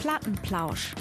Plattenplausch. 0.00 0.94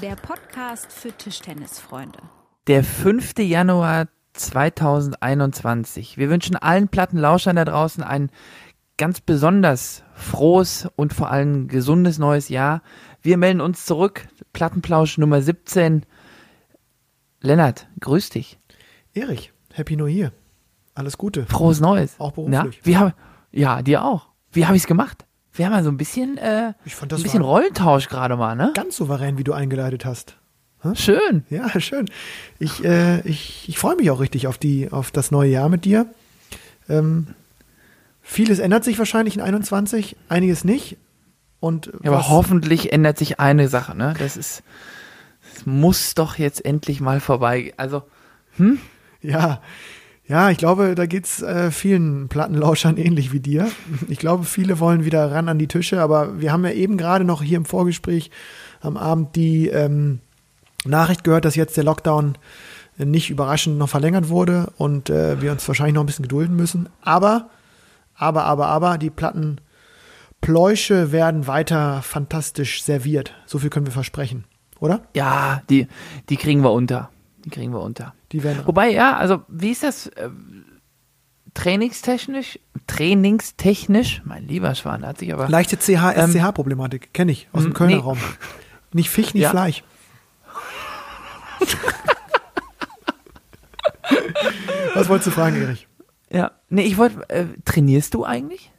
Der 0.00 0.16
Podcast 0.16 0.90
für 0.90 1.12
Tischtennisfreunde. 1.12 2.18
Der 2.66 2.82
5. 2.82 3.38
Januar 3.40 4.08
2021. 4.32 6.16
Wir 6.16 6.30
wünschen 6.30 6.56
allen 6.56 6.88
Plattenlauschern 6.88 7.56
da 7.56 7.66
draußen 7.66 8.02
ein 8.02 8.30
ganz 8.96 9.20
besonders 9.20 10.02
frohes 10.14 10.88
und 10.96 11.12
vor 11.12 11.30
allem 11.30 11.68
gesundes 11.68 12.16
neues 12.18 12.48
Jahr. 12.48 12.80
Wir 13.20 13.36
melden 13.36 13.60
uns 13.60 13.84
zurück. 13.84 14.26
Plattenplausch 14.54 15.18
Nummer 15.18 15.42
17. 15.42 16.06
Lennart, 17.42 17.86
grüß 18.00 18.30
dich. 18.30 18.58
Erich, 19.12 19.52
Happy 19.74 19.96
New 19.96 20.06
Year. 20.06 20.32
Alles 20.94 21.18
Gute. 21.18 21.44
Frohes 21.44 21.80
Neues. 21.80 22.14
Auch 22.18 22.32
beruflich. 22.32 22.56
Ja, 22.56 22.70
wir 22.82 22.98
haben, 22.98 23.12
ja 23.52 23.82
dir 23.82 24.04
auch. 24.06 24.28
Wie 24.52 24.64
habe 24.64 24.74
ich 24.74 24.84
es 24.84 24.86
gemacht? 24.86 25.25
Wir 25.56 25.66
haben 25.66 25.72
ja 25.72 25.82
so 25.82 25.90
ein 25.90 25.96
bisschen, 25.96 26.36
äh, 26.38 26.74
ich 26.84 26.94
fand 26.94 27.12
das 27.12 27.20
ein 27.20 27.22
bisschen 27.22 27.42
Rollentausch 27.42 28.08
gerade 28.08 28.36
mal, 28.36 28.54
ne? 28.56 28.72
Ganz 28.74 28.96
souverän, 28.96 29.38
wie 29.38 29.44
du 29.44 29.52
eingeleitet 29.54 30.04
hast. 30.04 30.36
Hm? 30.80 30.94
Schön. 30.96 31.44
Ja, 31.48 31.80
schön. 31.80 32.06
Ich, 32.58 32.84
äh, 32.84 33.20
ich, 33.20 33.66
ich 33.68 33.78
freue 33.78 33.96
mich 33.96 34.10
auch 34.10 34.20
richtig 34.20 34.46
auf, 34.46 34.58
die, 34.58 34.92
auf 34.92 35.10
das 35.10 35.30
neue 35.30 35.50
Jahr 35.50 35.68
mit 35.70 35.84
dir. 35.86 36.06
Ähm, 36.88 37.28
vieles 38.22 38.58
ändert 38.58 38.84
sich 38.84 38.98
wahrscheinlich 38.98 39.36
in 39.36 39.40
21, 39.40 40.16
einiges 40.28 40.64
nicht. 40.64 40.98
Und 41.58 41.90
ja, 42.02 42.10
aber 42.12 42.28
hoffentlich 42.28 42.92
ändert 42.92 43.16
sich 43.16 43.40
eine 43.40 43.68
Sache, 43.68 43.96
ne? 43.96 44.12
Das 44.18 44.36
ist, 44.36 44.62
das 45.54 45.64
muss 45.64 46.14
doch 46.14 46.36
jetzt 46.36 46.64
endlich 46.66 47.00
mal 47.00 47.18
vorbei. 47.18 47.72
Also, 47.78 48.02
hm? 48.58 48.78
Ja, 49.22 49.60
ja, 50.28 50.50
ich 50.50 50.58
glaube, 50.58 50.94
da 50.96 51.06
geht's 51.06 51.40
äh, 51.42 51.70
vielen 51.70 52.26
Plattenlauschern 52.28 52.96
ähnlich 52.98 53.32
wie 53.32 53.38
dir. 53.40 53.68
Ich 54.08 54.18
glaube, 54.18 54.44
viele 54.44 54.78
wollen 54.80 55.04
wieder 55.06 55.30
ran 55.30 55.48
an 55.48 55.58
die 55.58 55.68
Tische, 55.68 56.00
aber 56.02 56.40
wir 56.40 56.50
haben 56.52 56.64
ja 56.64 56.72
eben 56.72 56.96
gerade 56.96 57.24
noch 57.24 57.40
hier 57.42 57.56
im 57.58 57.64
Vorgespräch 57.66 58.30
am 58.80 58.96
Abend 58.96 59.36
die 59.36 59.68
ähm, 59.68 60.18
Nachricht 60.84 61.22
gehört, 61.24 61.44
dass 61.46 61.54
jetzt 61.56 61.76
der 61.76 61.82
Lockdown 61.84 62.36
nicht 62.98 63.28
überraschend 63.30 63.76
noch 63.78 63.88
verlängert 63.90 64.28
wurde 64.30 64.72
und 64.78 65.10
äh, 65.10 65.40
wir 65.42 65.50
uns 65.52 65.66
wahrscheinlich 65.68 65.94
noch 65.94 66.02
ein 66.02 66.06
bisschen 66.06 66.22
gedulden 66.22 66.56
müssen. 66.56 66.88
Aber, 67.02 67.50
aber, 68.14 68.44
aber, 68.44 68.68
aber, 68.68 68.96
die 68.98 69.10
Plattenpläusche 69.10 71.12
werden 71.12 71.46
weiter 71.46 72.00
fantastisch 72.02 72.82
serviert. 72.82 73.34
So 73.44 73.58
viel 73.58 73.68
können 73.68 73.84
wir 73.86 73.92
versprechen, 73.92 74.44
oder? 74.80 75.02
Ja, 75.14 75.60
die, 75.68 75.88
die 76.30 76.36
kriegen 76.38 76.62
wir 76.62 76.72
unter. 76.72 77.10
Die 77.44 77.50
kriegen 77.50 77.70
wir 77.72 77.80
unter. 77.82 78.14
Die 78.36 78.42
werden 78.44 78.62
Wobei, 78.66 78.90
ja, 78.90 79.16
also 79.16 79.40
wie 79.48 79.70
ist 79.70 79.82
das 79.82 80.08
äh, 80.08 80.28
trainingstechnisch? 81.54 82.58
Trainingstechnisch, 82.86 84.20
mein 84.26 84.46
lieber 84.46 84.74
Schwan, 84.74 85.06
hat 85.06 85.16
sich 85.16 85.32
aber. 85.32 85.48
Leichte 85.48 85.78
CH-SCH-Problematik, 85.78 87.06
ähm, 87.06 87.10
kenne 87.14 87.32
ich 87.32 87.48
aus 87.54 87.62
dem 87.62 87.72
Kölner 87.72 87.96
nee. 87.96 88.02
Raum. 88.02 88.18
Nicht 88.92 89.08
Fisch, 89.08 89.32
nicht 89.32 89.44
ja. 89.44 89.48
Fleisch. 89.52 89.82
Was 94.92 95.08
wolltest 95.08 95.28
du 95.28 95.30
fragen, 95.30 95.56
Erich? 95.62 95.88
Ja, 96.30 96.50
nee, 96.68 96.82
ich 96.82 96.98
wollte, 96.98 97.26
äh, 97.30 97.46
trainierst 97.64 98.12
du 98.12 98.26
eigentlich? 98.26 98.70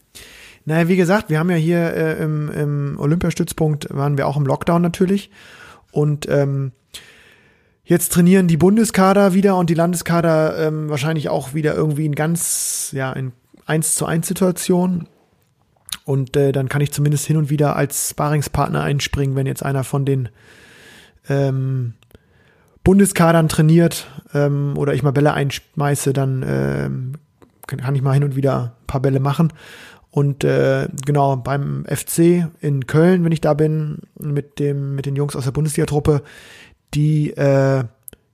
Naja, 0.65 0.87
wie 0.87 0.97
gesagt, 0.97 1.31
wir 1.31 1.39
haben 1.39 1.49
ja 1.49 1.55
hier 1.57 1.79
äh, 1.95 2.21
im, 2.21 2.51
im 2.51 2.99
Olympiastützpunkt, 2.99 3.87
waren 3.89 4.19
wir 4.19 4.27
auch 4.27 4.37
im 4.37 4.45
Lockdown 4.45 4.83
natürlich. 4.83 5.31
Und 5.91 6.27
ähm, 6.29 6.73
Jetzt 7.89 8.11
trainieren 8.11 8.47
die 8.49 8.57
Bundeskader 8.57 9.33
wieder 9.33 9.55
und 9.55 9.69
die 9.69 9.73
Landeskader 9.73 10.59
ähm, 10.67 10.89
wahrscheinlich 10.89 11.29
auch 11.29 11.53
wieder 11.53 11.73
irgendwie 11.73 12.05
in 12.05 12.15
ganz, 12.15 12.89
ja, 12.93 13.13
in 13.13 13.31
1 13.65 13.95
zu 13.95 14.05
1 14.05 14.27
Situationen. 14.27 15.07
Und 16.03 16.35
äh, 16.35 16.51
dann 16.51 16.67
kann 16.67 16.81
ich 16.81 16.91
zumindest 16.91 17.25
hin 17.27 17.37
und 17.37 17.49
wieder 17.49 17.77
als 17.77 18.09
Sparingspartner 18.09 18.81
einspringen, 18.83 19.37
wenn 19.37 19.47
jetzt 19.47 19.63
einer 19.63 19.85
von 19.85 20.03
den 20.03 20.27
ähm, 21.29 21.93
Bundeskadern 22.83 23.47
trainiert 23.47 24.07
ähm, 24.33 24.73
oder 24.75 24.93
ich 24.93 25.01
mal 25.01 25.11
Bälle 25.11 25.33
einschmeiße, 25.33 26.11
dann 26.11 26.43
ähm, 26.45 27.13
kann 27.67 27.95
ich 27.95 28.01
mal 28.01 28.11
hin 28.15 28.25
und 28.25 28.35
wieder 28.35 28.75
ein 28.81 28.87
paar 28.87 29.01
Bälle 29.01 29.21
machen. 29.21 29.53
Und 30.11 30.43
äh, 30.43 30.87
genau, 31.05 31.37
beim 31.37 31.85
FC 31.85 32.47
in 32.59 32.85
Köln, 32.87 33.23
wenn 33.23 33.31
ich 33.31 33.41
da 33.41 33.53
bin, 33.53 33.99
mit, 34.19 34.59
dem, 34.59 34.95
mit 34.95 35.05
den 35.05 35.15
Jungs 35.15 35.35
aus 35.37 35.43
der 35.45 35.51
Bundesliga-Truppe, 35.51 36.21
die, 36.93 37.31
äh, 37.35 37.83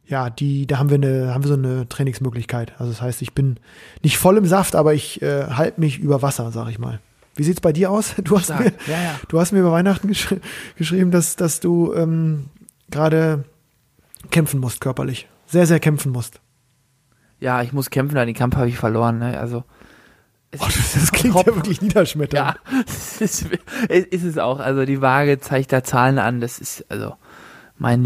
ja, 0.06 0.30
die, 0.30 0.68
da 0.68 0.78
haben 0.78 0.90
wir 0.90 0.96
eine, 0.96 1.34
haben 1.34 1.44
wir 1.44 1.47
so 1.47 1.53
eine 1.56 1.88
Trainingsmöglichkeit. 1.90 2.74
Also 2.80 2.91
das 2.91 3.02
heißt, 3.02 3.22
ich 3.22 3.34
bin 3.34 3.58
nicht 4.02 4.18
voll 4.18 4.38
im 4.38 4.46
Saft, 4.46 4.75
aber 4.75 4.94
ich 4.94 5.22
äh, 5.22 5.46
halte 5.46 5.80
mich 5.80 5.97
über 6.00 6.22
Wasser, 6.22 6.52
sag 6.52 6.69
ich 6.69 6.80
mal. 6.80 7.00
Wie 7.36 7.44
sieht's 7.44 7.62
bei 7.62 7.74
dir 7.74 7.90
aus? 7.91 8.14
Du 8.24 8.38
hast, 8.38 8.46
Stark. 8.46 8.59
mir, 8.66 8.72
ja, 8.88 9.02
ja. 9.03 9.16
du 9.28 9.40
hast 9.40 9.52
mir 9.52 9.59
über 9.59 9.72
Weihnachten 9.72 10.08
geschri 10.08 10.40
geschrieben, 10.78 11.09
dass, 11.12 11.36
dass 11.36 11.59
du 11.59 11.94
ähm, 11.94 12.50
gerade 12.91 13.46
kämpfen 14.30 14.59
musst, 14.59 14.81
körperlich. 14.81 15.28
Sehr, 15.47 15.66
sehr 15.68 15.80
kämpfen 15.80 16.12
musst. 16.12 16.40
Ja, 17.40 17.62
ich 17.62 17.74
muss 17.74 17.90
kämpfen, 17.90 18.18
an 18.18 18.28
den 18.28 18.35
Kampf 18.35 18.56
habe 18.56 18.70
ich 18.70 18.78
verloren. 18.78 19.18
Ne? 19.20 19.38
Also, 19.38 19.64
oh, 20.59 20.66
das, 20.94 21.12
klingt 21.12 21.35
top. 21.35 21.47
ja 21.47 21.56
wirklich 21.56 21.81
niederschmetternd. 21.81 22.56
Ja, 22.56 22.81
es 23.20 23.20
ist, 23.20 23.47
ist, 23.90 24.24
es 24.24 24.38
auch. 24.38 24.59
Also 24.59 24.85
die 24.85 25.02
Waage 25.02 25.40
zeigt 25.40 25.74
da 25.74 25.84
Zahlen 25.84 26.20
an. 26.20 26.40
Das 26.40 26.59
ist 26.59 26.85
also 26.90 27.16
mein, 27.78 28.03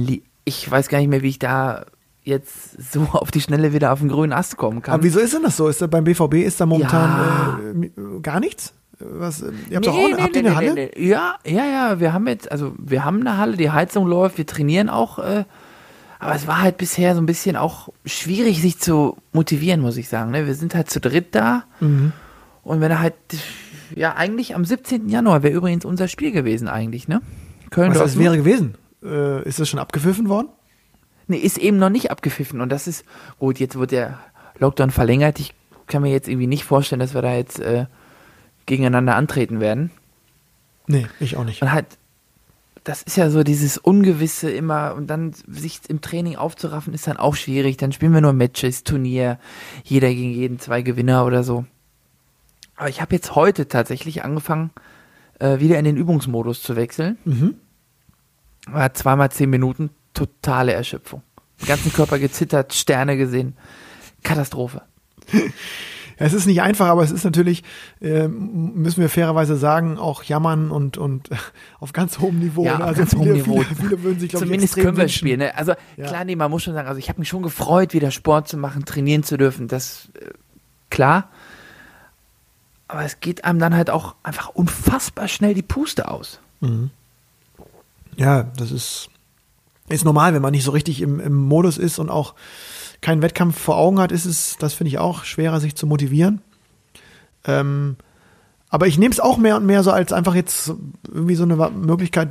ich 0.48 0.72
weiß 0.72 0.88
gar 0.88 1.00
nicht 1.00 1.10
mehr, 1.10 1.22
wie 1.22 1.28
ich 1.30 1.40
da 1.40 1.86
jetzt 2.24 2.82
so 2.94 3.02
auf 3.12 3.32
die 3.32 3.42
Schnelle 3.42 3.74
wieder 3.74 3.92
auf 3.92 4.00
den 4.00 4.08
grünen 4.10 4.32
Ast 4.34 4.56
kommen 4.58 4.82
kann. 4.82 4.96
Aber 4.96 5.04
wieso 5.04 5.20
ist 5.20 5.34
denn 5.34 5.44
das 5.44 5.58
so? 5.58 5.68
Ist 5.68 5.82
da 5.82 5.88
beim 5.88 6.06
BVB 6.06 6.36
ist 6.36 6.60
da 6.62 6.66
momentan 6.66 7.12
ja. 7.12 7.84
äh, 7.84 8.20
gar 8.22 8.40
nichts? 8.40 8.74
Was, 9.00 9.42
äh, 9.44 9.52
ihr 9.70 9.76
habt 9.78 9.86
nee, 9.86 9.92
doch 9.92 9.94
auch 10.00 10.06
eine, 10.06 10.16
nee, 10.16 10.22
habt 10.22 10.34
nee, 10.36 10.40
eine 10.40 10.56
Halle? 10.56 10.74
Nee, 10.74 10.92
ja, 10.98 11.36
ja, 11.46 11.66
ja, 11.66 12.00
wir 12.00 12.14
haben 12.14 12.28
jetzt, 12.28 12.50
also 12.52 12.74
wir 12.80 13.04
haben 13.06 13.20
eine 13.20 13.38
Halle, 13.38 13.56
die 13.58 13.70
Heizung 13.70 14.08
läuft, 14.08 14.38
wir 14.40 14.46
trainieren 14.46 14.90
auch, 14.90 15.20
äh, 15.20 15.44
aber 16.20 16.34
es 16.34 16.48
war 16.48 16.62
halt 16.62 16.78
bisher 16.78 17.14
so 17.14 17.22
ein 17.22 17.26
bisschen 17.28 17.58
auch 17.58 17.90
schwierig, 18.08 18.60
sich 18.62 18.80
zu 18.80 19.18
motivieren, 19.34 19.82
muss 19.82 19.98
ich 19.98 20.10
sagen. 20.10 20.32
Ne? 20.32 20.48
Wir 20.48 20.56
sind 20.56 20.74
halt 20.74 20.90
zu 20.90 21.00
dritt 21.00 21.36
da 21.36 21.66
mhm. 21.82 22.12
und 22.64 22.80
wenn 22.82 22.90
er 22.90 23.00
halt, 23.02 23.14
ja, 23.96 24.16
eigentlich 24.16 24.56
am 24.56 24.66
17. 24.66 25.10
Januar 25.10 25.44
wäre 25.44 25.54
übrigens 25.54 25.86
unser 25.86 26.08
Spiel 26.08 26.32
gewesen 26.32 26.68
eigentlich, 26.68 27.08
ne? 27.08 27.22
Köln 27.70 27.92
Was 27.92 28.00
das 28.00 28.18
wäre 28.18 28.36
gewesen? 28.38 28.76
äh, 29.08 29.42
ist 29.48 29.60
das 29.60 29.68
schon 29.70 29.80
abgepfiffen 29.80 30.30
worden? 30.30 30.48
Nee, 31.28 31.38
ist 31.38 31.58
eben 31.58 31.78
noch 31.78 31.90
nicht 31.90 32.12
abgepfiffen. 32.12 32.62
Und 32.62 32.70
das 32.70 32.88
ist, 32.88 33.06
gut, 33.40 33.60
jetzt 33.60 33.78
wird 33.78 33.92
der 33.92 34.20
Lockdown 34.60 34.92
verlängert. 34.92 35.40
Ich 35.40 35.54
kann 35.88 36.02
mir 36.02 36.12
jetzt 36.12 36.28
irgendwie 36.28 36.48
nicht 36.48 36.64
vorstellen, 36.64 37.00
dass 37.00 37.14
wir 37.14 37.22
da 37.22 37.34
jetzt 37.36 37.60
äh, 37.60 37.86
gegeneinander 38.66 39.16
antreten 39.16 39.60
werden. 39.60 39.92
Nee, 40.88 41.08
ich 41.20 41.36
auch 41.38 41.44
nicht. 41.44 41.62
Und 41.62 41.72
halt, 41.72 41.86
das 42.86 43.02
ist 43.02 43.18
ja 43.18 43.30
so 43.30 43.44
dieses 43.44 43.78
Ungewisse 43.78 44.50
immer 44.50 44.94
und 44.96 45.08
dann 45.08 45.34
sich 45.34 45.80
im 45.90 46.00
Training 46.00 46.38
aufzuraffen, 46.38 46.94
ist 46.94 47.08
dann 47.08 47.18
auch 47.18 47.36
schwierig. 47.36 47.76
Dann 47.76 47.92
spielen 47.92 48.14
wir 48.14 48.22
nur 48.22 48.34
Matches, 48.34 48.84
Turnier, 48.86 49.38
jeder 49.84 50.08
gegen 50.10 50.32
jeden, 50.32 50.60
zwei 50.60 50.82
Gewinner 50.82 51.26
oder 51.26 51.44
so. 51.44 51.66
Aber 52.78 52.88
ich 52.90 53.02
habe 53.02 53.14
jetzt 53.16 53.36
heute 53.36 53.68
tatsächlich 53.68 54.24
angefangen, 54.24 54.70
äh, 55.40 55.60
wieder 55.60 55.78
in 55.78 55.84
den 55.84 55.98
Übungsmodus 55.98 56.64
zu 56.64 56.78
wechseln. 56.78 57.18
Mhm 57.26 57.56
war 58.72 58.94
zweimal 58.94 59.32
zehn 59.32 59.50
Minuten 59.50 59.90
totale 60.14 60.74
Erschöpfung. 60.74 61.22
Den 61.62 61.68
ganzen 61.68 61.94
Körper 61.94 62.20
gezittert, 62.20 62.74
Sterne 62.74 63.18
gesehen. 63.18 63.56
Katastrophe. 64.24 64.82
Es 66.20 66.34
ist 66.34 66.48
nicht 66.48 66.64
einfach, 66.64 66.88
aber 66.88 67.04
es 67.04 67.12
ist 67.12 67.26
natürlich, 67.26 67.62
äh, 68.02 68.28
müssen 68.28 69.00
wir 69.02 69.08
fairerweise 69.08 69.56
sagen, 69.56 70.00
auch 70.00 70.24
jammern 70.24 70.72
und, 70.72 70.98
und 70.98 71.30
auf 71.80 71.94
ganz 71.94 72.18
hohem 72.18 72.40
Niveau. 72.40 72.66
Ja, 72.66 72.80
ne? 72.80 72.86
also 72.86 72.98
ganz 73.02 73.12
viele, 73.12 73.24
hohem 73.24 73.34
Niveau. 73.34 73.58
Viele, 73.62 73.76
viele 73.76 74.02
würden 74.02 74.20
sich, 74.20 74.30
glaube 74.30 74.46
ich, 74.46 74.48
Zumindest 74.48 74.74
können 74.78 74.98
wir 74.98 75.04
wünschen. 75.04 75.16
spielen. 75.20 75.38
Ne? 75.42 75.56
Also 75.56 75.74
ja. 75.96 76.08
klar, 76.08 76.26
nee, 76.26 76.36
man 76.36 76.50
muss 76.50 76.64
schon 76.64 76.74
sagen, 76.74 76.88
also 76.88 76.98
ich 76.98 77.10
habe 77.10 77.20
mich 77.20 77.30
schon 77.30 77.44
gefreut, 77.44 77.94
wieder 77.94 78.10
Sport 78.10 78.48
zu 78.48 78.58
machen, 78.58 78.84
trainieren 78.84 79.22
zu 79.22 79.38
dürfen. 79.38 79.68
Das, 79.68 80.10
äh, 80.20 80.26
klar. 80.90 81.30
Aber 82.88 83.04
es 83.04 83.20
geht 83.20 83.46
einem 83.46 83.60
dann 83.60 83.76
halt 83.76 83.92
auch 83.92 84.16
einfach 84.24 84.50
unfassbar 84.50 85.28
schnell 85.28 85.54
die 85.54 85.62
Puste 85.62 86.08
aus. 86.10 86.40
Mhm 86.62 86.90
ja, 88.18 88.44
das 88.58 88.72
ist, 88.72 89.10
ist 89.88 90.04
normal, 90.06 90.34
wenn 90.34 90.42
man 90.42 90.52
nicht 90.52 90.64
so 90.66 90.72
richtig 90.72 91.02
im, 91.02 91.20
im 91.20 91.36
Modus 91.36 91.78
ist 91.78 92.00
und 92.00 92.10
auch 92.10 92.34
keinen 93.00 93.22
Wettkampf 93.22 93.58
vor 93.58 93.78
Augen 93.78 94.00
hat, 94.00 94.12
ist 94.12 94.26
es, 94.26 94.58
das 94.58 94.74
finde 94.74 94.90
ich 94.90 94.98
auch, 94.98 95.24
schwerer, 95.24 95.60
sich 95.60 95.76
zu 95.76 95.86
motivieren. 95.88 96.42
Ähm, 97.46 97.96
aber 98.70 98.88
ich 98.88 98.98
nehme 98.98 99.14
es 99.14 99.20
auch 99.22 99.38
mehr 99.38 99.56
und 99.56 99.66
mehr 99.66 99.84
so 99.84 99.92
als 99.92 100.12
einfach 100.12 100.36
jetzt 100.36 100.74
irgendwie 101.10 101.36
so 101.36 101.44
eine 101.44 101.56
Möglichkeit, 101.56 102.30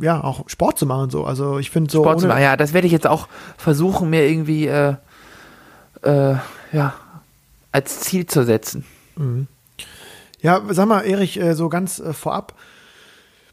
ja, 0.00 0.22
auch 0.22 0.46
Sport 0.48 0.78
zu 0.78 0.84
machen. 0.86 1.08
So. 1.08 1.24
Also 1.24 1.58
ich 1.58 1.70
finde 1.70 1.90
so. 1.90 2.02
Sport 2.02 2.20
zu 2.20 2.26
machen, 2.26 2.42
ja, 2.42 2.56
das 2.58 2.72
werde 2.74 2.86
ich 2.86 2.92
jetzt 2.92 3.06
auch 3.06 3.26
versuchen, 3.56 4.10
mir 4.10 4.28
irgendwie 4.28 4.66
äh, 4.66 4.96
äh, 6.02 6.36
ja, 6.72 6.92
als 7.72 8.00
Ziel 8.00 8.26
zu 8.26 8.44
setzen. 8.44 8.84
Mhm. 9.16 9.46
Ja, 10.42 10.60
sag 10.70 10.88
mal, 10.88 11.00
Erich, 11.02 11.40
äh, 11.40 11.54
so 11.54 11.68
ganz 11.70 12.00
äh, 12.00 12.12
vorab, 12.12 12.54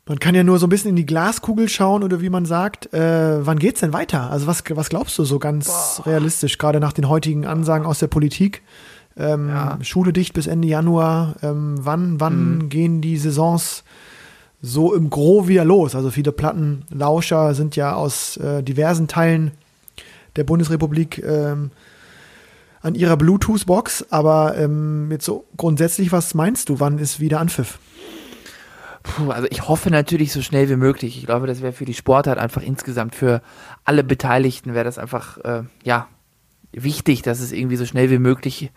man 0.08 0.20
kann 0.20 0.36
ja 0.36 0.44
nur 0.44 0.60
so 0.60 0.68
ein 0.68 0.70
bisschen 0.70 0.92
in 0.92 0.96
die 0.96 1.06
Glaskugel 1.08 1.68
schauen 1.68 2.04
oder 2.04 2.22
wie 2.22 2.30
man 2.30 2.46
sagt, 2.46 2.94
äh, 2.94 3.44
wann 3.46 3.58
geht's 3.58 3.80
denn 3.80 3.92
weiter? 3.92 4.30
Also 4.30 4.46
was, 4.46 4.64
was 4.70 4.90
glaubst 4.90 5.18
du 5.18 5.24
so 5.24 5.40
ganz 5.40 5.98
Boah. 5.98 6.06
realistisch, 6.06 6.60
gerade 6.60 6.80
nach 6.80 6.94
den 6.94 7.10
heutigen 7.10 7.48
Ansagen 7.48 7.88
aus 7.88 7.98
der 8.00 8.06
Politik? 8.08 8.62
Ähm, 9.18 9.50
ja. 9.50 9.80
Schule 9.82 10.14
dicht 10.14 10.34
bis 10.34 10.46
Ende 10.46 10.68
Januar. 10.68 11.36
Ähm, 11.42 11.78
wann 11.80 12.20
wann 12.20 12.58
mhm. 12.58 12.70
gehen 12.70 13.02
die 13.02 13.18
Saisons 13.18 13.84
so 14.62 14.94
im 14.94 15.10
Gro 15.10 15.48
wieder 15.48 15.66
los? 15.66 15.96
Also 15.96 16.12
viele 16.12 16.32
Plattenlauscher 16.32 17.56
sind 17.56 17.76
ja 17.76 17.96
aus 17.96 18.38
äh, 18.38 18.62
diversen 18.62 19.08
Teilen 19.08 19.54
der 20.36 20.44
Bundesrepublik 20.44 21.24
ähm, 21.26 21.72
an 22.84 22.94
ihrer 22.94 23.18
Bluetooth-Box. 23.18 24.06
Aber 24.12 24.56
ähm, 24.56 25.08
jetzt 25.10 25.26
so 25.26 25.46
grundsätzlich, 25.58 26.12
was 26.12 26.36
meinst 26.36 26.70
du? 26.70 26.80
Wann 26.80 27.00
ist 27.00 27.20
wieder 27.20 27.40
Anpfiff? 27.40 27.80
Puh, 29.06 29.32
also 29.32 29.48
ich 29.52 29.68
hoffe 29.68 29.92
natürlich 29.92 30.34
so 30.34 30.42
schnell 30.42 30.68
wie 30.70 30.76
möglich. 30.76 31.18
Ich 31.18 31.26
glaube, 31.26 31.46
das 31.48 31.62
wäre 31.62 31.74
für 31.74 31.86
die 31.86 31.94
Sportart 31.94 32.40
einfach 32.40 32.64
insgesamt 32.64 33.14
für 33.14 33.42
alle 33.84 34.04
Beteiligten 34.04 34.74
wäre 34.74 34.84
das 34.86 34.98
einfach 34.98 35.38
äh, 35.40 35.64
ja 35.84 36.08
wichtig, 36.72 37.22
dass 37.22 37.40
es 37.40 37.52
irgendwie 37.52 37.76
so 37.76 37.86
schnell 37.86 38.10
wie 38.10 38.18
möglich 38.18 38.72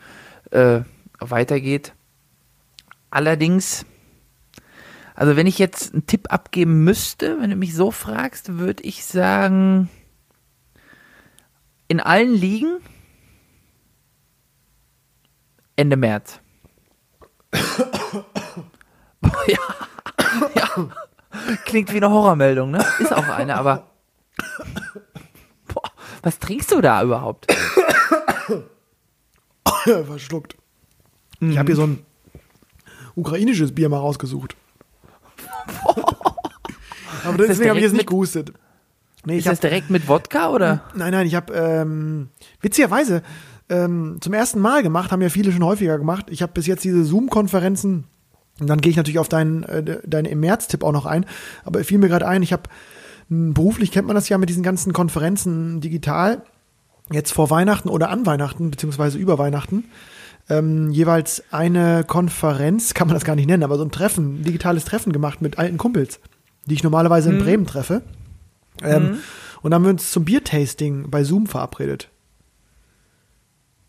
äh, 0.51 0.81
weitergeht. 1.19 1.95
Allerdings, 3.11 3.87
also 5.15 5.35
wenn 5.37 5.47
ich 5.47 5.59
jetzt 5.59 5.95
einen 5.95 6.07
Tipp 6.07 6.31
abgeben 6.31 6.85
müsste, 6.85 7.41
wenn 7.41 7.49
du 7.51 7.57
mich 7.57 7.75
so 7.75 7.91
fragst, 7.91 8.59
würde 8.59 8.83
ich 8.83 9.07
sagen, 9.07 9.89
in 11.89 12.01
allen 12.01 12.35
Ligen 12.35 12.79
Ende 15.75 15.97
März. 15.97 16.41
ja 19.47 19.88
ja. 20.55 20.87
Klingt 21.65 21.93
wie 21.93 21.99
eine 21.99 22.11
Horrormeldung, 22.11 22.71
ne? 22.71 22.85
Ist 23.01 23.13
auch 23.13 23.27
eine, 23.29 23.57
aber. 23.57 23.87
Boah, 25.73 25.83
was 26.23 26.39
trinkst 26.39 26.73
du 26.73 26.81
da 26.81 27.03
überhaupt? 27.03 27.47
Verschluckt. 30.07 30.57
Mhm. 31.41 31.51
Ich 31.51 31.59
habe 31.59 31.67
hier 31.69 31.77
so 31.77 31.85
ein 31.87 32.05
ukrainisches 33.15 33.73
Bier 33.75 33.89
mal 33.89 33.99
rausgesucht. 33.99 34.57
aber 37.25 37.39
deswegen 37.47 37.69
habe 37.71 37.79
ich 37.79 37.85
jetzt 37.85 37.93
nicht 37.95 38.09
gehustet. 38.09 38.53
Nee, 39.27 39.39
ist 39.39 39.47
hab, 39.47 39.53
das 39.53 39.61
direkt 39.61 39.91
mit 39.91 40.09
Wodka 40.09 40.49
oder? 40.51 40.83
Nein, 40.95 41.13
nein, 41.13 41.27
ich 41.27 41.35
habe 41.35 41.53
ähm, 41.53 42.29
witzigerweise 42.61 43.23
ähm, 43.69 44.17
zum 44.21 44.33
ersten 44.33 44.61
Mal 44.61 44.83
gemacht, 44.83 45.13
haben 45.13 45.21
ja 45.21 45.29
viele 45.29 45.53
schon 45.53 45.65
häufiger 45.65 45.99
gemacht. 45.99 46.27
Ich 46.31 46.41
habe 46.41 46.53
bis 46.53 46.67
jetzt 46.67 46.85
diese 46.85 47.05
Zoom-Konferenzen 47.05 48.05
und 48.61 48.67
dann 48.67 48.81
gehe 48.81 48.91
ich 48.91 48.97
natürlich 48.97 49.19
auf 49.19 49.29
deinen, 49.29 49.63
äh, 49.65 49.99
deinen 50.07 50.25
im 50.27 50.41
März-Tipp 50.41 50.83
auch 50.83 50.93
noch 50.93 51.07
ein. 51.07 51.27
Aber 51.65 51.83
fiel 51.85 51.99
mir 51.99 52.09
gerade 52.09 52.27
ein, 52.27 52.43
ich 52.43 52.53
habe 52.53 52.65
hm, 53.31 53.55
beruflich 53.55 53.93
kennt 53.93 54.07
man 54.07 54.17
das 54.17 54.29
ja 54.29 54.39
mit 54.39 54.49
diesen 54.49 54.63
ganzen 54.63 54.93
Konferenzen 54.93 55.81
digital, 55.81 56.43
jetzt 57.11 57.33
vor 57.33 57.51
Weihnachten 57.51 57.89
oder 57.89 58.11
an 58.11 58.27
Weihnachten, 58.27 58.71
beziehungsweise 58.71 59.19
über 59.19 59.39
Weihnachten. 59.39 59.85
Ähm, 60.51 60.91
jeweils 60.91 61.45
eine 61.53 62.05
Konferenz, 62.05 62.95
kann 62.95 63.07
man 63.07 63.15
das 63.15 63.25
gar 63.25 63.37
nicht 63.37 63.47
nennen, 63.47 63.63
aber 63.63 63.77
so 63.77 63.85
ein 63.85 63.91
Treffen, 63.91 64.41
ein 64.41 64.45
digitales 64.45 64.85
Treffen 64.85 65.13
gemacht 65.13 65.43
mit 65.43 65.59
alten 65.59 65.77
Kumpels, 65.77 66.21
die 66.65 66.75
ich 66.75 66.83
normalerweise 66.83 67.31
mhm. 67.31 67.37
in 67.37 67.43
Bremen 67.45 67.67
treffe. 67.67 68.03
Ähm, 68.83 69.03
mhm. 69.03 69.19
Und 69.61 69.71
dann 69.71 69.75
haben 69.75 69.85
wir 69.85 69.91
uns 69.91 70.11
zum 70.11 70.25
Biertasting 70.25 71.11
bei 71.11 71.23
Zoom 71.23 71.47
verabredet. 71.47 72.09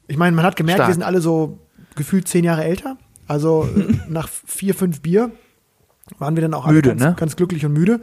Ich 0.07 0.17
meine, 0.17 0.35
man 0.35 0.43
hat 0.43 0.55
gemerkt, 0.57 0.79
Stark. 0.79 0.89
wir 0.89 0.93
sind 0.95 1.03
alle 1.03 1.21
so 1.21 1.59
gefühlt 1.95 2.27
zehn 2.27 2.43
Jahre 2.43 2.63
älter. 2.65 2.97
Also 3.29 3.69
äh, 3.77 3.93
nach 4.09 4.27
vier, 4.27 4.73
fünf 4.75 4.99
Bier 5.01 5.31
waren 6.17 6.35
wir 6.35 6.41
dann 6.41 6.55
auch 6.55 6.67
müde, 6.67 6.89
ganz, 6.89 7.01
ne? 7.01 7.15
ganz 7.17 7.35
glücklich 7.37 7.65
und 7.65 7.71
müde. 7.73 8.01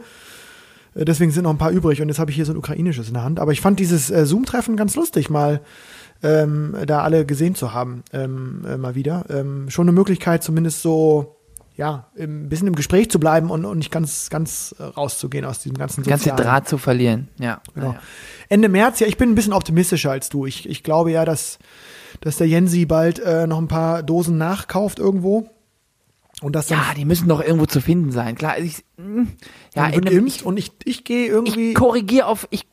Äh, 0.95 1.05
deswegen 1.05 1.31
sind 1.31 1.43
noch 1.43 1.51
ein 1.51 1.57
paar 1.59 1.71
übrig 1.71 2.01
und 2.01 2.07
jetzt 2.07 2.17
habe 2.19 2.31
ich 2.31 2.35
hier 2.35 2.45
so 2.45 2.53
ein 2.53 2.57
ukrainisches 2.57 3.09
in 3.09 3.13
der 3.13 3.23
Hand. 3.23 3.39
Aber 3.39 3.51
ich 3.51 3.61
fand 3.61 3.79
dieses 3.79 4.09
äh, 4.09 4.25
Zoom-Treffen 4.25 4.77
ganz 4.77 4.95
lustig, 4.95 5.29
mal 5.29 5.61
ähm, 6.23 6.75
da 6.87 7.01
alle 7.01 7.25
gesehen 7.27 7.53
zu 7.53 7.73
haben, 7.73 8.03
ähm, 8.13 8.63
äh, 8.65 8.77
mal 8.77 8.95
wieder. 8.95 9.25
Ähm, 9.29 9.69
schon 9.69 9.83
eine 9.85 9.91
Möglichkeit, 9.91 10.43
zumindest 10.43 10.81
so 10.81 11.35
ja, 11.75 12.07
ein 12.17 12.49
bisschen 12.49 12.65
im 12.67 12.73
Gespräch 12.75 13.11
zu 13.11 13.19
bleiben 13.19 13.51
und, 13.51 13.63
und 13.63 13.77
nicht 13.77 13.91
ganz, 13.91 14.31
ganz 14.31 14.73
rauszugehen 14.79 15.45
aus 15.45 15.59
diesem 15.59 15.77
ganzen 15.77 16.03
Sozialen. 16.03 16.37
den 16.37 16.43
Draht 16.43 16.67
zu 16.67 16.79
verlieren, 16.79 17.27
ja. 17.37 17.61
Genau. 17.75 17.91
Ja. 17.91 17.99
Ende 18.49 18.67
März, 18.67 18.99
ja, 18.99 19.05
ich 19.05 19.15
bin 19.17 19.29
ein 19.29 19.35
bisschen 19.35 19.53
optimistischer 19.53 20.09
als 20.09 20.29
du. 20.29 20.47
Ich, 20.47 20.67
ich 20.67 20.81
glaube 20.81 21.11
ja, 21.11 21.23
dass 21.23 21.59
dass 22.21 22.37
der 22.37 22.47
Jensi 22.47 22.85
bald 22.85 23.19
äh, 23.19 23.47
noch 23.47 23.57
ein 23.57 23.67
paar 23.67 24.03
Dosen 24.03 24.37
nachkauft 24.37 24.99
irgendwo. 24.99 25.49
Und 26.41 26.55
das 26.55 26.69
ja, 26.69 26.93
die 26.95 27.05
müssen 27.05 27.27
doch 27.27 27.41
irgendwo 27.41 27.65
zu 27.65 27.81
finden 27.81 28.11
sein. 28.11 28.35
Klar, 28.35 28.59
ich, 28.59 28.83
mh, 28.97 29.03
hm, 29.05 29.27
ja, 29.75 29.93
wird 29.93 30.05
geimpft 30.05 30.43
und 30.43 30.57
ich, 30.57 30.71
ich 30.85 31.03
gehe 31.03 31.27
irgendwie. 31.27 31.69
Ich 31.69 31.75
korrigiere 31.75 32.27
auf, 32.27 32.47
ich 32.51 32.67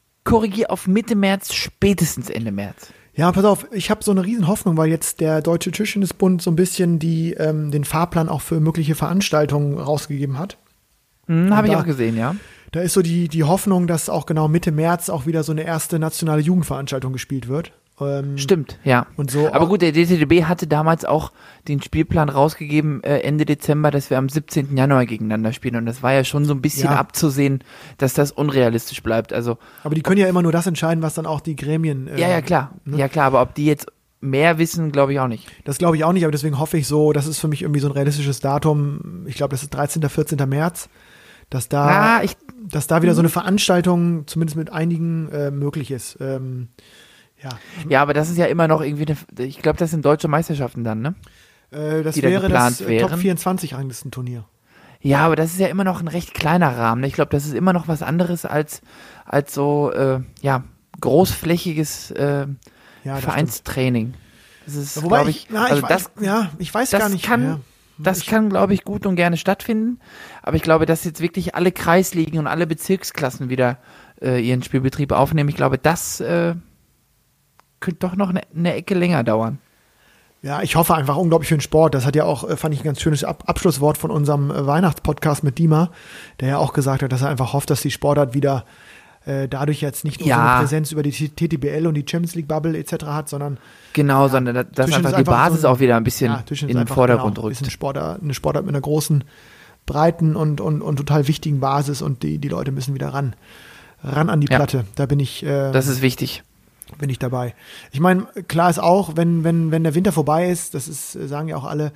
auf 0.68 0.86
Mitte 0.86 1.14
März, 1.16 1.54
spätestens 1.54 2.28
Ende 2.28 2.52
März. 2.52 2.88
Ja, 3.14 3.30
pass 3.32 3.44
auf, 3.44 3.66
ich 3.72 3.90
habe 3.90 4.02
so 4.02 4.10
eine 4.10 4.24
Riesenhoffnung, 4.24 4.76
weil 4.76 4.88
jetzt 4.90 5.20
der 5.20 5.40
Deutsche 5.40 5.70
Tischtennisbund 5.70 6.42
so 6.42 6.50
ein 6.50 6.56
bisschen 6.56 6.98
die, 6.98 7.32
ähm, 7.34 7.70
den 7.70 7.84
Fahrplan 7.84 8.28
auch 8.28 8.40
für 8.40 8.58
mögliche 8.58 8.96
Veranstaltungen 8.96 9.78
rausgegeben 9.78 10.38
hat. 10.38 10.58
Mhm, 11.26 11.54
habe 11.54 11.68
ich 11.68 11.76
auch 11.76 11.84
gesehen, 11.86 12.16
ja. 12.18 12.34
Da 12.72 12.80
ist 12.80 12.92
so 12.94 13.02
die, 13.02 13.28
die 13.28 13.44
Hoffnung, 13.44 13.86
dass 13.86 14.08
auch 14.08 14.26
genau 14.26 14.48
Mitte 14.48 14.72
März 14.72 15.08
auch 15.08 15.26
wieder 15.26 15.44
so 15.44 15.52
eine 15.52 15.62
erste 15.62 16.00
nationale 16.00 16.42
Jugendveranstaltung 16.42 17.12
gespielt 17.12 17.46
wird. 17.48 17.70
Ähm, 18.00 18.38
Stimmt, 18.38 18.78
ja. 18.82 19.06
Und 19.16 19.30
so 19.30 19.52
Aber 19.52 19.68
gut, 19.68 19.80
der 19.80 19.92
DTDB 19.92 20.44
hatte 20.44 20.66
damals 20.66 21.04
auch 21.04 21.30
den 21.68 21.80
Spielplan 21.80 22.28
rausgegeben 22.28 23.04
äh, 23.04 23.20
Ende 23.20 23.44
Dezember, 23.46 23.92
dass 23.92 24.10
wir 24.10 24.18
am 24.18 24.28
17. 24.28 24.76
Januar 24.76 25.06
gegeneinander 25.06 25.52
spielen. 25.52 25.76
Und 25.76 25.86
das 25.86 26.02
war 26.02 26.12
ja 26.12 26.24
schon 26.24 26.44
so 26.44 26.54
ein 26.54 26.60
bisschen 26.60 26.90
ja. 26.90 26.96
abzusehen, 26.98 27.62
dass 27.98 28.12
das 28.14 28.32
unrealistisch 28.32 29.02
bleibt. 29.02 29.32
Also, 29.32 29.58
aber 29.84 29.94
die 29.94 30.02
können 30.02 30.20
ja 30.20 30.26
immer 30.26 30.42
nur 30.42 30.50
das 30.50 30.66
entscheiden, 30.66 31.02
was 31.04 31.14
dann 31.14 31.26
auch 31.26 31.40
die 31.40 31.54
Gremien. 31.54 32.08
Äh, 32.08 32.20
ja, 32.20 32.28
ja, 32.28 32.42
klar. 32.42 32.72
Ne? 32.84 32.96
Ja, 32.98 33.08
klar, 33.08 33.26
aber 33.26 33.42
ob 33.42 33.54
die 33.54 33.66
jetzt 33.66 33.86
mehr 34.20 34.58
wissen, 34.58 34.90
glaube 34.90 35.12
ich 35.12 35.20
auch 35.20 35.28
nicht. 35.28 35.46
Das 35.64 35.78
glaube 35.78 35.96
ich 35.96 36.02
auch 36.04 36.12
nicht, 36.12 36.24
aber 36.24 36.32
deswegen 36.32 36.58
hoffe 36.58 36.78
ich 36.78 36.88
so, 36.88 37.12
das 37.12 37.26
ist 37.28 37.38
für 37.38 37.48
mich 37.48 37.62
irgendwie 37.62 37.80
so 37.80 37.88
ein 37.88 37.92
realistisches 37.92 38.40
Datum. 38.40 39.22
Ich 39.26 39.36
glaube, 39.36 39.50
das 39.50 39.62
ist 39.62 39.70
13. 39.70 40.08
14. 40.08 40.48
März 40.48 40.88
dass 41.50 41.68
da, 41.68 42.16
ah, 42.16 42.22
ich, 42.24 42.36
dass 42.68 42.86
da 42.86 43.02
wieder 43.02 43.14
so 43.14 43.20
eine 43.20 43.28
hm. 43.28 43.32
Veranstaltung 43.32 44.26
zumindest 44.26 44.56
mit 44.56 44.72
einigen 44.72 45.28
äh, 45.30 45.50
möglich 45.50 45.90
ist. 45.90 46.16
Ähm, 46.20 46.68
ja. 47.42 47.50
ja, 47.88 48.02
aber 48.02 48.14
das 48.14 48.30
ist 48.30 48.38
ja 48.38 48.46
immer 48.46 48.68
noch 48.68 48.80
irgendwie, 48.80 49.06
eine, 49.06 49.46
ich 49.46 49.60
glaube, 49.60 49.78
das 49.78 49.90
sind 49.90 50.04
deutsche 50.04 50.28
Meisterschaften 50.28 50.84
dann, 50.84 51.00
ne? 51.02 51.14
Äh, 51.70 52.02
das 52.02 52.14
Die 52.14 52.22
wäre 52.22 52.48
da 52.48 52.66
das 52.70 52.80
äh, 52.80 52.88
wären. 52.88 53.10
Top 53.10 53.18
24 53.18 53.74
Turnier. 54.10 54.44
Ja, 55.00 55.20
aber 55.26 55.36
das 55.36 55.50
ist 55.52 55.58
ja 55.60 55.66
immer 55.66 55.84
noch 55.84 56.00
ein 56.00 56.08
recht 56.08 56.32
kleiner 56.32 56.78
Rahmen. 56.78 57.02
Ne? 57.02 57.06
Ich 57.08 57.12
glaube, 57.12 57.30
das 57.30 57.44
ist 57.44 57.54
immer 57.54 57.72
noch 57.74 57.88
was 57.88 58.02
anderes 58.02 58.46
als, 58.46 58.80
als 59.26 59.52
so 59.52 59.92
äh, 59.92 60.20
ja, 60.40 60.64
großflächiges 61.00 62.12
äh, 62.12 62.46
ja, 63.04 63.16
Vereinstraining. 63.16 64.14
Das 64.64 64.76
ist, 64.76 65.02
Wobei 65.02 65.22
ich, 65.24 65.28
ich, 65.28 65.46
na, 65.50 65.64
also 65.64 65.82
ich, 65.82 65.82
das, 65.88 66.10
ich, 66.18 66.24
ja, 66.26 66.50
ich 66.58 66.72
weiß 66.72 66.92
gar 66.92 67.10
nicht. 67.10 67.22
Kann, 67.26 67.40
mehr. 67.42 67.60
Das 67.98 68.20
ich, 68.20 68.26
kann, 68.26 68.48
glaube 68.48 68.72
ich, 68.72 68.84
gut 68.84 69.04
und 69.04 69.16
gerne 69.16 69.36
stattfinden. 69.36 70.00
Aber 70.42 70.56
ich 70.56 70.62
glaube, 70.62 70.86
dass 70.86 71.04
jetzt 71.04 71.20
wirklich 71.20 71.54
alle 71.54 71.70
Kreisligen 71.70 72.38
und 72.38 72.46
alle 72.46 72.66
Bezirksklassen 72.66 73.50
wieder 73.50 73.76
äh, 74.22 74.40
ihren 74.42 74.62
Spielbetrieb 74.62 75.12
aufnehmen, 75.12 75.50
ich 75.50 75.56
glaube, 75.56 75.76
das 75.76 76.20
äh, 76.20 76.54
könnte 77.84 78.00
doch 78.06 78.16
noch 78.16 78.30
eine, 78.30 78.40
eine 78.56 78.74
Ecke 78.74 78.94
länger 78.94 79.22
dauern. 79.22 79.58
Ja, 80.42 80.60
ich 80.62 80.76
hoffe 80.76 80.94
einfach 80.94 81.16
unglaublich 81.16 81.48
für 81.48 81.56
den 81.56 81.60
Sport. 81.60 81.94
Das 81.94 82.04
hat 82.06 82.16
ja 82.16 82.24
auch, 82.24 82.48
äh, 82.48 82.56
fand 82.56 82.74
ich, 82.74 82.80
ein 82.80 82.84
ganz 82.84 83.00
schönes 83.00 83.24
Ab 83.24 83.44
Abschlusswort 83.46 83.96
von 83.98 84.10
unserem 84.10 84.50
äh, 84.50 84.66
Weihnachtspodcast 84.66 85.42
mit 85.44 85.58
Dima, 85.58 85.90
der 86.40 86.48
ja 86.48 86.58
auch 86.58 86.72
gesagt 86.74 87.02
hat, 87.02 87.12
dass 87.12 87.22
er 87.22 87.28
einfach 87.30 87.52
hofft, 87.54 87.70
dass 87.70 87.80
die 87.82 87.90
Sportart 87.90 88.34
wieder 88.34 88.64
äh, 89.26 89.48
dadurch 89.48 89.80
jetzt 89.82 90.04
nicht 90.04 90.20
nur 90.20 90.28
ja. 90.28 90.36
so 90.36 90.42
eine 90.50 90.58
Präsenz 90.60 90.92
über 90.92 91.02
die 91.02 91.10
TTBL 91.12 91.86
und 91.86 91.94
die 91.94 92.04
Champions 92.08 92.34
League 92.34 92.48
Bubble 92.48 92.76
etc. 92.78 93.04
hat, 93.06 93.28
sondern 93.30 93.56
genau, 93.94 94.24
ja, 94.24 94.28
sondern 94.30 94.54
dass 94.56 94.66
das 94.74 94.92
einfach 94.92 95.12
die 95.16 95.24
Basis 95.24 95.62
so 95.62 95.68
ein, 95.68 95.74
auch 95.74 95.80
wieder 95.80 95.96
ein 95.96 96.04
bisschen 96.04 96.32
ja, 96.32 96.40
in 96.50 96.68
den 96.68 96.76
einfach, 96.76 96.84
genau, 96.84 96.94
Vordergrund 96.94 97.34
genau, 97.36 97.46
rückt. 97.46 97.60
Ein 97.62 97.70
Sportart, 97.70 98.22
eine 98.22 98.34
Sportart 98.34 98.64
mit 98.66 98.74
einer 98.74 98.82
großen, 98.82 99.24
breiten 99.86 100.36
und, 100.36 100.60
und, 100.62 100.80
und 100.82 100.96
total 100.96 101.26
wichtigen 101.28 101.60
Basis 101.60 102.00
und 102.02 102.22
die, 102.22 102.36
die 102.38 102.48
Leute 102.48 102.70
müssen 102.72 102.94
wieder 102.94 103.08
ran, 103.14 103.34
ran 104.02 104.28
an 104.30 104.40
die 104.42 104.46
Platte. 104.46 104.84
Da 104.96 105.04
bin 105.06 105.20
ich. 105.20 105.42
Äh, 105.44 105.72
das 105.72 105.88
ist 105.88 106.00
wichtig 106.02 106.42
bin 106.98 107.10
ich 107.10 107.18
dabei. 107.18 107.54
Ich 107.92 108.00
meine, 108.00 108.26
klar 108.48 108.70
ist 108.70 108.78
auch, 108.78 109.16
wenn, 109.16 109.44
wenn, 109.44 109.70
wenn 109.70 109.84
der 109.84 109.94
Winter 109.94 110.12
vorbei 110.12 110.48
ist, 110.50 110.74
das 110.74 110.88
ist, 110.88 111.16
äh, 111.16 111.26
sagen 111.26 111.48
ja 111.48 111.56
auch 111.56 111.64
alle, 111.64 111.92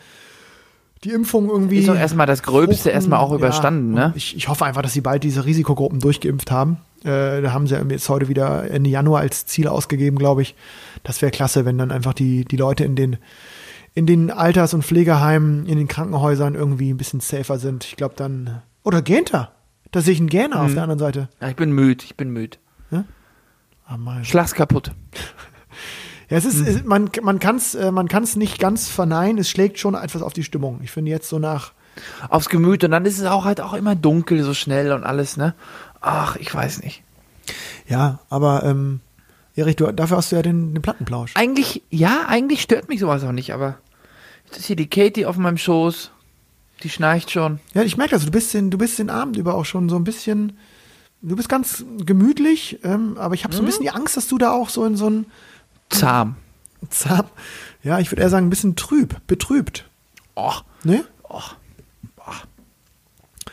die 1.04 1.11
Impfung 1.11 1.49
irgendwie. 1.49 1.78
Ist 1.78 1.88
doch 1.88 1.95
erstmal 1.95 2.26
das 2.26 2.42
Gröbste 2.42 2.90
erstmal 2.90 3.21
auch 3.21 3.33
überstanden, 3.33 3.97
ja, 3.97 4.09
ne? 4.09 4.12
Ich, 4.16 4.37
ich 4.37 4.49
hoffe 4.49 4.64
einfach, 4.64 4.83
dass 4.83 4.92
sie 4.92 5.00
bald 5.00 5.23
diese 5.23 5.45
Risikogruppen 5.45 6.00
durchgeimpft 6.00 6.50
haben. 6.50 6.78
Äh, 7.04 7.40
da 7.42 7.52
haben 7.52 7.68
sie 7.68 7.76
jetzt 7.76 8.09
heute 8.09 8.26
wieder 8.26 8.68
Ende 8.68 8.90
Januar 8.90 9.21
als 9.21 9.47
Ziel 9.47 9.68
ausgegeben, 9.68 10.18
glaube 10.18 10.42
ich. 10.42 10.57
Das 11.04 11.23
wäre 11.23 11.30
klasse, 11.30 11.64
wenn 11.64 11.78
dann 11.78 11.92
einfach 11.92 12.14
die, 12.14 12.45
die 12.45 12.57
Leute 12.57 12.83
in 12.83 12.97
den, 12.97 13.18
in 13.95 14.07
den 14.07 14.33
Alters- 14.33 14.75
und 14.75 14.83
Pflegeheimen, 14.83 15.66
in 15.66 15.78
den 15.78 15.87
Krankenhäusern 15.87 16.57
irgendwie 16.57 16.90
ein 16.92 16.97
bisschen 16.97 17.21
safer 17.21 17.61
sind. 17.61 17.85
Ich 17.85 17.95
glaube 17.95 18.14
dann. 18.16 18.62
Oder 18.83 19.00
Genter. 19.00 19.52
Da 19.92 20.00
sehe 20.00 20.14
ich 20.14 20.18
einen 20.18 20.28
Gähner 20.28 20.57
mhm. 20.57 20.62
auf 20.62 20.66
hm. 20.68 20.75
der 20.75 20.83
anderen 20.83 20.99
Seite. 20.99 21.28
Ja, 21.40 21.49
ich 21.49 21.57
bin 21.57 21.71
müde, 21.71 22.04
ich 22.04 22.16
bin 22.16 22.30
müde. 22.30 22.59
Ja? 22.90 23.04
Am 23.88 24.23
Schlag's 24.23 24.54
kaputt. 24.54 24.92
Ja, 26.28 26.37
es 26.37 26.45
ist, 26.45 26.83
mhm. 26.85 26.88
man, 26.88 27.11
man 27.23 27.38
kann 27.38 27.57
es 27.57 27.75
äh, 27.75 27.90
man 27.90 28.07
kann's 28.07 28.37
nicht 28.37 28.59
ganz 28.61 28.88
verneinen, 28.90 29.38
es 29.38 29.49
schlägt 29.49 29.78
schon 29.78 29.95
etwas 29.95 30.21
auf 30.21 30.35
die 30.35 30.45
Stimmung. 30.45 30.80
Ich 30.83 30.90
finde 30.90 31.11
jetzt 31.11 31.28
so 31.30 31.38
nach. 31.38 31.73
Aufs 32.28 32.49
Gemüt 32.50 32.85
und 32.85 32.90
dann 32.92 33.04
ist 33.07 33.18
es 33.18 33.25
auch 33.26 33.45
halt 33.45 33.61
auch 33.61 33.73
immer 33.75 33.97
dunkel 33.97 34.45
so 34.45 34.54
schnell 34.54 34.92
und 34.92 35.02
alles, 35.04 35.37
ne? 35.38 35.54
Ach, 36.00 36.37
ich 36.37 36.54
weiß 36.54 36.83
nicht. 36.85 37.02
Ja, 37.88 38.21
aber 38.30 38.62
ähm, 38.62 39.00
Erich, 39.57 39.75
du, 39.76 39.90
dafür 39.90 40.18
hast 40.18 40.30
du 40.30 40.37
ja 40.37 40.42
den, 40.42 40.75
den 40.75 40.80
Plattenplausch. 40.83 41.33
Eigentlich, 41.35 41.83
ja, 41.90 42.26
eigentlich 42.28 42.61
stört 42.62 42.88
mich 42.90 43.00
sowas 43.00 43.25
auch 43.25 43.33
nicht, 43.33 43.52
aber 43.54 43.78
jetzt 44.45 44.59
ist 44.59 44.66
hier 44.66 44.76
die 44.76 44.88
Katie 44.88 45.26
auf 45.26 45.37
meinem 45.38 45.57
Schoß, 45.57 46.12
die 46.85 46.88
schnarcht 46.90 47.30
schon. 47.33 47.59
Ja, 47.75 47.83
ich 47.83 47.97
merke 47.97 48.12
das, 48.14 48.26
du 48.26 48.30
bist 48.30 48.52
den, 48.54 48.71
du 48.71 48.78
bist 48.78 48.99
den 49.00 49.09
Abend 49.11 49.37
über 49.38 49.54
auch 49.57 49.64
schon 49.64 49.88
so 49.88 49.97
ein 49.97 50.04
bisschen 50.04 50.52
du 51.23 51.37
bist 51.37 51.49
ganz 51.49 51.85
gemütlich, 52.05 52.81
ähm, 52.85 53.17
aber 53.19 53.35
ich 53.35 53.45
habe 53.45 53.55
so 53.55 53.61
ein 53.61 53.63
mhm. 53.63 53.67
bisschen 53.67 53.83
die 53.85 53.91
Angst, 53.91 54.17
dass 54.17 54.29
du 54.29 54.39
da 54.39 54.53
auch 54.53 54.69
so 54.69 54.85
in 54.85 54.97
so 54.97 55.09
ein 55.11 55.27
zahm, 55.89 56.37
zahm, 56.91 57.27
ja, 57.83 57.99
ich 57.99 58.11
würde 58.11 58.23
eher 58.23 58.29
sagen 58.31 58.47
ein 58.47 58.51
bisschen 58.51 58.77
trüb, 58.77 59.17
betrübt. 59.27 59.89
Och. 60.37 60.65
ne? 60.85 61.05
Och. 61.25 61.57
oh. 62.27 63.51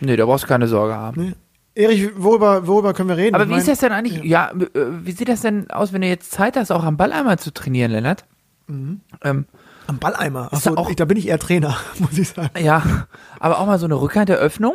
Nee, 0.00 0.16
da 0.16 0.24
brauchst 0.24 0.44
du 0.44 0.48
keine 0.48 0.66
Sorge 0.66 0.94
haben. 0.94 1.20
Nee. 1.22 1.34
Erich, 1.76 2.10
worüber, 2.16 2.66
worüber 2.66 2.92
können 2.94 3.08
wir 3.10 3.16
reden? 3.16 3.36
Aber 3.36 3.44
wie 3.44 3.52
ich 3.52 3.58
mein, 3.58 3.60
ist 3.60 3.68
das 3.68 3.78
denn 3.78 3.92
eigentlich, 3.92 4.24
ja. 4.24 4.50
ja, 4.52 4.66
äh, 4.80 5.06
wie 5.06 5.12
sieht 5.12 5.28
das 5.28 5.40
denn 5.40 5.70
aus, 5.70 5.92
wenn 5.92 6.00
du 6.00 6.08
jetzt 6.08 6.32
Zeit 6.32 6.56
hast, 6.56 6.72
auch 6.72 6.82
am 6.82 6.96
Balleimer 6.96 7.38
zu 7.38 7.54
trainieren, 7.54 7.92
Lennart? 7.92 8.24
Mhm. 8.66 9.00
Ähm, 9.22 9.46
am 9.86 9.98
Balleimer? 9.98 10.52
Achso, 10.52 10.70
da, 10.74 10.80
auch, 10.80 10.90
ich, 10.90 10.96
da 10.96 11.04
bin 11.04 11.16
ich 11.16 11.28
eher 11.28 11.38
Trainer, 11.38 11.76
muss 12.00 12.18
ich 12.18 12.28
sagen. 12.28 12.50
Ja, 12.58 13.06
aber 13.38 13.60
auch 13.60 13.66
mal 13.66 13.78
so 13.78 13.84
eine 13.84 13.94
der 13.94 14.02
Rückhanderöffnung? 14.02 14.74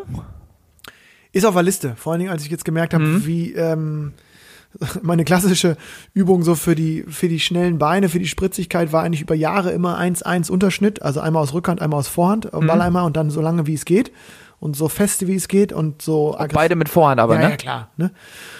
Ist 1.36 1.44
auf 1.44 1.54
der 1.54 1.64
Liste. 1.64 1.98
Vor 1.98 2.14
allen 2.14 2.20
Dingen, 2.22 2.32
als 2.32 2.46
ich 2.46 2.50
jetzt 2.50 2.64
gemerkt 2.64 2.94
habe, 2.94 3.04
mhm. 3.04 3.26
wie 3.26 3.52
ähm, 3.56 4.14
meine 5.02 5.26
klassische 5.26 5.76
Übung 6.14 6.44
so 6.44 6.56
für 6.56 6.76
die, 6.76 7.04
für 7.10 7.28
die 7.28 7.42
schnellen 7.42 7.78
Beine, 7.78 8.08
für 8.08 8.20
die 8.20 8.28
Spritzigkeit 8.28 8.94
war 8.94 9.04
eigentlich 9.04 9.22
über 9.22 9.36
Jahre 9.36 9.72
immer 9.72 10.00
1-1 10.00 10.50
Unterschnitt. 10.50 11.02
Also 11.02 11.20
einmal 11.20 11.44
aus 11.44 11.54
Rückhand, 11.54 11.82
einmal 11.82 12.00
aus 12.00 12.08
Vorhand, 12.08 12.54
äh, 12.54 12.56
mhm. 12.58 12.68
Ball 12.68 12.80
einmal 12.80 13.04
und 13.04 13.18
dann 13.18 13.30
so 13.32 13.42
lange, 13.42 13.68
wie 13.68 13.74
es 13.74 13.84
geht. 13.84 14.14
Und 14.62 14.78
so 14.78 14.88
feste, 14.88 15.28
wie 15.28 15.36
es 15.36 15.50
geht 15.50 15.74
und 15.74 16.02
so 16.02 16.36
aggressiv. 16.36 16.54
Beide 16.54 16.76
mit 16.78 16.88
Vorhand 16.88 17.20
aber, 17.20 17.36
ja, 17.36 17.42
ne? 17.42 17.50
Ja, 17.50 17.58
klar. 17.58 17.90
Ne? 17.98 18.12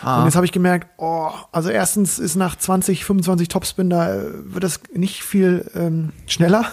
Ah. 0.04 0.20
Und 0.20 0.26
jetzt 0.26 0.36
habe 0.36 0.46
ich 0.46 0.52
gemerkt, 0.52 0.90
oh, 0.98 1.30
also 1.54 1.70
erstens 1.70 2.20
ist 2.20 2.36
nach 2.36 2.58
20, 2.58 3.06
25 3.06 3.48
Topspin, 3.48 3.90
da 3.90 4.14
äh, 4.14 4.20
wird 4.44 4.66
das 4.66 4.82
nicht 4.94 5.24
viel 5.24 5.72
ähm, 5.78 6.10
schneller. 6.28 6.66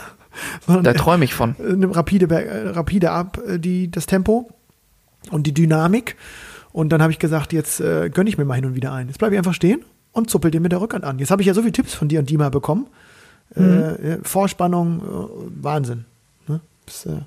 da 0.83 0.93
träume 0.95 1.25
ich 1.25 1.33
von. 1.35 1.55
Nimmt 1.77 1.95
rapide, 1.95 2.27
äh, 2.35 2.69
rapide 2.71 3.13
ab, 3.13 3.39
die, 3.59 3.89
das 3.89 4.07
Tempo 4.07 4.51
und 5.31 5.47
die 5.47 5.55
Dynamik. 5.55 6.17
Und 6.73 6.89
dann 6.91 7.03
habe 7.03 7.13
ich 7.13 7.19
gesagt, 7.19 7.53
jetzt 7.53 7.81
äh, 7.81 8.09
gönne 8.11 8.31
ich 8.31 8.39
mir 8.39 8.45
mal 8.45 8.55
hin 8.55 8.65
und 8.65 8.75
wieder 8.75 8.93
ein. 8.93 9.09
Jetzt 9.09 9.19
bleibe 9.19 9.35
ich 9.35 9.39
einfach 9.39 9.55
stehen 9.55 9.85
und 10.13 10.31
zuppel 10.31 10.51
dir 10.51 10.61
mit 10.61 10.73
der 10.73 10.81
Rückhand 10.81 11.05
an. 11.05 11.19
Jetzt 11.19 11.31
habe 11.31 11.43
ich 11.43 11.47
ja 11.49 11.55
so 11.55 11.61
viele 11.61 11.73
Tipps 11.73 11.95
von 11.95 12.09
dir 12.09 12.19
und 12.19 12.29
Dima 12.31 12.49
bekommen. 12.49 12.87
Äh, 13.55 13.61
mhm. 13.61 13.83
Äh, 14.03 14.19
Vorspannung, 14.23 15.01
äh, 15.01 15.63
Wahnsinn. 15.63 16.07
Ne? 16.49 16.61
Das, 16.87 17.05
äh, 17.07 17.19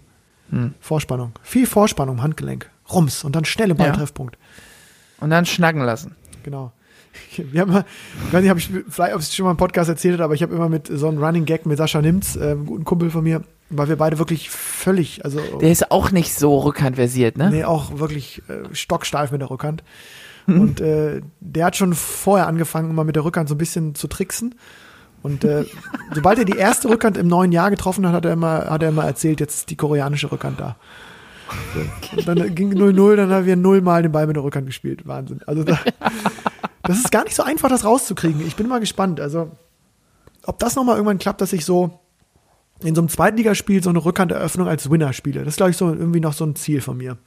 mhm. 0.49 0.73
Vorspannung. 0.81 1.33
Viel 1.43 1.67
Vorspannung 1.67 2.15
im 2.17 2.23
Handgelenk. 2.23 2.69
Rums 2.91 3.23
und 3.23 3.35
dann 3.35 3.45
schnell 3.45 3.71
im 3.71 3.77
Balltreffpunkt. 3.77 4.35
Ja. 4.35 5.23
Und 5.23 5.29
dann 5.29 5.45
schnacken 5.45 5.81
lassen. 5.81 6.15
Genau. 6.43 6.71
Wir 7.37 7.61
haben 7.61 7.71
mal, 7.71 7.85
ich 8.27 8.33
weiß 8.33 8.41
nicht, 8.41 8.51
ob 8.51 8.57
ich 8.57 8.69
vielleicht 8.89 9.15
ob 9.15 9.21
ich 9.21 9.33
schon 9.33 9.45
mal 9.45 9.51
im 9.51 9.57
Podcast 9.57 9.89
erzählt 9.89 10.15
habe, 10.15 10.23
aber 10.25 10.33
ich 10.33 10.41
habe 10.43 10.53
immer 10.53 10.69
mit 10.69 10.87
so 10.91 11.07
einem 11.07 11.23
Running 11.23 11.45
Gag 11.45 11.65
mit 11.67 11.77
Sascha 11.77 12.01
Nimz, 12.01 12.35
äh, 12.35 12.51
einem 12.51 12.65
guten 12.65 12.83
Kumpel 12.83 13.09
von 13.09 13.23
mir, 13.23 13.43
weil 13.69 13.87
wir 13.89 13.95
beide 13.95 14.19
wirklich 14.19 14.49
völlig, 14.49 15.25
also. 15.25 15.39
Der 15.61 15.71
ist 15.71 15.91
auch 15.91 16.11
nicht 16.11 16.33
so 16.35 16.59
rückhandversiert, 16.59 17.37
ne? 17.37 17.49
Nee, 17.49 17.63
auch 17.65 17.97
wirklich 17.99 18.43
äh, 18.47 18.73
stocksteif 18.75 19.31
mit 19.31 19.41
der 19.41 19.49
Rückhand. 19.49 19.83
Hm. 20.45 20.61
Und 20.61 20.81
äh, 20.81 21.21
der 21.39 21.65
hat 21.65 21.75
schon 21.75 21.93
vorher 21.93 22.47
angefangen, 22.47 22.91
immer 22.91 23.03
mit 23.03 23.15
der 23.15 23.23
Rückhand 23.25 23.49
so 23.49 23.55
ein 23.55 23.57
bisschen 23.57 23.95
zu 23.95 24.07
tricksen. 24.07 24.55
Und 25.23 25.43
äh, 25.43 25.65
sobald 26.13 26.37
er 26.39 26.45
die 26.45 26.57
erste 26.57 26.89
Rückhand 26.89 27.17
im 27.17 27.27
neuen 27.27 27.51
Jahr 27.51 27.71
getroffen 27.71 28.05
hat, 28.05 28.13
hat 28.13 28.25
er 28.25 28.33
immer, 28.33 28.65
hat 28.69 28.83
er 28.83 28.89
immer 28.89 29.05
erzählt, 29.05 29.39
jetzt 29.39 29.55
ist 29.59 29.69
die 29.71 29.75
koreanische 29.75 30.31
Rückhand 30.31 30.59
da. 30.59 30.75
Und 32.17 32.27
dann 32.27 32.55
ging 32.55 32.73
0-0, 32.73 33.15
dann 33.15 33.29
haben 33.29 33.45
wir 33.45 33.55
nullmal 33.55 34.01
den 34.01 34.11
Ball 34.11 34.25
mit 34.25 34.35
der 34.35 34.43
Rückhand 34.43 34.65
gespielt. 34.65 35.07
Wahnsinn. 35.07 35.41
Also 35.47 35.63
da, 35.63 35.79
das 36.83 36.97
ist 36.97 37.11
gar 37.11 37.23
nicht 37.23 37.35
so 37.35 37.43
einfach, 37.43 37.69
das 37.69 37.83
rauszukriegen. 37.85 38.45
Ich 38.45 38.55
bin 38.55 38.67
mal 38.67 38.79
gespannt. 38.79 39.19
Also, 39.19 39.51
ob 40.43 40.59
das 40.59 40.75
nochmal 40.75 40.95
irgendwann 40.95 41.19
klappt, 41.19 41.41
dass 41.41 41.53
ich 41.53 41.65
so 41.65 41.99
in 42.83 42.95
so 42.95 43.01
einem 43.01 43.09
Zweitligaspiel 43.09 43.81
so 43.81 43.89
eine 43.89 44.03
Rückhanderöffnung 44.03 44.67
als 44.67 44.89
Winner 44.89 45.13
spiele. 45.13 45.39
Das 45.43 45.53
ist, 45.53 45.57
glaube 45.57 45.69
ich, 45.71 45.77
so 45.77 45.87
irgendwie 45.89 46.19
noch 46.19 46.33
so 46.33 46.45
ein 46.45 46.55
Ziel 46.55 46.81
von 46.81 46.97
mir. 46.97 47.17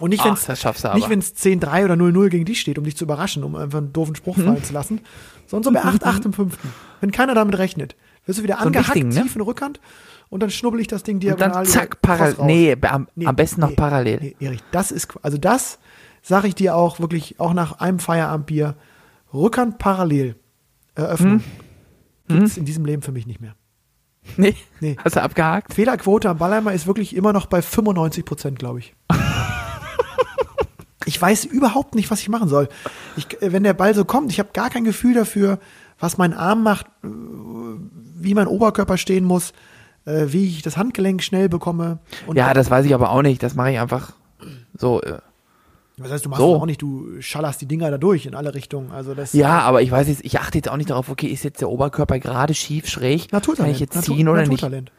Und 0.00 0.10
nicht, 0.10 0.24
wenn 0.24 0.32
es 0.34 0.46
10-3 0.48 1.84
oder 1.84 1.94
0-0 1.94 2.28
gegen 2.28 2.44
dich 2.44 2.60
steht, 2.60 2.78
um 2.78 2.84
dich 2.84 2.96
zu 2.96 3.04
überraschen, 3.04 3.44
um 3.44 3.54
einfach 3.54 3.78
einen 3.78 3.92
doofen 3.92 4.14
Spruch 4.16 4.36
mhm. 4.36 4.44
fallen 4.44 4.64
zu 4.64 4.72
lassen, 4.72 5.00
sondern 5.46 5.74
so 5.74 5.80
bei 5.80 5.88
8-8 6.06 6.24
im 6.26 6.32
fünften. 6.32 6.70
Wenn 7.00 7.12
keiner 7.12 7.34
damit 7.34 7.56
rechnet, 7.56 7.94
wirst 8.26 8.38
du 8.38 8.42
wieder 8.42 8.56
so 8.60 8.66
angehackt, 8.66 8.96
Ding, 8.96 9.08
ne? 9.08 9.22
tief 9.22 9.36
in 9.36 9.42
Rückhand 9.42 9.80
und 10.28 10.42
dann 10.42 10.50
schnubbel 10.50 10.80
ich 10.80 10.88
das 10.88 11.02
Ding 11.04 11.20
diagonal. 11.20 11.50
Und 11.58 11.66
dann 11.66 11.66
zack, 11.66 12.02
parallel. 12.02 12.36
Nee, 12.44 12.76
am, 12.82 13.06
nee, 13.14 13.26
am 13.26 13.36
besten 13.36 13.60
nee, 13.60 13.68
noch 13.68 13.76
parallel. 13.76 14.18
Nee, 14.20 14.36
Erich, 14.40 14.60
das 14.72 14.90
ist, 14.90 15.08
also 15.22 15.38
das 15.38 15.78
sage 16.22 16.48
ich 16.48 16.54
dir 16.54 16.74
auch 16.74 16.98
wirklich, 16.98 17.38
auch 17.38 17.52
nach 17.54 17.72
einem 17.80 17.98
Feierabendbier, 17.98 18.74
Rückhand 19.32 19.78
parallel 19.78 20.36
eröffnen. 20.94 21.44
Hm? 22.28 22.42
es 22.44 22.56
hm? 22.56 22.60
in 22.60 22.64
diesem 22.64 22.84
Leben 22.86 23.02
für 23.02 23.12
mich 23.12 23.26
nicht 23.26 23.40
mehr. 23.40 23.54
Nee? 24.36 24.54
nee. 24.80 24.96
Hast 25.02 25.16
du 25.16 25.20
abgehakt? 25.22 25.74
Fehlerquote 25.74 26.28
am 26.28 26.38
Ballheimer 26.38 26.72
ist 26.72 26.86
wirklich 26.86 27.14
immer 27.16 27.32
noch 27.32 27.46
bei 27.46 27.62
95 27.62 28.24
Prozent, 28.24 28.58
glaube 28.58 28.78
ich. 28.78 28.94
ich 31.06 31.20
weiß 31.20 31.44
überhaupt 31.44 31.94
nicht, 31.94 32.10
was 32.10 32.20
ich 32.20 32.28
machen 32.28 32.48
soll. 32.48 32.68
Ich, 33.16 33.40
äh, 33.42 33.52
wenn 33.52 33.62
der 33.64 33.74
Ball 33.74 33.94
so 33.94 34.04
kommt, 34.04 34.30
ich 34.30 34.38
habe 34.38 34.50
gar 34.52 34.70
kein 34.70 34.84
Gefühl 34.84 35.14
dafür, 35.14 35.58
was 35.98 36.18
mein 36.18 36.34
Arm 36.34 36.62
macht, 36.62 36.86
äh, 37.04 37.08
wie 37.08 38.34
mein 38.34 38.46
Oberkörper 38.46 38.96
stehen 38.96 39.24
muss, 39.24 39.52
äh, 40.04 40.24
wie 40.28 40.46
ich 40.48 40.62
das 40.62 40.76
Handgelenk 40.76 41.22
schnell 41.22 41.48
bekomme. 41.48 41.98
ja, 42.34 42.54
das 42.54 42.70
weiß 42.70 42.86
ich 42.86 42.94
aber 42.94 43.10
auch 43.10 43.22
nicht. 43.22 43.42
Das 43.42 43.54
mache 43.54 43.72
ich 43.72 43.78
einfach 43.80 44.12
so. 44.76 45.00
Das 45.98 46.10
heißt, 46.10 46.24
du 46.24 46.30
machst 46.30 46.40
so. 46.40 46.56
auch 46.56 46.66
nicht, 46.66 46.80
du 46.80 47.20
schallerst 47.20 47.60
die 47.60 47.66
Dinger 47.66 47.90
da 47.90 47.98
durch 47.98 48.24
in 48.26 48.34
alle 48.34 48.54
Richtungen. 48.54 48.90
Also 48.92 49.14
das 49.14 49.32
ja, 49.34 49.60
aber 49.60 49.82
ich 49.82 49.90
weiß 49.90 50.08
jetzt, 50.08 50.24
ich 50.24 50.38
achte 50.40 50.56
jetzt 50.58 50.68
auch 50.70 50.76
nicht 50.76 50.90
darauf, 50.90 51.08
okay, 51.10 51.26
ist 51.26 51.42
jetzt 51.44 51.60
der 51.60 51.68
Oberkörper 51.68 52.18
gerade 52.18 52.54
schief, 52.54 52.88
schräg, 52.88 53.28
kann 53.30 53.42
ich 53.70 53.80
jetzt 53.80 54.02
ziehen 54.02 54.16
Natur 54.18 54.32
oder 54.34 54.42
Naturtalent. 54.42 54.90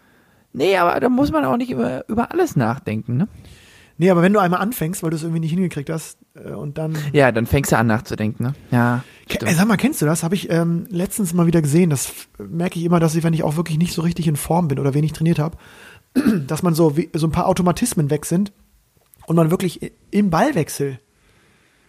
nicht? 0.53 0.65
Nee, 0.71 0.77
aber 0.77 0.99
da 0.99 1.09
muss 1.09 1.31
man 1.31 1.45
auch 1.45 1.57
nicht 1.57 1.71
über, 1.71 2.07
über 2.07 2.31
alles 2.31 2.55
nachdenken, 2.55 3.17
ne? 3.17 3.27
Nee, 3.97 4.09
aber 4.09 4.21
wenn 4.23 4.33
du 4.33 4.39
einmal 4.39 4.59
anfängst, 4.59 5.03
weil 5.03 5.11
du 5.11 5.15
es 5.15 5.23
irgendwie 5.23 5.39
nicht 5.39 5.51
hingekriegt 5.51 5.89
hast 5.91 6.17
äh, 6.35 6.49
und 6.49 6.79
dann. 6.79 6.97
Ja, 7.11 7.31
dann 7.31 7.45
fängst 7.45 7.71
du 7.71 7.77
an 7.77 7.85
nachzudenken, 7.87 8.43
ne? 8.43 8.53
Ja. 8.71 9.03
Stimmt. 9.29 9.51
Sag 9.51 9.67
mal, 9.67 9.77
kennst 9.77 10.01
du 10.01 10.05
das? 10.07 10.23
Habe 10.23 10.33
ich 10.35 10.49
ähm, 10.49 10.85
letztens 10.89 11.31
mal 11.33 11.45
wieder 11.45 11.61
gesehen. 11.61 11.89
Das 11.91 12.11
merke 12.39 12.79
ich 12.79 12.85
immer, 12.85 12.99
dass 12.99 13.15
ich, 13.15 13.23
wenn 13.23 13.33
ich 13.33 13.43
auch 13.43 13.55
wirklich 13.55 13.77
nicht 13.77 13.93
so 13.93 14.01
richtig 14.01 14.27
in 14.27 14.35
Form 14.35 14.67
bin 14.67 14.79
oder 14.79 14.93
wenig 14.95 15.13
trainiert 15.13 15.37
habe, 15.39 15.57
dass 16.47 16.63
man 16.63 16.73
so, 16.73 16.97
wie, 16.97 17.09
so 17.13 17.27
ein 17.27 17.31
paar 17.31 17.45
Automatismen 17.47 18.09
weg 18.09 18.25
sind 18.25 18.51
und 19.27 19.35
man 19.35 19.51
wirklich 19.51 19.91
im 20.11 20.29
Ballwechsel 20.29 20.99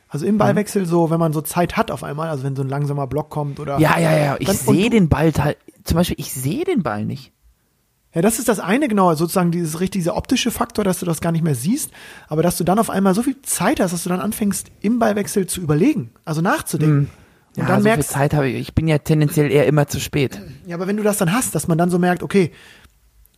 also 0.09 0.26
im 0.26 0.35
mhm. 0.35 0.38
Ballwechsel 0.38 0.87
so, 0.87 1.11
wenn 1.11 1.19
man 1.19 1.33
so 1.33 1.41
Zeit 1.41 1.76
hat 1.76 1.91
auf 1.91 2.05
einmal, 2.05 2.29
also 2.29 2.45
wenn 2.45 2.55
so 2.55 2.62
ein 2.62 2.69
langsamer 2.69 3.09
Block 3.09 3.31
kommt 3.31 3.59
oder. 3.59 3.81
Ja, 3.81 3.99
ja, 3.99 4.17
ja. 4.17 4.37
Ich 4.38 4.49
sehe 4.49 4.88
den 4.88 5.09
Ball 5.09 5.33
halt. 5.37 5.57
Zum 5.83 5.97
Beispiel, 5.97 6.14
ich 6.21 6.33
sehe 6.33 6.62
den 6.62 6.85
Ball 6.85 7.05
nicht. 7.05 7.33
Ja, 8.14 8.23
das 8.23 8.38
ist 8.38 8.49
das 8.49 8.61
eine, 8.61 8.87
genau, 8.87 9.12
sozusagen 9.17 9.50
dieses 9.50 9.81
richtig, 9.81 10.03
dieser 10.03 10.17
optische 10.17 10.53
Faktor, 10.53 10.85
dass 10.85 11.00
du 11.00 11.07
das 11.07 11.21
gar 11.21 11.33
nicht 11.33 11.43
mehr 11.43 11.57
siehst, 11.57 11.91
aber 12.29 12.43
dass 12.45 12.57
du 12.59 12.62
dann 12.62 12.79
auf 12.79 12.91
einmal 12.91 13.12
so 13.12 13.25
viel 13.25 13.43
Zeit 13.43 13.81
hast, 13.81 13.91
dass 13.93 14.05
du 14.05 14.09
dann 14.09 14.21
anfängst, 14.21 14.69
im 14.83 15.00
Ballwechsel 15.00 15.49
zu 15.49 15.61
überlegen, 15.61 16.11
also 16.25 16.41
nachzudenken. 16.41 16.97
Mhm. 16.97 17.11
Und 17.57 17.62
ja, 17.62 17.67
dann 17.67 17.81
so 17.83 17.88
merkst, 17.88 18.09
viel 18.09 18.14
Zeit 18.21 18.35
habe 18.35 18.49
ich. 18.49 18.55
Ich 18.61 18.73
bin 18.73 18.87
ja 18.87 18.99
tendenziell 18.99 19.50
eher 19.50 19.67
immer 19.67 19.88
zu 19.88 19.99
spät. 19.99 20.41
Ja, 20.67 20.76
aber 20.76 20.87
wenn 20.87 20.97
du 20.97 21.03
das 21.03 21.19
dann 21.19 21.33
hast, 21.33 21.57
dass 21.57 21.67
man 21.67 21.76
dann 21.76 21.91
so 21.91 21.99
merkt, 21.99 22.23
okay, 22.23 22.53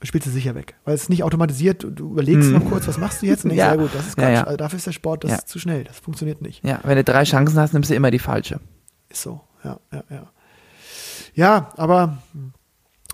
spielst 0.07 0.27
du 0.27 0.31
sicher 0.31 0.55
weg. 0.55 0.75
Weil 0.85 0.95
es 0.95 1.03
ist 1.05 1.09
nicht 1.11 1.23
automatisiert, 1.25 1.85
du 1.89 2.13
überlegst 2.13 2.51
hm. 2.51 2.59
noch 2.59 2.65
kurz, 2.71 2.89
was 2.89 2.99
machst 2.99 3.23
du 3.23 3.27
jetzt? 3.27 3.45
Und 3.45 3.53
ja. 3.53 3.73
ja 3.73 3.77
gut, 3.77 3.91
das 3.95 4.07
ist 4.07 4.19
Ja, 4.19 4.31
ja. 4.31 4.45
Also 4.45 4.57
dafür 4.57 4.79
ist 4.79 4.87
der 4.87 4.93
Sport, 4.93 5.25
das 5.25 5.33
ist 5.33 5.49
zu 5.49 5.59
schnell, 5.59 5.85
das 5.85 5.99
funktioniert 5.99 6.41
nicht. 6.41 6.65
Ja, 6.65 6.81
wenn 6.85 6.97
du 6.97 7.05
drei 7.05 7.25
Chancen 7.25 7.59
hast, 7.59 7.75
nimmst 7.75 7.91
du 7.91 7.95
immer 7.95 8.11
die 8.11 8.19
falsche. 8.19 8.61
Ist 9.09 9.23
so, 9.23 9.41
ja, 9.65 9.79
ja, 9.93 10.05
ja. 10.11 10.23
Ja, 11.35 11.69
aber 11.77 12.23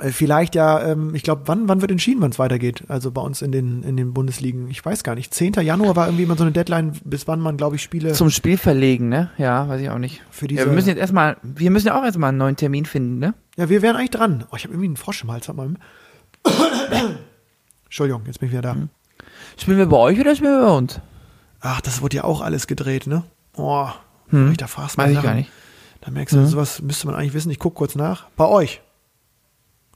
äh, 0.00 0.10
vielleicht 0.10 0.54
ja, 0.54 0.80
ähm, 0.92 1.12
ich 1.14 1.24
glaube, 1.24 1.42
wann, 1.46 1.68
wann 1.68 1.80
wird 1.80 1.90
entschieden, 1.90 2.22
wann 2.22 2.30
es 2.30 2.38
weitergeht? 2.38 2.84
Also 2.86 3.10
bei 3.10 3.20
uns 3.20 3.42
in 3.42 3.50
den, 3.50 3.82
in 3.82 3.96
den 3.96 4.14
Bundesligen. 4.14 4.68
Ich 4.68 4.84
weiß 4.84 5.02
gar 5.02 5.16
nicht. 5.16 5.34
10. 5.34 5.54
Januar 5.54 5.96
war 5.96 6.06
irgendwie 6.06 6.22
immer 6.22 6.36
so 6.36 6.44
eine 6.44 6.52
Deadline, 6.52 6.92
bis 7.04 7.26
wann 7.26 7.40
man, 7.40 7.56
glaube 7.56 7.76
ich, 7.76 7.82
Spiele. 7.82 8.12
Zum 8.12 8.30
Spiel 8.30 8.58
verlegen, 8.58 9.08
ne? 9.08 9.30
Ja, 9.38 9.68
weiß 9.68 9.80
ich 9.80 9.90
auch 9.90 9.98
nicht. 9.98 10.22
Für 10.30 10.46
diese 10.46 10.60
ja, 10.62 10.66
wir 10.68 10.72
müssen 10.72 10.88
jetzt 10.88 10.98
erstmal, 11.00 11.36
wir 11.42 11.70
müssen 11.72 11.88
ja 11.88 11.98
auch 12.00 12.04
erstmal 12.04 12.28
einen 12.28 12.38
neuen 12.38 12.54
Termin 12.56 12.84
finden, 12.86 13.18
ne? 13.18 13.34
Ja, 13.56 13.68
wir 13.68 13.82
wären 13.82 13.96
eigentlich 13.96 14.10
dran. 14.10 14.44
Oh, 14.52 14.56
ich 14.56 14.62
habe 14.64 14.72
irgendwie 14.74 14.86
einen 14.86 14.96
Frosch 14.96 15.24
im 15.24 15.32
Hals. 15.32 15.48
Hab 15.48 15.56
mal. 15.56 15.74
Entschuldigung, 17.84 18.22
jetzt 18.26 18.40
bin 18.40 18.46
ich 18.48 18.52
wieder 18.52 18.62
da. 18.62 18.74
Hm. 18.74 18.88
Spielen 19.58 19.78
wir 19.78 19.86
bei 19.86 19.96
euch 19.98 20.18
oder 20.18 20.34
spielen 20.34 20.58
wir 20.58 20.66
bei 20.66 20.72
uns? 20.76 21.00
Ach, 21.60 21.80
das 21.82 22.00
wurde 22.02 22.16
ja 22.16 22.24
auch 22.24 22.40
alles 22.40 22.66
gedreht, 22.66 23.06
ne? 23.06 23.22
Oh, 23.56 23.88
hm. 24.28 24.50
ich 24.50 24.56
da 24.56 24.66
fragst 24.66 24.96
Weiß 24.96 25.12
ich 25.12 25.22
gar 25.22 25.34
nicht. 25.34 25.50
Da 26.00 26.10
merkst 26.10 26.34
du, 26.34 26.40
mhm. 26.40 26.46
sowas 26.46 26.82
müsste 26.82 27.06
man 27.06 27.14
eigentlich 27.14 27.34
wissen. 27.34 27.50
Ich 27.50 27.60
gucke 27.60 27.76
kurz 27.76 27.94
nach. 27.94 28.28
Bei 28.30 28.46
euch. 28.48 28.80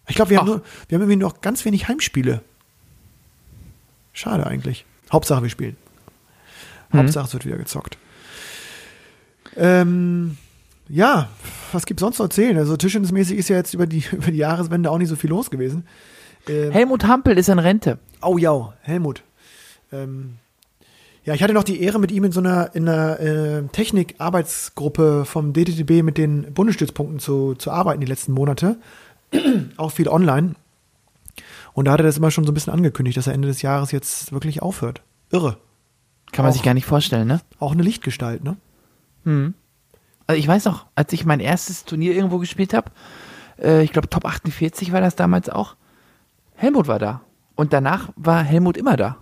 Ich 0.07 0.15
glaube, 0.15 0.31
wir, 0.31 0.38
haben 0.38 0.47
wir 0.47 0.55
haben 0.55 0.62
irgendwie 0.91 1.17
noch 1.17 1.41
ganz 1.41 1.65
wenig 1.65 1.88
Heimspiele. 1.88 2.43
Schade 4.12 4.47
eigentlich. 4.47 4.85
Hauptsache, 5.11 5.43
wir 5.43 5.50
spielen. 5.50 5.76
Mhm. 6.93 6.99
Hauptsache, 7.00 7.26
es 7.26 7.33
wird 7.33 7.45
wieder 7.47 7.57
gezockt. 7.57 7.99
Ähm, 9.57 10.37
ja, 10.88 11.29
was 11.73 11.87
gibt's 11.87 12.03
sonst 12.03 12.19
zu 12.19 12.23
erzählen? 12.23 12.57
Also 12.57 12.76
Tischtennismäßig 12.76 13.37
ist 13.38 13.49
ja 13.49 13.57
jetzt 13.57 13.75
über 13.75 13.88
die, 13.88 14.05
über 14.12 14.31
die 14.31 14.37
Jahreswende 14.38 14.91
auch 14.93 14.99
nicht 14.99 15.09
so 15.09 15.17
viel 15.17 15.31
los 15.31 15.50
gewesen. 15.50 15.85
Ähm, 16.49 16.71
Helmut 16.73 17.07
Hampel 17.07 17.38
ist 17.38 17.49
in 17.49 17.59
Rente. 17.59 17.99
Oh 18.23 18.38
ja, 18.38 18.73
Helmut. 18.83 19.23
Ähm, 19.93 20.37
ja, 21.25 21.35
ich 21.35 21.43
hatte 21.43 21.53
noch 21.55 21.65
die 21.65 21.81
Ehre, 21.83 21.99
mit 21.99 22.12
ihm 22.12 22.25
in 22.25 22.33
so 22.33 22.41
einer, 22.41 22.71
einer 22.75 23.21
äh, 23.21 23.62
Technik-Arbeitsgruppe 23.69 25.25
vom 25.25 25.53
DTTB 25.53 26.03
mit 26.03 26.19
den 26.19 26.53
Bundesstützpunkten 26.55 27.19
zu, 27.19 27.55
zu 27.55 27.71
arbeiten 27.71 28.00
die 28.00 28.07
letzten 28.07 28.33
Monate. 28.33 28.76
Auch 29.76 29.93
viel 29.93 30.09
online. 30.09 30.55
Und 31.73 31.87
da 31.87 31.93
hat 31.93 32.00
er 32.00 32.05
das 32.05 32.17
immer 32.17 32.31
schon 32.31 32.45
so 32.45 32.53
ein 32.53 32.55
bisschen 32.55 32.73
angekündigt, 32.73 33.17
dass 33.19 33.26
er 33.26 33.35
Ende 33.35 33.49
des 33.49 33.61
Jahres 33.62 33.91
jetzt 33.93 34.33
wirklich 34.33 34.62
aufhört. 34.62 35.03
Irre. 35.31 35.57
Kann 36.33 36.45
man 36.45 36.50
auch, 36.50 36.55
sich 36.57 36.62
gar 36.65 36.75
nicht 36.75 36.87
vorstellen, 36.87 37.26
ne? 37.29 37.41
Auch 37.61 37.73
eine 37.73 37.83
Lichtgestalt, 37.83 38.43
ne? 38.45 38.57
Hm. 39.25 39.55
Also 40.26 40.38
ich 40.38 40.49
weiß 40.49 40.65
noch, 40.65 40.87
als 40.95 41.12
ich 41.12 41.25
mein 41.26 41.41
erstes 41.41 41.85
Turnier 41.85 42.15
irgendwo 42.15 42.38
gespielt 42.38 42.73
habe, 42.73 42.91
äh, 43.62 43.83
ich 43.83 43.93
glaube 43.93 44.09
Top 44.09 44.25
48 44.25 44.91
war 44.93 45.00
das 45.03 45.17
damals 45.17 45.49
auch, 45.50 45.76
Helmut 46.57 46.89
war 46.89 46.99
da. 46.99 47.21
Und 47.55 47.73
danach 47.73 48.11
war 48.17 48.43
Helmut 48.43 48.77
immer 48.77 48.97
da. 48.97 49.19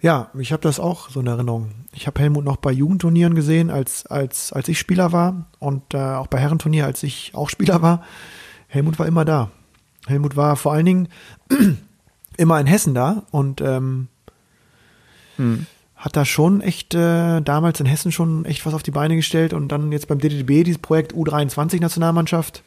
Ja, 0.00 0.30
ich 0.38 0.52
habe 0.52 0.62
das 0.62 0.80
auch 0.80 1.10
so 1.10 1.20
in 1.20 1.26
Erinnerung. 1.26 1.72
Ich 1.92 2.06
habe 2.06 2.20
Helmut 2.20 2.44
noch 2.44 2.56
bei 2.56 2.72
Jugendturnieren 2.72 3.34
gesehen, 3.34 3.70
als, 3.70 4.06
als, 4.06 4.52
als 4.52 4.66
ich 4.68 4.78
Spieler 4.78 5.12
war 5.12 5.44
und 5.58 5.92
äh, 5.94 5.98
auch 5.98 6.26
bei 6.26 6.38
Herrenturnier, 6.38 6.86
als 6.86 7.02
ich 7.02 7.32
auch 7.34 7.50
Spieler 7.50 7.82
war. 7.82 8.02
Helmut 8.68 8.98
war 8.98 9.06
immer 9.06 9.26
da. 9.26 9.50
Helmut 10.06 10.36
war 10.36 10.56
vor 10.56 10.72
allen 10.72 10.86
Dingen 10.86 11.08
immer 12.38 12.58
in 12.58 12.66
Hessen 12.66 12.94
da 12.94 13.24
und 13.30 13.60
ähm, 13.60 14.08
hm. 15.36 15.66
hat 15.96 16.16
da 16.16 16.24
schon 16.24 16.62
echt 16.62 16.94
äh, 16.94 17.42
damals 17.42 17.80
in 17.80 17.86
Hessen 17.86 18.10
schon 18.10 18.46
echt 18.46 18.64
was 18.64 18.72
auf 18.72 18.82
die 18.82 18.92
Beine 18.92 19.16
gestellt 19.16 19.52
und 19.52 19.68
dann 19.68 19.92
jetzt 19.92 20.08
beim 20.08 20.18
DDB 20.18 20.62
dieses 20.64 20.80
Projekt 20.80 21.12
U23 21.12 21.78
Nationalmannschaft. 21.82 22.62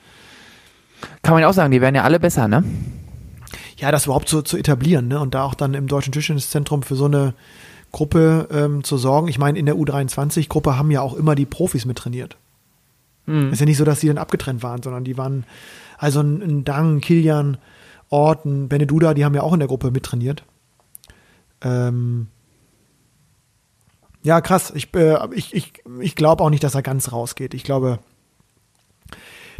Kann 1.23 1.33
man 1.33 1.41
ja 1.41 1.49
auch 1.49 1.53
sagen, 1.53 1.71
die 1.71 1.81
werden 1.81 1.95
ja 1.95 2.03
alle 2.03 2.19
besser, 2.19 2.47
ne? 2.47 2.63
ja, 3.77 3.91
das 3.91 4.05
überhaupt 4.05 4.29
so 4.29 4.41
zu 4.41 4.57
etablieren 4.57 5.07
ne? 5.07 5.19
und 5.19 5.33
da 5.33 5.43
auch 5.43 5.53
dann 5.55 5.73
im 5.73 5.87
Deutschen 5.87 6.11
Tischtenniszentrum 6.13 6.83
für 6.83 6.95
so 6.95 7.05
eine 7.05 7.33
Gruppe 7.91 8.47
ähm, 8.51 8.83
zu 8.83 8.97
sorgen. 8.97 9.27
Ich 9.27 9.37
meine, 9.39 9.57
in 9.57 9.65
der 9.65 9.75
U23-Gruppe 9.75 10.77
haben 10.77 10.91
ja 10.91 11.01
auch 11.01 11.13
immer 11.13 11.35
die 11.35 11.45
Profis 11.45 11.85
mit 11.85 11.97
trainiert. 11.97 12.37
Mhm. 13.25 13.51
Ist 13.53 13.59
ja 13.59 13.65
nicht 13.65 13.77
so, 13.77 13.85
dass 13.85 13.99
die 13.99 14.07
dann 14.07 14.17
abgetrennt 14.17 14.63
waren, 14.63 14.81
sondern 14.83 15.03
die 15.03 15.17
waren, 15.17 15.45
also 15.97 16.21
ein, 16.21 16.41
ein 16.41 16.63
Dang, 16.63 17.01
Kilian, 17.01 17.57
Orten, 18.09 18.67
Beneduda, 18.67 19.13
die 19.13 19.25
haben 19.25 19.35
ja 19.35 19.41
auch 19.41 19.53
in 19.53 19.59
der 19.59 19.67
Gruppe 19.67 19.91
mittrainiert. 19.91 20.43
Ähm, 21.61 22.27
ja, 24.23 24.41
krass. 24.41 24.71
Ich, 24.75 24.93
äh, 24.95 25.17
ich, 25.33 25.53
ich, 25.53 25.73
ich 25.99 26.15
glaube 26.15 26.43
auch 26.43 26.49
nicht, 26.49 26.63
dass 26.63 26.75
er 26.75 26.81
ganz 26.81 27.11
rausgeht. 27.11 27.53
Ich 27.53 27.63
glaube, 27.63 27.99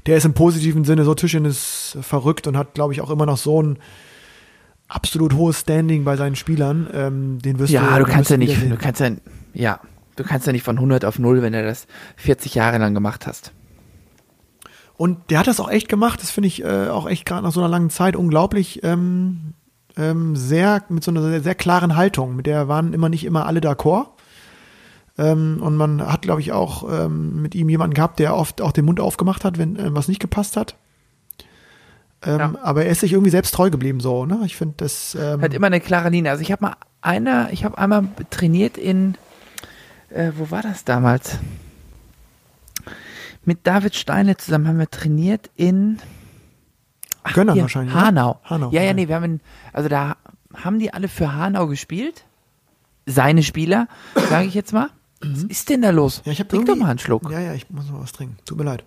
der 0.06 0.18
ist 0.18 0.26
im 0.26 0.34
positiven 0.34 0.84
Sinne, 0.84 1.04
so 1.06 1.14
Tischchen 1.14 1.46
ist 1.46 1.96
äh, 2.00 2.04
verrückt 2.04 2.48
und 2.48 2.58
hat, 2.58 2.74
glaube 2.74 2.94
ich, 2.94 3.02
auch 3.02 3.10
immer 3.10 3.26
noch 3.26 3.38
so 3.38 3.62
ein 3.62 3.78
absolut 4.88 5.34
hohes 5.34 5.62
Standing 5.62 6.04
bei 6.04 6.16
seinen 6.18 6.36
Spielern. 6.36 6.88
Ähm, 6.94 7.40
den 7.40 7.60
wirst 7.60 7.72
ja, 7.72 7.98
du, 7.98 8.06
du 8.06 8.12
kannst 8.12 8.30
ja 8.30 8.38
nicht, 8.38 8.62
du 8.62 8.78
kannst 8.78 9.00
ja, 9.02 9.12
ja, 9.54 9.80
du 10.16 10.24
kannst 10.24 10.46
ja 10.46 10.54
nicht 10.54 10.64
von 10.64 10.76
100 10.78 11.06
auf 11.06 11.20
0, 11.20 11.42
wenn 11.42 11.54
er 11.54 11.64
das 11.64 11.88
40 12.18 12.56
Jahre 12.56 12.78
lang 12.80 12.94
gemacht 12.94 13.26
hast. 13.28 13.54
Und 14.96 15.32
der 15.32 15.40
hat 15.40 15.48
das 15.48 15.60
auch 15.60 15.72
echt 15.72 15.90
gemacht, 15.90 16.22
das 16.22 16.32
finde 16.32 16.48
ich 16.48 16.64
äh, 16.64 16.88
auch 16.90 17.08
echt 17.10 17.26
gerade 17.26 17.42
nach 17.46 17.52
so 17.54 17.60
einer 17.60 17.70
langen 17.70 17.90
Zeit 17.90 18.16
unglaublich 18.16 18.82
ähm, 18.84 19.54
ähm, 19.98 20.36
sehr, 20.36 20.84
mit 20.90 21.04
so 21.04 21.12
einer 21.12 21.24
sehr, 21.28 21.42
sehr 21.42 21.56
klaren 21.56 21.96
Haltung. 21.96 22.36
Mit 22.36 22.46
der 22.46 22.68
waren 22.68 22.94
immer 22.94 23.10
nicht 23.10 23.24
immer 23.26 23.46
alle 23.48 23.60
d'accord. 23.60 24.08
Ähm, 25.18 25.60
und 25.62 25.76
man 25.76 26.06
hat, 26.06 26.24
glaube 26.24 26.42
ich, 26.42 26.52
auch 26.52 26.88
ähm, 26.92 27.42
mit 27.42 27.54
ihm 27.54 27.70
jemanden 27.70 27.94
gehabt, 27.94 28.20
der 28.20 28.36
oft 28.36 28.62
auch 28.62 28.72
den 28.72 28.86
Mund 28.86 29.00
aufgemacht 29.00 29.46
hat, 29.46 29.58
wenn 29.58 29.76
äh, 29.76 29.94
was 29.94 30.08
nicht 30.08 30.20
gepasst 30.20 30.58
hat. 30.58 30.76
Ähm, 32.24 32.40
ja. 32.40 32.54
Aber 32.64 32.86
er 32.86 32.92
ist 32.92 33.02
sich 33.02 33.14
irgendwie 33.14 33.30
selbst 33.30 33.54
treu 33.54 33.70
geblieben, 33.70 34.00
so, 34.00 34.26
ne? 34.26 34.40
Ich 34.46 34.56
finde 34.56 34.76
das. 34.78 35.16
Ähm, 35.16 35.42
hat 35.42 35.54
immer 35.54 35.68
eine 35.68 35.82
klare 35.82 36.10
Linie. 36.10 36.32
Also 36.32 36.42
ich 36.42 36.52
habe 36.52 36.64
mal 36.64 36.76
einer, 37.02 37.52
ich 37.54 37.64
habe 37.64 37.78
einmal 37.78 38.08
trainiert 38.32 38.78
in, 38.80 39.16
äh, 40.10 40.32
wo 40.36 40.50
war 40.50 40.64
das 40.64 40.84
damals? 40.84 41.38
Mit 43.46 43.68
David 43.68 43.94
Steine 43.96 44.38
zusammen 44.38 44.68
haben 44.68 44.80
wir 44.80 44.90
trainiert 44.90 45.52
in 45.56 46.00
Ach, 47.24 47.34
Gönnern 47.34 47.54
hier, 47.56 47.64
wahrscheinlich. 47.64 47.94
Ne? 47.94 48.02
Hanau. 48.02 48.40
Hanau. 48.46 48.70
Ja, 48.72 48.82
ja, 48.82 48.94
nee, 48.94 49.08
wir 49.10 49.16
haben 49.16 49.26
in, 49.26 49.40
also 49.74 49.90
da 49.90 50.16
haben 50.56 50.80
die 50.80 50.92
alle 50.94 51.08
für 51.10 51.36
Hanau 51.36 51.68
gespielt. 51.68 52.24
Seine 53.06 53.44
Spieler, 53.44 53.88
sage 54.30 54.48
ich 54.48 54.54
jetzt 54.54 54.72
mal. 54.72 54.90
Mhm. 55.24 55.36
Was 55.36 55.44
ist 55.44 55.70
denn 55.70 55.82
da 55.82 55.90
los? 55.90 56.22
Ja, 56.26 56.32
ich 56.32 56.40
hab 56.40 56.50
Trink 56.50 56.66
doch 56.66 56.76
mal 56.76 56.90
einen 56.90 57.00
Schluck. 57.00 57.30
Ja, 57.32 57.40
ja, 57.40 57.54
ich 57.54 57.70
muss 57.70 57.90
mal 57.90 58.02
was 58.02 58.12
trinken. 58.12 58.38
Tut 58.46 58.58
mir 58.58 58.64
leid. 58.66 58.84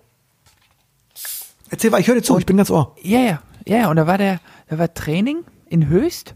Erzähl 1.69 1.91
mal, 1.91 1.99
ich 1.99 2.07
höre 2.07 2.15
dir 2.15 2.21
zu, 2.23 2.33
und, 2.33 2.39
ich 2.39 2.45
bin 2.45 2.57
ganz 2.57 2.69
ohr. 2.69 2.95
Ja, 3.01 3.19
ja, 3.19 3.39
ja, 3.65 3.89
und 3.89 3.97
da 3.97 4.07
war 4.07 4.17
der, 4.17 4.39
da 4.67 4.77
war 4.77 4.93
Training 4.93 5.43
in 5.67 5.87
Höchst. 5.87 6.35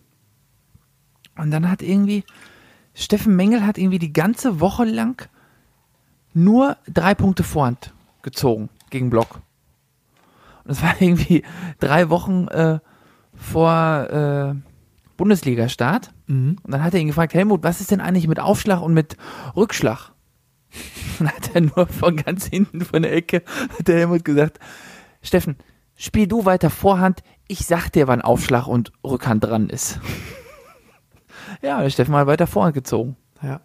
Und 1.37 1.51
dann 1.51 1.69
hat 1.69 1.81
irgendwie, 1.81 2.23
Steffen 2.93 3.35
Mengel 3.37 3.65
hat 3.65 3.77
irgendwie 3.77 3.99
die 3.99 4.11
ganze 4.13 4.59
Woche 4.59 4.83
lang 4.83 5.27
nur 6.33 6.75
drei 6.87 7.15
Punkte 7.15 7.43
Vorhand 7.43 7.93
gezogen 8.21 8.69
gegen 8.89 9.09
Block. 9.09 9.41
Und 10.65 10.71
es 10.71 10.81
war 10.81 11.01
irgendwie 11.01 11.43
drei 11.79 12.09
Wochen 12.09 12.47
äh, 12.49 12.79
vor, 13.33 14.09
äh, 14.09 14.55
Bundesliga-Start. 15.21 16.11
Mhm. 16.27 16.57
Und 16.63 16.71
dann 16.73 16.83
hat 16.83 16.93
er 16.95 16.99
ihn 16.99 17.07
gefragt, 17.07 17.33
Helmut, 17.35 17.61
was 17.63 17.79
ist 17.79 17.91
denn 17.91 18.01
eigentlich 18.01 18.27
mit 18.27 18.39
Aufschlag 18.39 18.81
und 18.81 18.91
mit 18.93 19.17
Rückschlag? 19.55 20.11
dann 21.19 21.27
hat 21.27 21.51
er 21.53 21.61
nur 21.61 21.87
von 21.87 22.15
ganz 22.15 22.45
hinten 22.45 22.81
von 22.83 23.03
der 23.03 23.13
Ecke, 23.13 23.43
hat 23.77 23.87
der 23.87 23.97
Helmut 23.99 24.25
gesagt, 24.25 24.57
Steffen, 25.21 25.57
spiel 25.95 26.25
du 26.27 26.45
weiter 26.45 26.71
Vorhand, 26.71 27.21
ich 27.47 27.59
sag 27.67 27.89
dir, 27.89 28.07
wann 28.07 28.21
Aufschlag 28.21 28.65
und 28.67 28.91
Rückhand 29.05 29.43
dran 29.43 29.69
ist. 29.69 29.99
ja, 31.61 31.79
der 31.81 31.89
Steffen 31.91 32.15
hat 32.15 32.25
weiter 32.27 32.47
Vorhand 32.47 32.73
gezogen. 32.73 33.15
Ja. 33.43 33.61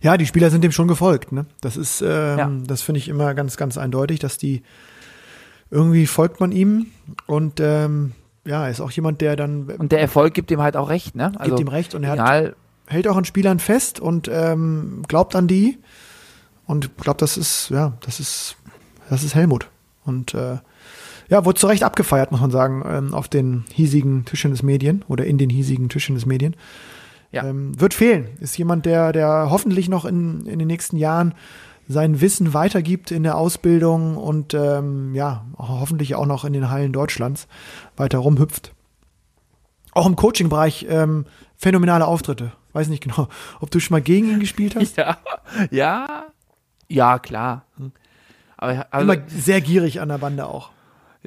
Ja, 0.00 0.16
die 0.16 0.24
Spieler 0.26 0.48
sind 0.50 0.62
dem 0.64 0.72
schon 0.72 0.88
gefolgt. 0.88 1.30
Ne? 1.32 1.44
Das 1.60 1.76
ist, 1.76 2.00
ähm, 2.00 2.38
ja. 2.38 2.50
das 2.66 2.80
finde 2.82 2.98
ich 3.00 3.08
immer 3.08 3.34
ganz, 3.34 3.56
ganz 3.58 3.76
eindeutig, 3.76 4.18
dass 4.20 4.38
die 4.38 4.62
irgendwie 5.70 6.06
folgt 6.06 6.40
man 6.40 6.52
ihm 6.52 6.86
und 7.26 7.60
ähm, 7.60 8.12
ja, 8.48 8.66
ist 8.66 8.80
auch 8.80 8.90
jemand, 8.92 9.20
der 9.20 9.36
dann. 9.36 9.68
Äh, 9.68 9.74
und 9.74 9.92
der 9.92 10.00
Erfolg 10.00 10.32
gibt 10.34 10.50
ihm 10.50 10.60
halt 10.62 10.76
auch 10.76 10.88
recht, 10.88 11.14
ne? 11.14 11.32
Also 11.36 11.50
gibt 11.54 11.60
ihm 11.60 11.68
recht 11.68 11.94
und 11.94 12.02
er 12.02 12.16
hat, 12.18 12.54
hält 12.86 13.06
auch 13.06 13.16
an 13.16 13.26
Spielern 13.26 13.58
fest 13.58 14.00
und 14.00 14.28
ähm, 14.32 15.02
glaubt 15.06 15.36
an 15.36 15.46
die. 15.48 15.78
Und 16.66 16.96
glaubt, 16.98 17.22
das 17.22 17.36
ist, 17.36 17.68
ja, 17.70 17.92
das 18.00 18.20
ist, 18.20 18.56
das 19.10 19.22
ist 19.22 19.34
Helmut. 19.34 19.68
Und 20.04 20.34
äh, 20.34 20.56
ja, 21.28 21.44
wurde 21.44 21.60
zu 21.60 21.66
Recht 21.66 21.82
abgefeiert, 21.82 22.30
muss 22.32 22.40
man 22.40 22.50
sagen, 22.50 22.82
ähm, 22.88 23.14
auf 23.14 23.28
den 23.28 23.64
hiesigen 23.72 24.24
Tischen 24.24 24.50
des 24.50 24.62
Medien 24.62 25.04
oder 25.08 25.24
in 25.26 25.38
den 25.38 25.50
hiesigen 25.50 25.88
Tischen 25.90 26.14
des 26.14 26.24
Medien. 26.26 26.56
Ja. 27.32 27.44
Ähm, 27.44 27.78
wird 27.78 27.92
fehlen. 27.92 28.28
Ist 28.40 28.56
jemand, 28.56 28.86
der, 28.86 29.12
der 29.12 29.48
hoffentlich 29.50 29.88
noch 29.90 30.06
in, 30.06 30.46
in 30.46 30.58
den 30.58 30.68
nächsten 30.68 30.96
Jahren 30.96 31.34
sein 31.88 32.20
Wissen 32.20 32.52
weitergibt 32.54 33.10
in 33.10 33.22
der 33.22 33.36
Ausbildung 33.36 34.16
und 34.18 34.54
ähm, 34.54 35.14
ja, 35.14 35.46
hoffentlich 35.56 36.14
auch 36.14 36.26
noch 36.26 36.44
in 36.44 36.52
den 36.52 36.70
Hallen 36.70 36.92
Deutschlands 36.92 37.48
weiter 37.96 38.18
rumhüpft. 38.18 38.72
Auch 39.92 40.06
im 40.06 40.14
Coaching-Bereich 40.14 40.86
ähm, 40.88 41.24
phänomenale 41.56 42.06
Auftritte. 42.06 42.52
Weiß 42.74 42.88
nicht 42.88 43.02
genau, 43.02 43.28
ob 43.60 43.70
du 43.70 43.80
schon 43.80 43.94
mal 43.94 44.02
gegen 44.02 44.28
ihn 44.28 44.40
gespielt 44.40 44.76
hast. 44.76 44.96
ja, 44.98 45.16
ja, 45.70 46.26
ja, 46.88 47.18
klar. 47.18 47.64
Aber, 48.58 48.86
also, 48.90 49.10
Immer 49.12 49.22
sehr 49.28 49.60
gierig 49.62 50.00
an 50.00 50.10
der 50.10 50.18
Bande 50.18 50.46
auch. 50.46 50.70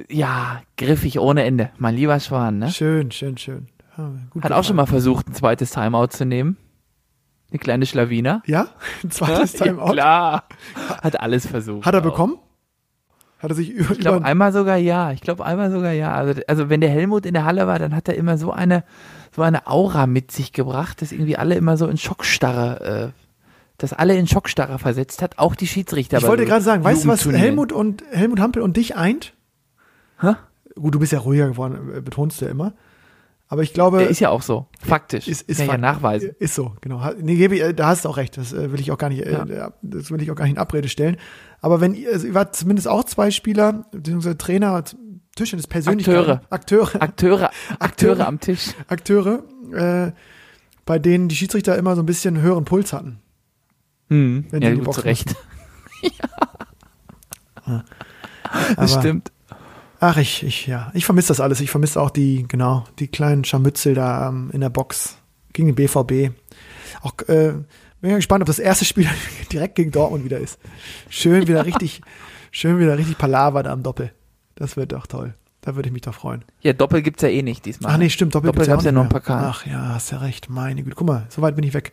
Ja, 0.10 0.62
griffig 0.78 1.20
ohne 1.20 1.44
Ende. 1.44 1.72
Mein 1.80 1.96
lieber 1.96 2.20
Schwan, 2.20 2.60
ne? 2.60 2.72
Schön, 2.72 3.12
schön, 3.12 3.38
schön. 3.38 3.68
Ja, 3.98 4.12
Hat 4.44 4.52
auch 4.52 4.64
schon 4.64 4.76
mal 4.78 4.86
versucht, 4.86 5.28
ein 5.28 5.34
zweites 5.34 5.72
Timeout 5.72 6.08
zu 6.08 6.26
nehmen. 6.26 6.56
Eine 7.52 7.60
kleine 7.60 7.86
Schlawiner? 7.86 8.42
Ja, 8.46 8.68
ein 9.04 9.12
zweites 9.12 9.60
ja, 9.60 9.66
Timeout. 9.66 9.92
Klar, 9.92 10.44
hat 11.02 11.20
alles 11.20 11.46
versucht. 11.48 11.86
Hat 11.86 11.94
er 11.94 12.00
auch. 12.00 12.04
bekommen? 12.04 12.38
Hat 13.40 13.50
er 13.52 13.56
sich 13.56 13.72
über. 13.72 13.92
Ich 13.92 14.00
glaube, 14.00 14.24
einmal 14.26 14.54
sogar 14.54 14.78
ja. 14.78 15.12
Ich 15.12 15.20
glaube, 15.22 15.46
einmal 15.46 15.70
sogar 15.72 15.92
ja. 15.92 16.14
Also, 16.14 16.42
also, 16.48 16.70
wenn 16.70 16.80
der 16.80 16.90
Helmut 16.90 17.26
in 17.26 17.34
der 17.34 17.44
Halle 17.44 17.68
war, 17.68 17.78
dann 17.78 17.94
hat 17.96 18.08
er 18.08 18.16
immer 18.16 18.38
so 18.38 18.52
eine, 18.52 18.84
so 19.36 19.42
eine 19.42 19.68
Aura 19.68 20.08
mit 20.08 20.32
sich 20.32 20.54
gebracht, 20.54 21.02
dass 21.02 21.12
irgendwie 21.12 21.36
alle 21.36 21.56
immer 21.56 21.76
so 21.76 21.88
in 21.88 21.98
Schockstarre, 21.98 23.12
äh, 23.12 23.12
dass 23.78 23.92
alle 23.92 24.16
in 24.16 24.28
Schockstarre 24.28 24.80
versetzt 24.80 25.22
hat, 25.22 25.38
auch 25.40 25.56
die 25.56 25.68
Schiedsrichter. 25.68 26.20
Ich 26.20 26.24
wollte 26.28 26.46
gerade 26.46 26.62
sagen, 26.64 26.84
weißt 26.86 27.04
du, 27.04 27.08
was 27.10 27.26
Helmut 27.28 27.74
und 27.74 28.04
Helmut 28.12 28.40
Hampel 28.40 28.62
und 28.62 28.78
dich 28.78 28.96
eint? 28.96 29.34
Hä? 30.22 30.36
Gut, 30.76 30.96
du 30.96 31.00
bist 31.00 31.12
ja 31.12 31.20
ruhiger 31.20 31.48
geworden, 31.48 31.98
äh, 31.98 32.02
betonst 32.02 32.40
du 32.40 32.46
ja 32.46 32.52
immer. 32.52 32.74
Aber 33.52 33.64
ich 33.64 33.74
glaube. 33.74 33.98
Der 33.98 34.08
ist 34.10 34.22
ja 34.22 34.30
auch 34.30 34.42
so, 34.44 34.68
faktisch. 34.80 35.28
Ist, 35.28 35.42
ist 35.42 35.58
Kann 35.58 35.68
fakt 35.68 35.82
ja 35.82 35.92
nachweisen. 35.92 36.30
Ist 36.40 36.56
so, 36.56 36.74
genau. 36.80 37.02
Nee, 37.20 37.34
äh, 37.44 37.74
da 37.74 37.88
hast 37.88 38.06
du 38.06 38.10
auch 38.10 38.16
recht. 38.16 38.38
Das 38.38 38.54
äh, 38.54 38.72
will 38.72 38.80
ich 38.80 38.92
auch 38.94 38.98
gar 38.98 39.10
nicht, 39.10 39.24
äh, 39.24 39.34
ja. 39.34 39.74
das 39.82 40.10
will 40.10 40.22
ich 40.22 40.32
auch 40.32 40.36
gar 40.36 40.46
nicht 40.46 40.54
in 40.54 40.58
Abrede 40.58 40.88
stellen. 40.88 41.18
Aber 41.60 41.82
wenn, 41.82 41.94
also 42.14 42.26
ich 42.30 42.34
war 42.34 42.54
zumindest 42.54 42.88
auch 42.88 43.04
zwei 43.04 43.30
Spieler, 43.30 43.86
beziehungsweise 43.92 44.38
Trainer, 44.38 44.82
Tischtennis 45.36 45.68
persönlich. 45.68 46.08
Akteure. 46.08 46.42
Akteure. 46.50 46.96
Akteure. 47.02 47.52
Akteure 47.80 48.26
am 48.26 48.40
Tisch. 48.40 48.70
Akteure, 48.88 49.44
äh, 49.74 50.14
bei 50.86 50.98
denen 50.98 51.28
die 51.28 51.36
Schiedsrichter 51.36 51.78
immer 51.78 51.96
so 51.98 52.04
ein 52.04 52.06
bisschen 52.06 52.40
höheren 52.42 52.64
Puls 52.64 52.94
hatten. 52.94 53.20
Hm. 54.10 54.46
Wenn 54.50 54.62
ja, 54.62 54.70
die 54.72 54.78
gut, 54.78 54.94
zu 54.94 55.02
Recht. 55.02 55.36
ja. 56.02 56.10
ja. 57.68 57.84
Ah. 57.84 57.84
Aber, 58.54 58.76
das 58.78 58.94
stimmt. 58.94 59.30
Ach, 60.04 60.18
ich, 60.18 60.44
ich, 60.44 60.66
ja. 60.66 60.90
Ich 60.96 61.06
vermisse 61.06 61.28
das 61.28 61.40
alles. 61.40 61.60
Ich 61.62 61.70
vermisse 61.70 62.02
auch 62.02 62.10
die, 62.10 62.46
genau, 62.48 62.86
die 62.98 63.08
kleinen 63.08 63.44
Scharmützel 63.44 63.94
da 63.94 64.30
ähm, 64.30 64.50
in 64.52 64.60
der 64.62 64.72
Box 64.72 65.16
gegen 65.54 65.68
den 65.68 65.76
BVB. 65.76 66.34
Auch, 67.04 67.14
äh, 67.28 67.54
bin 68.02 68.16
gespannt, 68.16 68.42
ob 68.42 68.48
das 68.48 68.58
erste 68.58 68.84
Spiel 68.84 69.06
direkt 69.52 69.76
gegen 69.76 69.92
Dortmund 69.92 70.26
wieder 70.26 70.40
ist. 70.40 70.60
Schön 71.08 71.48
wieder 71.48 71.68
richtig, 71.68 72.02
schön 72.52 72.80
wieder 72.80 72.98
richtig 72.98 73.20
Palaver 73.20 73.62
da 73.62 73.72
am 73.72 73.84
Doppel. 73.84 74.12
Das 74.56 74.76
wird 74.76 74.92
doch 74.92 75.06
toll. 75.06 75.36
Da 75.62 75.76
würde 75.76 75.90
ich 75.90 75.94
mich 75.94 76.02
doch 76.02 76.16
freuen. 76.16 76.44
Ja, 76.62 76.74
Doppel 76.74 77.04
gibt's 77.04 77.22
ja 77.22 77.30
eh 77.30 77.44
nicht 77.44 77.64
diesmal. 77.68 77.92
Ach 77.94 77.98
ne? 78.00 78.06
nee, 78.06 78.10
stimmt, 78.10 78.34
Doppel, 78.34 78.48
Doppel 78.48 78.66
gibt's 78.66 78.70
gab's 78.84 78.84
ja, 78.84 78.88
ja 78.90 78.94
noch 78.94 79.04
ein 79.04 79.10
paar 79.10 79.22
Karten. 79.22 79.46
Ach 79.46 79.68
ja, 79.68 79.90
hast 79.94 80.10
ja 80.12 80.18
recht. 80.18 80.50
Meine 80.50 80.82
Güte, 80.82 80.96
guck 80.96 81.06
mal, 81.06 81.28
so 81.30 81.44
weit 81.44 81.54
bin 81.56 81.64
ich 81.64 81.76
weg. 81.76 81.92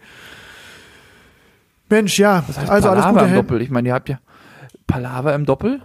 Mensch, 1.90 2.18
ja, 2.18 2.42
das 2.46 2.56
heißt 2.58 2.70
also 2.70 2.88
Palaver 2.88 3.04
alles 3.06 3.20
Gute. 3.22 3.28
Im 3.28 3.34
Doppel? 3.34 3.60
Ich 3.62 3.68
meine, 3.70 3.88
ihr 3.90 3.94
habt 3.94 4.08
ja 4.08 4.18
Palava 4.86 5.34
im 5.34 5.44
Doppel? 5.44 5.82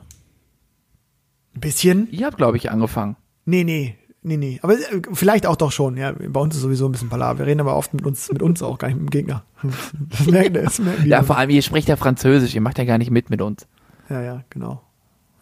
Ein 1.56 1.60
bisschen? 1.60 2.08
Ihr 2.12 2.26
habt, 2.26 2.38
glaube 2.38 2.58
ich, 2.58 2.72
angefangen. 2.72 3.16
Nee, 3.46 3.64
nee, 3.64 3.96
nee, 4.24 4.38
nee. 4.38 4.60
Aber 4.64 4.74
äh, 4.74 4.80
vielleicht 5.14 5.46
auch 5.46 5.56
doch 5.56 5.72
schon, 5.72 5.98
ja. 5.98 6.12
Bei 6.12 6.40
uns 6.40 6.56
ist 6.56 6.62
sowieso 6.62 6.88
ein 6.88 6.92
bisschen 6.92 7.10
Palaver. 7.10 7.40
Wir 7.40 7.46
reden 7.48 7.62
aber 7.62 7.76
oft 7.76 7.94
mit 7.94 8.06
uns, 8.06 8.32
mit 8.32 8.42
uns 8.42 8.64
auch, 8.64 8.78
gar 8.78 8.88
nicht 8.88 9.00
mit 9.00 9.08
dem 9.10 9.12
Gegner. 9.12 9.44
Das 10.10 10.26
merkt, 10.28 10.56
das 10.56 10.80
merkt 10.80 11.06
ja, 11.06 11.24
vor 11.24 11.38
allem, 11.38 11.50
ihr 11.50 11.62
spricht 11.62 11.88
ja 11.90 11.96
Französisch, 11.96 12.54
ihr 12.56 12.62
macht 12.62 12.78
ja 12.78 12.84
gar 12.86 12.98
nicht 12.98 13.12
mit 13.12 13.30
mit 13.30 13.42
uns. 13.42 13.68
Ja, 14.10 14.22
ja, 14.22 14.44
genau. 14.50 14.82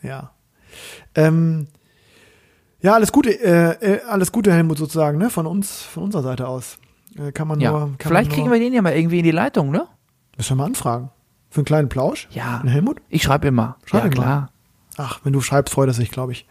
Ja. 0.01 0.31
Ähm, 1.15 1.67
ja, 2.81 2.93
alles 2.93 3.11
Gute, 3.11 3.31
äh, 3.41 3.93
äh 3.93 3.99
alles 4.09 4.31
Gute, 4.31 4.51
Helmut, 4.51 4.77
sozusagen, 4.77 5.17
ne? 5.17 5.29
Von 5.29 5.45
uns, 5.45 5.81
von 5.81 6.03
unserer 6.03 6.23
Seite 6.23 6.47
aus. 6.47 6.77
Äh, 7.17 7.31
kann 7.31 7.47
man 7.47 7.59
ja. 7.59 7.71
nur. 7.71 7.79
Kann 7.79 7.97
Vielleicht 7.99 8.13
man 8.13 8.21
nur, 8.21 8.31
kriegen 8.49 8.51
wir 8.51 8.59
den 8.69 8.73
ja 8.73 8.81
mal 8.81 8.95
irgendwie 8.97 9.19
in 9.19 9.23
die 9.23 9.31
Leitung, 9.31 9.71
ne? 9.71 9.87
Müssen 10.37 10.51
wir 10.51 10.55
mal 10.55 10.65
anfragen. 10.65 11.09
Für 11.49 11.59
einen 11.61 11.65
kleinen 11.65 11.89
Plausch? 11.89 12.27
Ja. 12.31 12.63
Helmut? 12.65 13.01
Ich 13.09 13.23
schreibe 13.23 13.47
immer. 13.49 13.77
Schreib 13.85 14.05
ja, 14.05 14.09
klar. 14.09 14.39
Mal. 14.41 14.49
Ach, 14.97 15.19
wenn 15.23 15.33
du 15.33 15.41
schreibst, 15.41 15.73
freut 15.73 15.87
er 15.87 15.93
sich, 15.93 16.11
glaube 16.11 16.31
ich. 16.33 16.45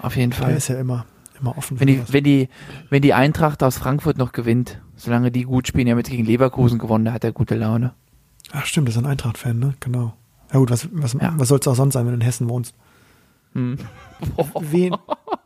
Auf 0.00 0.16
jeden 0.16 0.32
Fall. 0.32 0.48
Der 0.48 0.56
ist 0.56 0.68
ja 0.68 0.78
immer, 0.78 1.06
immer 1.40 1.56
offen. 1.58 1.78
Wenn 1.78 1.86
die, 1.86 2.02
wenn, 2.08 2.24
die, 2.24 2.48
wenn 2.90 3.02
die 3.02 3.14
Eintracht 3.14 3.62
aus 3.62 3.78
Frankfurt 3.78 4.18
noch 4.18 4.32
gewinnt, 4.32 4.80
solange 4.96 5.30
die 5.30 5.42
gut 5.42 5.68
spielen, 5.68 5.86
die 5.86 5.90
haben 5.92 5.98
jetzt 5.98 6.10
gegen 6.10 6.24
Leverkusen 6.24 6.78
gewonnen, 6.78 7.04
da 7.04 7.12
hat 7.12 7.24
er 7.24 7.32
gute 7.32 7.54
Laune. 7.54 7.92
Ach 8.52 8.64
stimmt, 8.66 8.88
das 8.88 8.96
ist 8.96 9.02
ein 9.02 9.06
Eintracht-Fan, 9.08 9.58
ne? 9.58 9.74
Genau. 9.80 10.14
Ja 10.52 10.58
gut, 10.58 10.70
was, 10.70 10.88
was, 10.92 11.12
ja. 11.14 11.32
was 11.36 11.48
soll 11.48 11.58
es 11.60 11.68
auch 11.68 11.74
sonst 11.76 11.94
sein, 11.94 12.04
wenn 12.04 12.12
du 12.12 12.16
in 12.20 12.24
Hessen 12.24 12.48
wohnst? 12.48 12.74
Hm. 13.54 13.78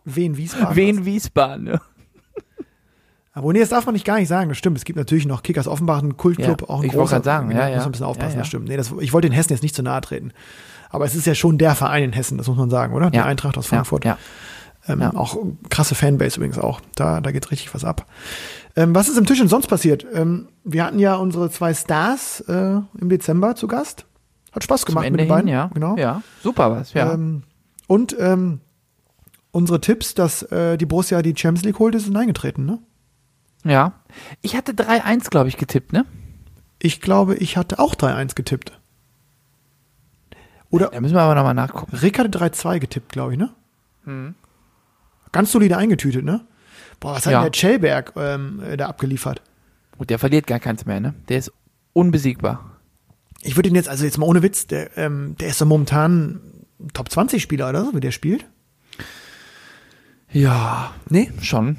Wen, 0.04 0.36
Wiesbaden? 0.36 0.76
Wen 0.76 1.04
Wiesbaden, 1.04 1.64
ne? 1.64 1.80
Aber 3.32 3.52
nee, 3.52 3.60
das 3.60 3.68
darf 3.68 3.84
man 3.84 3.92
nicht 3.92 4.06
gar 4.06 4.18
nicht 4.18 4.28
sagen, 4.28 4.48
das 4.48 4.56
stimmt. 4.56 4.78
Es 4.78 4.84
gibt 4.86 4.96
natürlich 4.96 5.26
noch 5.26 5.42
Kickers 5.42 5.68
Offenbach, 5.68 5.98
einen 5.98 6.16
Kultclub, 6.16 6.62
ja, 6.62 6.68
auch 6.68 6.76
einen 6.76 6.84
ich 6.84 6.92
Ich 6.92 6.96
wollte 6.96 7.10
gerade 7.10 7.24
sagen, 7.24 7.50
ja, 7.50 7.68
ja. 7.68 7.74
Muss 7.74 7.76
man 7.80 7.84
ein 7.84 7.90
bisschen 7.92 8.06
aufpassen, 8.06 8.30
ja, 8.30 8.34
ja. 8.34 8.38
das 8.38 8.48
stimmt. 8.48 8.68
Nee, 8.68 8.78
das, 8.78 8.94
ich 8.98 9.12
wollte 9.12 9.28
den 9.28 9.34
Hessen 9.34 9.52
jetzt 9.52 9.62
nicht 9.62 9.74
zu 9.74 9.82
nahe 9.82 10.00
treten. 10.00 10.32
Aber 10.96 11.04
es 11.04 11.14
ist 11.14 11.26
ja 11.26 11.34
schon 11.34 11.58
der 11.58 11.74
Verein 11.74 12.04
in 12.04 12.12
Hessen, 12.14 12.38
das 12.38 12.46
muss 12.48 12.56
man 12.56 12.70
sagen, 12.70 12.94
oder? 12.94 13.10
Die 13.10 13.18
Eintracht 13.20 13.58
aus 13.58 13.66
Frankfurt. 13.66 14.06
Ja. 14.06 14.16
Ähm, 14.88 15.02
ja. 15.02 15.12
Auch 15.14 15.36
krasse 15.68 15.94
Fanbase 15.94 16.36
übrigens 16.36 16.58
auch. 16.58 16.80
Da, 16.94 17.20
da 17.20 17.32
geht 17.32 17.50
richtig 17.50 17.74
was 17.74 17.84
ab. 17.84 18.06
Ähm, 18.76 18.94
was 18.94 19.06
ist 19.10 19.18
im 19.18 19.26
Tisch 19.26 19.38
denn 19.38 19.48
sonst 19.48 19.66
passiert? 19.66 20.06
Ähm, 20.14 20.48
wir 20.64 20.86
hatten 20.86 20.98
ja 20.98 21.16
unsere 21.16 21.50
zwei 21.50 21.74
Stars 21.74 22.40
äh, 22.48 22.78
im 22.98 23.10
Dezember 23.10 23.56
zu 23.56 23.66
Gast. 23.66 24.06
Hat 24.52 24.64
Spaß 24.64 24.86
gemacht 24.86 25.10
mit 25.10 25.20
den 25.20 25.28
beiden. 25.28 25.48
Hin, 25.48 25.52
ja. 25.54 25.70
Genau. 25.74 25.96
ja, 25.98 26.22
super 26.42 26.70
was. 26.70 26.94
Ja. 26.94 27.12
Ähm, 27.12 27.42
und 27.88 28.16
ähm, 28.18 28.60
unsere 29.50 29.82
Tipps, 29.82 30.14
dass 30.14 30.44
äh, 30.44 30.78
die 30.78 30.86
Borussia 30.86 31.20
die 31.20 31.34
Champions 31.36 31.62
League 31.66 31.78
holte, 31.78 32.00
sind 32.00 32.16
eingetreten, 32.16 32.64
ne? 32.64 32.78
Ja. 33.70 33.92
Ich 34.40 34.56
hatte 34.56 34.72
3-1, 34.72 35.28
glaube 35.28 35.50
ich, 35.50 35.58
getippt, 35.58 35.92
ne? 35.92 36.06
Ich 36.78 37.02
glaube, 37.02 37.34
ich 37.34 37.58
hatte 37.58 37.80
auch 37.80 37.94
3-1 37.96 38.34
getippt. 38.34 38.72
Oder 40.70 40.88
da 40.88 41.00
müssen 41.00 41.14
wir 41.14 41.20
aber 41.22 41.34
nochmal 41.34 41.54
nachgucken. 41.54 41.96
Rick 41.96 42.18
hatte 42.18 42.30
3-2 42.38 42.78
getippt, 42.80 43.10
glaube 43.12 43.32
ich, 43.32 43.38
ne? 43.38 43.50
Hm. 44.04 44.34
Ganz 45.32 45.52
solide 45.52 45.76
eingetütet, 45.76 46.24
ne? 46.24 46.42
Boah, 46.98 47.14
was 47.14 47.26
hat 47.26 47.32
ja. 47.32 47.42
denn 47.42 47.52
der 47.52 47.58
Schellberg 47.58 48.12
ähm, 48.16 48.60
äh, 48.62 48.76
da 48.76 48.88
abgeliefert? 48.88 49.42
Und 49.98 50.10
der 50.10 50.18
verliert 50.18 50.46
gar 50.46 50.58
keins 50.60 50.86
mehr, 50.86 51.00
ne? 51.00 51.14
Der 51.28 51.38
ist 51.38 51.52
unbesiegbar. 51.92 52.76
Ich 53.42 53.56
würde 53.56 53.68
ihn 53.68 53.74
jetzt, 53.74 53.88
also 53.88 54.04
jetzt 54.04 54.18
mal 54.18 54.26
ohne 54.26 54.42
Witz, 54.42 54.66
der, 54.66 54.96
ähm, 54.98 55.36
der 55.38 55.48
ist 55.48 55.60
ja 55.60 55.66
momentan 55.66 56.40
Top 56.94 57.10
20 57.10 57.42
Spieler 57.42 57.68
oder 57.68 57.84
so, 57.84 57.94
wie 57.94 58.00
der 58.00 58.10
spielt. 58.10 58.46
Ja, 60.32 60.92
nee, 61.08 61.30
schon. 61.40 61.76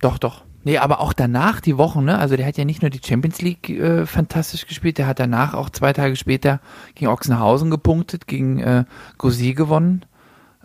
Doch, 0.00 0.18
doch. 0.18 0.44
Nee, 0.64 0.78
aber 0.78 1.00
auch 1.00 1.12
danach 1.12 1.60
die 1.60 1.76
Wochen, 1.76 2.04
ne? 2.04 2.18
Also 2.18 2.36
der 2.36 2.46
hat 2.46 2.56
ja 2.56 2.64
nicht 2.64 2.82
nur 2.82 2.90
die 2.90 3.00
Champions 3.04 3.42
League 3.42 3.68
äh, 3.70 4.06
fantastisch 4.06 4.66
gespielt, 4.66 4.98
der 4.98 5.08
hat 5.08 5.18
danach 5.18 5.54
auch 5.54 5.70
zwei 5.70 5.92
Tage 5.92 6.14
später 6.14 6.60
gegen 6.94 7.10
Ochsenhausen 7.10 7.70
gepunktet, 7.70 8.28
gegen 8.28 8.60
äh, 8.60 8.84
Gossi 9.18 9.54
gewonnen. 9.54 10.04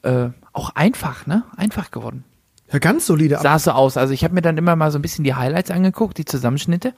Äh, 0.03 0.29
auch 0.53 0.69
einfach, 0.75 1.25
ne? 1.25 1.43
Einfach 1.55 1.89
gewonnen. 1.89 2.23
Ja, 2.71 2.77
ganz 2.79 3.07
solide. 3.07 3.39
Sah 3.41 3.57
so 3.57 3.71
aus. 3.71 3.97
Also 3.97 4.13
ich 4.13 4.23
habe 4.23 4.35
mir 4.35 4.41
dann 4.41 4.57
immer 4.57 4.75
mal 4.75 4.91
so 4.91 4.99
ein 4.99 5.01
bisschen 5.01 5.23
die 5.23 5.33
Highlights 5.33 5.71
angeguckt, 5.71 6.17
die 6.19 6.25
Zusammenschnitte. 6.25 6.93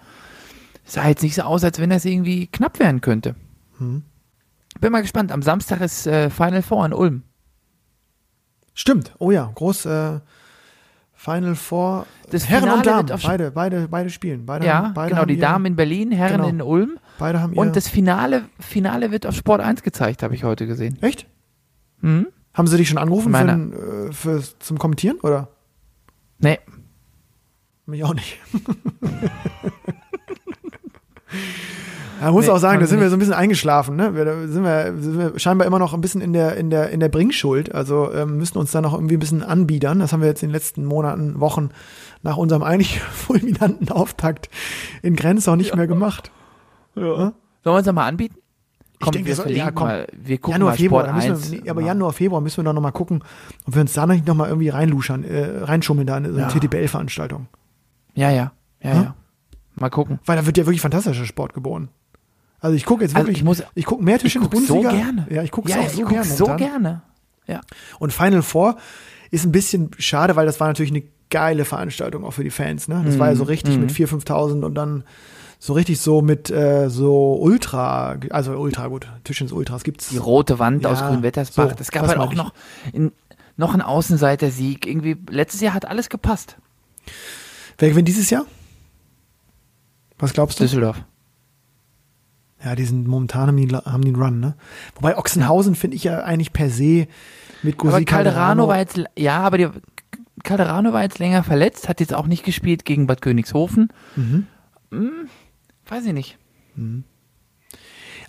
Sah 0.84 1.08
jetzt 1.08 1.24
nicht 1.24 1.36
so 1.36 1.44
aus, 1.44 1.64
als 1.64 1.80
wenn 1.80 1.92
das 1.92 2.04
irgendwie 2.04 2.48
knapp 2.48 2.80
werden 2.80 3.00
könnte. 3.00 3.36
Hm. 3.78 4.04
Bin 4.82 4.92
mal 4.92 5.02
gespannt. 5.02 5.32
Am 5.32 5.42
Samstag 5.42 5.80
ist 5.82 6.06
äh, 6.06 6.30
Final 6.30 6.64
Four 6.64 6.86
in 6.88 6.94
Ulm. 6.94 7.24
Stimmt. 8.74 9.14
Oh 9.20 9.32
ja, 9.32 9.50
groß. 9.56 9.86
Äh 9.86 10.20
Final 11.20 11.54
Four. 11.56 12.06
Das 12.32 12.48
Herren 12.48 12.62
Finale 12.64 12.78
und 12.80 12.86
Damen, 12.86 13.12
auf 13.12 13.24
beide, 13.24 13.52
beide, 13.52 13.88
beide 13.90 14.10
spielen. 14.10 14.46
Beide 14.46 14.66
ja, 14.66 14.76
haben, 14.84 14.94
beide 14.94 15.10
genau, 15.16 15.26
die 15.26 15.36
Damen 15.36 15.66
in 15.66 15.76
Berlin, 15.76 16.12
Herren 16.14 16.38
genau. 16.38 16.48
in 16.48 16.62
Ulm. 16.62 16.98
Beide 17.18 17.42
haben 17.42 17.52
Und 17.58 17.76
das 17.76 17.90
Finale, 17.90 18.46
Finale 18.58 19.12
wird 19.12 19.26
auf 19.26 19.36
Sport 19.36 19.60
1 19.60 19.84
gezeigt, 19.84 20.24
habe 20.24 20.34
ich 20.34 20.46
heute 20.46 20.66
gesehen. 20.66 20.98
Echt? 21.02 21.28
Mhm. 22.00 22.28
Haben 22.54 22.68
sie 22.68 22.78
dich 22.78 22.88
schon 22.88 22.98
angerufen 22.98 23.36
für, 23.36 23.50
äh, 23.50 24.14
für, 24.14 24.42
zum 24.60 24.78
Kommentieren, 24.78 25.18
oder? 25.18 25.50
Nee. 26.38 26.58
Mich 27.86 28.02
auch 28.06 28.14
nicht. 28.14 28.38
Man 32.22 32.34
muss 32.34 32.46
nee, 32.46 32.52
auch 32.52 32.58
sagen, 32.58 32.80
da 32.80 32.88
sind 32.88 32.98
nicht. 32.98 33.04
wir 33.04 33.10
so 33.10 33.16
ein 33.16 33.20
bisschen 33.20 33.34
eingeschlafen, 33.34 33.96
ne? 33.96 34.12
Da 34.12 34.48
sind 34.48 34.64
wir, 34.64 34.94
sind 35.00 35.18
wir 35.18 35.40
scheinbar 35.40 35.66
immer 35.68 35.80
noch 35.80 35.94
ein 35.94 36.02
bisschen 36.02 36.22
in 36.22 36.34
der, 36.34 36.58
in 36.58 36.70
der, 36.70 36.90
in 36.90 37.00
der 37.00 37.10
Bringschuld. 37.10 37.74
Also 37.74 38.14
ähm, 38.14 38.38
müssen 38.38 38.58
uns 38.58 38.72
da 38.72 38.82
noch 38.82 38.94
irgendwie 38.94 39.16
ein 39.16 39.20
bisschen 39.20 39.44
anbiedern. 39.44 40.00
Das 40.00 40.12
haben 40.12 40.22
wir 40.22 40.28
jetzt 40.28 40.44
in 40.44 40.50
den 40.50 40.54
letzten 40.54 40.86
Monaten, 40.86 41.40
Wochen 41.40 41.70
nach 42.22 42.38
unserem 42.38 42.64
eigentlich 42.64 43.00
fulminanten 43.00 43.90
Auftakt 43.90 44.50
in 45.02 45.16
Grenzau 45.16 45.56
nicht 45.56 45.70
ja. 45.70 45.76
mehr 45.78 45.88
gemacht. 45.88 46.32
Ja. 46.96 47.04
Hm? 47.04 47.16
Sollen 47.16 47.32
wir 47.64 47.74
uns 47.78 47.86
da 47.86 47.94
mal 47.94 48.08
anbieten? 48.08 48.36
Komm, 49.02 49.12
ich 49.12 49.12
denke, 49.12 49.28
wir 49.30 49.36
soll, 49.36 49.52
ja, 49.52 49.72
komm. 49.72 49.88
Mal, 49.88 50.08
wir 50.12 50.38
gucken 50.40 50.52
Januar, 50.58 50.72
mal 50.74 50.78
Februar, 50.78 51.06
Sport 51.06 51.24
wir, 51.24 51.58
1. 51.60 51.70
aber 51.70 51.82
ne? 51.82 51.88
Januar, 51.88 52.12
Februar 52.12 52.42
müssen 52.42 52.66
wir 52.66 52.74
doch 52.74 52.82
mal 52.82 52.92
gucken, 52.92 53.24
ob 53.66 53.76
wir 53.76 53.82
uns 53.82 53.94
da 53.94 54.06
nicht 54.06 54.28
noch 54.28 54.36
mal 54.36 54.50
irgendwie 54.50 54.68
reinluschern, 54.68 55.24
äh, 55.24 55.60
reinschummeln 55.64 56.06
da 56.06 56.18
in 56.18 56.26
so 56.26 56.32
eine 56.32 56.42
ja. 56.42 56.48
TTBL-Veranstaltung. 56.50 57.48
Ja, 58.16 58.30
ja, 58.30 58.52
ja, 58.84 58.94
hm? 58.94 59.04
ja. 59.04 59.16
Mal 59.76 59.90
gucken. 59.90 60.20
Weil 60.26 60.36
da 60.36 60.46
wird 60.46 60.58
ja 60.58 60.66
wirklich 60.66 60.82
fantastischer 60.82 61.24
Sport 61.26 61.54
geboren. 61.54 61.88
Also 62.62 62.76
ich 62.76 62.86
gucke 62.86 63.04
jetzt 63.04 63.16
also 63.16 63.28
wirklich, 63.28 63.40
also 63.48 63.62
ich, 63.62 63.64
muss, 63.64 63.72
ich 63.76 63.86
gucke 63.86 64.04
mehr 64.04 64.20
Tisch 64.20 64.36
ich 64.36 64.42
guck 64.42 64.54
in 64.54 64.60
Bundesliga. 64.66 64.90
So 64.92 64.98
gerne. 64.98 65.28
Ja, 65.30 65.44
ich 65.44 65.52
gucke 65.52 65.70
ja, 65.70 65.78
auch 65.80 65.90
so 65.90 66.02
guck 66.02 66.10
gerne. 66.10 66.26
So 66.26 66.46
dann. 66.46 66.58
gerne. 66.58 67.02
Ja. 67.48 67.62
Und 68.00 68.12
Final 68.14 68.42
Four 68.42 68.76
ist 69.32 69.46
ein 69.46 69.52
bisschen 69.52 69.92
schade, 69.98 70.36
weil 70.36 70.46
das 70.46 70.60
war 70.60 70.68
natürlich 70.68 70.92
eine 70.92 71.04
geile 71.30 71.64
Veranstaltung 71.64 72.26
auch 72.26 72.32
für 72.32 72.44
die 72.44 72.50
Fans. 72.50 72.88
Ne? 72.88 73.02
Das 73.06 73.16
mhm. 73.16 73.20
war 73.20 73.30
ja 73.30 73.36
so 73.36 73.44
mhm. 73.44 73.50
richtig 73.50 73.76
mhm. 73.76 73.82
mit 73.82 73.92
4.000, 73.92 74.26
5.000 74.26 74.64
und 74.66 74.76
dann 74.76 75.04
so 75.60 75.74
richtig 75.74 76.00
so 76.00 76.22
mit 76.22 76.50
äh, 76.52 76.90
so 76.90 77.36
Ultra, 77.42 78.18
also 78.30 78.54
Ultra 78.54 78.88
gut, 78.88 79.02
Tisch 79.24 79.38
Tischens 79.38 79.52
Ultras 79.52 79.84
gibt's. 79.84 80.10
Die 80.10 80.18
rote 80.18 80.58
Wand 80.60 80.84
ja, 80.84 80.92
aus 80.92 81.00
Grünwettersbach. 81.00 81.76
es 81.80 81.88
so, 81.88 81.92
gab 81.92 82.08
halt 82.08 82.18
auch 82.18 82.34
noch, 82.34 82.54
in, 82.94 83.12
noch 83.58 83.74
einen 83.74 83.82
Außenseiter-Sieg. 83.82 84.86
Irgendwie, 84.86 85.18
letztes 85.30 85.62
Jahr 85.62 85.74
hat 85.74 85.86
alles 85.86 86.10
gepasst. 86.10 86.58
Wer 87.78 87.90
gewinnt 87.90 88.08
dieses 88.08 88.30
Jahr? 88.30 88.46
Was 90.18 90.34
glaubst 90.34 90.60
du? 90.60 90.64
Düsseldorf. 90.66 91.02
Ja, 92.64 92.76
die 92.76 92.84
sind 92.84 93.08
momentan 93.08 93.48
haben 93.48 93.58
die, 93.58 93.70
haben 93.74 94.02
die 94.02 94.10
einen 94.14 94.22
Run, 94.22 94.40
ne? 94.40 94.56
Wobei 94.96 95.18
Ochsenhausen 95.18 95.76
finde 95.76 95.96
ich 95.96 96.04
ja 96.04 96.24
eigentlich 96.24 96.52
per 96.52 96.70
se 96.70 97.08
mit 97.64 97.78
Gusi 97.78 97.96
aber 97.96 98.06
Calderano, 98.06 98.68
war 98.68 98.78
jetzt, 98.80 99.00
ja, 99.18 99.40
aber 99.40 99.58
die, 99.58 99.68
Calderano 100.44 100.92
war 100.92 101.04
jetzt 101.04 101.20
länger 101.20 101.44
verletzt, 101.44 101.88
hat 101.88 102.00
jetzt 102.02 102.14
auch 102.14 102.28
nicht 102.28 102.44
gespielt 102.44 102.84
gegen 102.86 103.08
Bad 103.08 103.22
Königshofen. 103.22 103.90
Mhm. 104.16 104.48
Hm, 104.92 105.12
weiß 105.88 106.06
ich 106.06 106.14
nicht. 106.14 106.38
Mhm. 106.76 107.04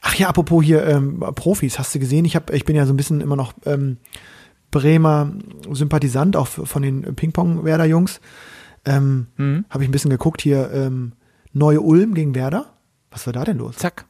Ach 0.02 0.14
ja, 0.14 0.28
apropos 0.28 0.64
hier 0.64 0.86
ähm, 0.86 1.20
Profis, 1.34 1.78
hast 1.78 1.94
du 1.94 1.98
gesehen? 1.98 2.24
Ich 2.24 2.36
hab, 2.36 2.52
ich 2.52 2.64
bin 2.64 2.76
ja 2.76 2.86
so 2.86 2.92
ein 2.92 2.96
bisschen 2.96 3.20
immer 3.20 3.36
noch 3.36 3.52
ähm, 3.66 3.96
Bremer 4.70 5.32
Sympathisant, 5.72 6.36
auch 6.36 6.46
von 6.46 6.82
den 6.82 7.16
Ping-Pong-Werder-Jungs. 7.16 8.20
Ähm, 8.84 9.26
mhm. 9.36 9.64
Habe 9.68 9.82
ich 9.82 9.88
ein 9.88 9.92
bisschen 9.92 10.10
geguckt 10.10 10.40
hier. 10.40 10.70
Ähm, 10.72 11.12
Neue 11.52 11.80
Ulm 11.80 12.14
gegen 12.14 12.36
Werder. 12.36 12.66
Was 13.10 13.26
war 13.26 13.32
da 13.32 13.42
denn 13.44 13.58
los? 13.58 13.76
Zack. 13.76 14.06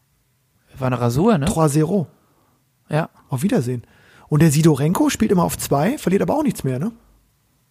War 0.81 0.87
eine 0.87 1.01
Rasur, 1.01 1.39
ne? 1.39 1.47
3-0. 1.47 2.07
Ja. 2.89 3.11
Auf 3.29 3.43
Wiedersehen. 3.43 3.83
Und 4.29 4.43
der 4.43 4.51
Sidorenko 4.51 5.09
spielt 5.11 5.33
immer 5.33 5.45
auf 5.45 5.59
zwei, 5.59 5.99
verliert 5.99 6.23
aber 6.23 6.37
auch 6.37 6.43
nichts 6.43 6.65
mehr, 6.65 6.79
ne? 6.79 6.93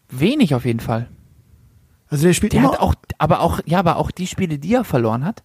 Wenig 0.09 0.53
auf 0.55 0.65
jeden 0.65 0.79
Fall. 0.79 1.09
Also 2.07 2.25
der 2.25 2.33
spielt 2.33 2.53
der 2.53 2.59
immer. 2.61 2.73
Hat 2.73 2.79
auch, 2.79 2.95
aber 3.17 3.41
auch, 3.41 3.59
ja, 3.65 3.79
aber 3.79 3.97
auch 3.97 4.11
die 4.11 4.27
Spiele, 4.27 4.57
die 4.59 4.73
er 4.73 4.83
verloren 4.83 5.23
hat, 5.25 5.43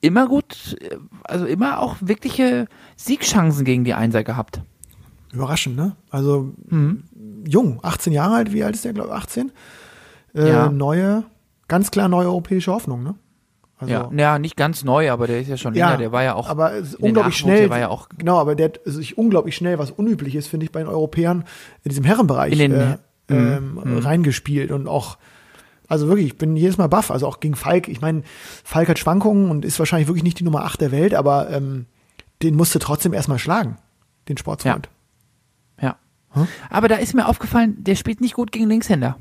immer 0.00 0.28
gut, 0.28 0.76
also 1.24 1.44
immer 1.46 1.80
auch 1.80 1.96
wirkliche 2.00 2.68
Siegchancen 2.96 3.64
gegen 3.64 3.84
die 3.84 3.94
Einser 3.94 4.24
gehabt. 4.24 4.60
Überraschend, 5.32 5.76
ne? 5.76 5.96
Also 6.10 6.52
mhm. 6.68 7.04
jung, 7.46 7.80
18 7.82 8.12
Jahre 8.12 8.34
alt, 8.36 8.52
wie 8.52 8.64
alt 8.64 8.74
ist 8.74 8.84
der, 8.84 8.92
glaube 8.92 9.10
ich, 9.10 9.14
18? 9.16 9.52
Äh, 10.34 10.48
ja. 10.50 10.68
Neue, 10.70 11.24
ganz 11.68 11.90
klar 11.90 12.08
neue 12.08 12.26
europäische 12.26 12.72
Hoffnung, 12.72 13.02
ne? 13.02 13.14
Also 13.80 13.92
ja, 13.94 14.08
naja, 14.10 14.38
nicht 14.40 14.56
ganz 14.56 14.82
neu, 14.82 15.10
aber 15.12 15.28
der 15.28 15.40
ist 15.40 15.46
ja 15.48 15.56
schon 15.56 15.72
länger, 15.72 15.90
ja, 15.92 15.96
der 15.96 16.10
war 16.10 16.24
ja 16.24 16.34
auch 16.34 16.48
aber 16.50 16.72
unglaublich 16.98 17.36
schnell. 17.38 17.58
Der 17.60 17.70
war 17.70 17.78
ja 17.78 17.88
auch 17.88 18.08
genau, 18.08 18.38
aber 18.38 18.56
der 18.56 18.66
hat 18.68 18.80
sich 18.84 19.16
unglaublich 19.16 19.54
schnell, 19.54 19.78
was 19.78 19.92
unüblich 19.92 20.34
ist, 20.34 20.48
finde 20.48 20.66
ich, 20.66 20.72
bei 20.72 20.80
den 20.80 20.88
Europäern 20.88 21.44
in 21.84 21.90
diesem 21.90 22.04
Herrenbereich 22.04 22.52
in 22.52 22.58
den, 22.58 22.72
äh, 22.74 22.96
ähm, 23.28 23.72
mhm. 23.74 23.78
Äh, 23.78 23.84
mhm. 23.86 23.98
reingespielt 23.98 24.72
und 24.72 24.88
auch 24.88 25.16
also 25.86 26.08
wirklich, 26.08 26.26
ich 26.26 26.36
bin 26.36 26.54
jedes 26.56 26.76
Mal 26.76 26.86
baff, 26.88 27.10
also 27.10 27.26
auch 27.26 27.40
gegen 27.40 27.54
Falk. 27.54 27.88
Ich 27.88 28.02
meine, 28.02 28.22
Falk 28.62 28.88
hat 28.90 28.98
Schwankungen 28.98 29.50
und 29.50 29.64
ist 29.64 29.78
wahrscheinlich 29.78 30.06
wirklich 30.08 30.24
nicht 30.24 30.38
die 30.38 30.44
Nummer 30.44 30.64
8 30.64 30.80
der 30.82 30.90
Welt, 30.92 31.14
aber 31.14 31.48
ähm, 31.48 31.86
den 32.42 32.56
musste 32.56 32.78
trotzdem 32.78 33.14
erstmal 33.14 33.38
schlagen, 33.38 33.78
den 34.28 34.36
Sportsfreund. 34.36 34.90
Ja. 35.80 35.96
ja. 36.34 36.40
Hm? 36.42 36.46
Aber 36.68 36.88
da 36.88 36.96
ist 36.96 37.14
mir 37.14 37.26
aufgefallen, 37.26 37.76
der 37.80 37.94
spielt 37.96 38.20
nicht 38.20 38.34
gut 38.34 38.52
gegen 38.52 38.68
Linkshänder. 38.68 39.16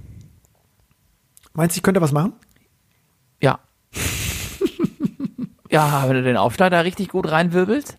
Meinst 1.53 1.77
du, 1.77 1.79
ich 1.79 1.83
könnte 1.83 2.01
was 2.01 2.11
machen? 2.11 2.33
Ja. 3.41 3.59
Ja, 5.71 6.03
wenn 6.07 6.13
du 6.15 6.23
den 6.23 6.37
Aufsteiger 6.37 6.83
richtig 6.83 7.09
gut 7.09 7.29
reinwirbelst. 7.29 7.97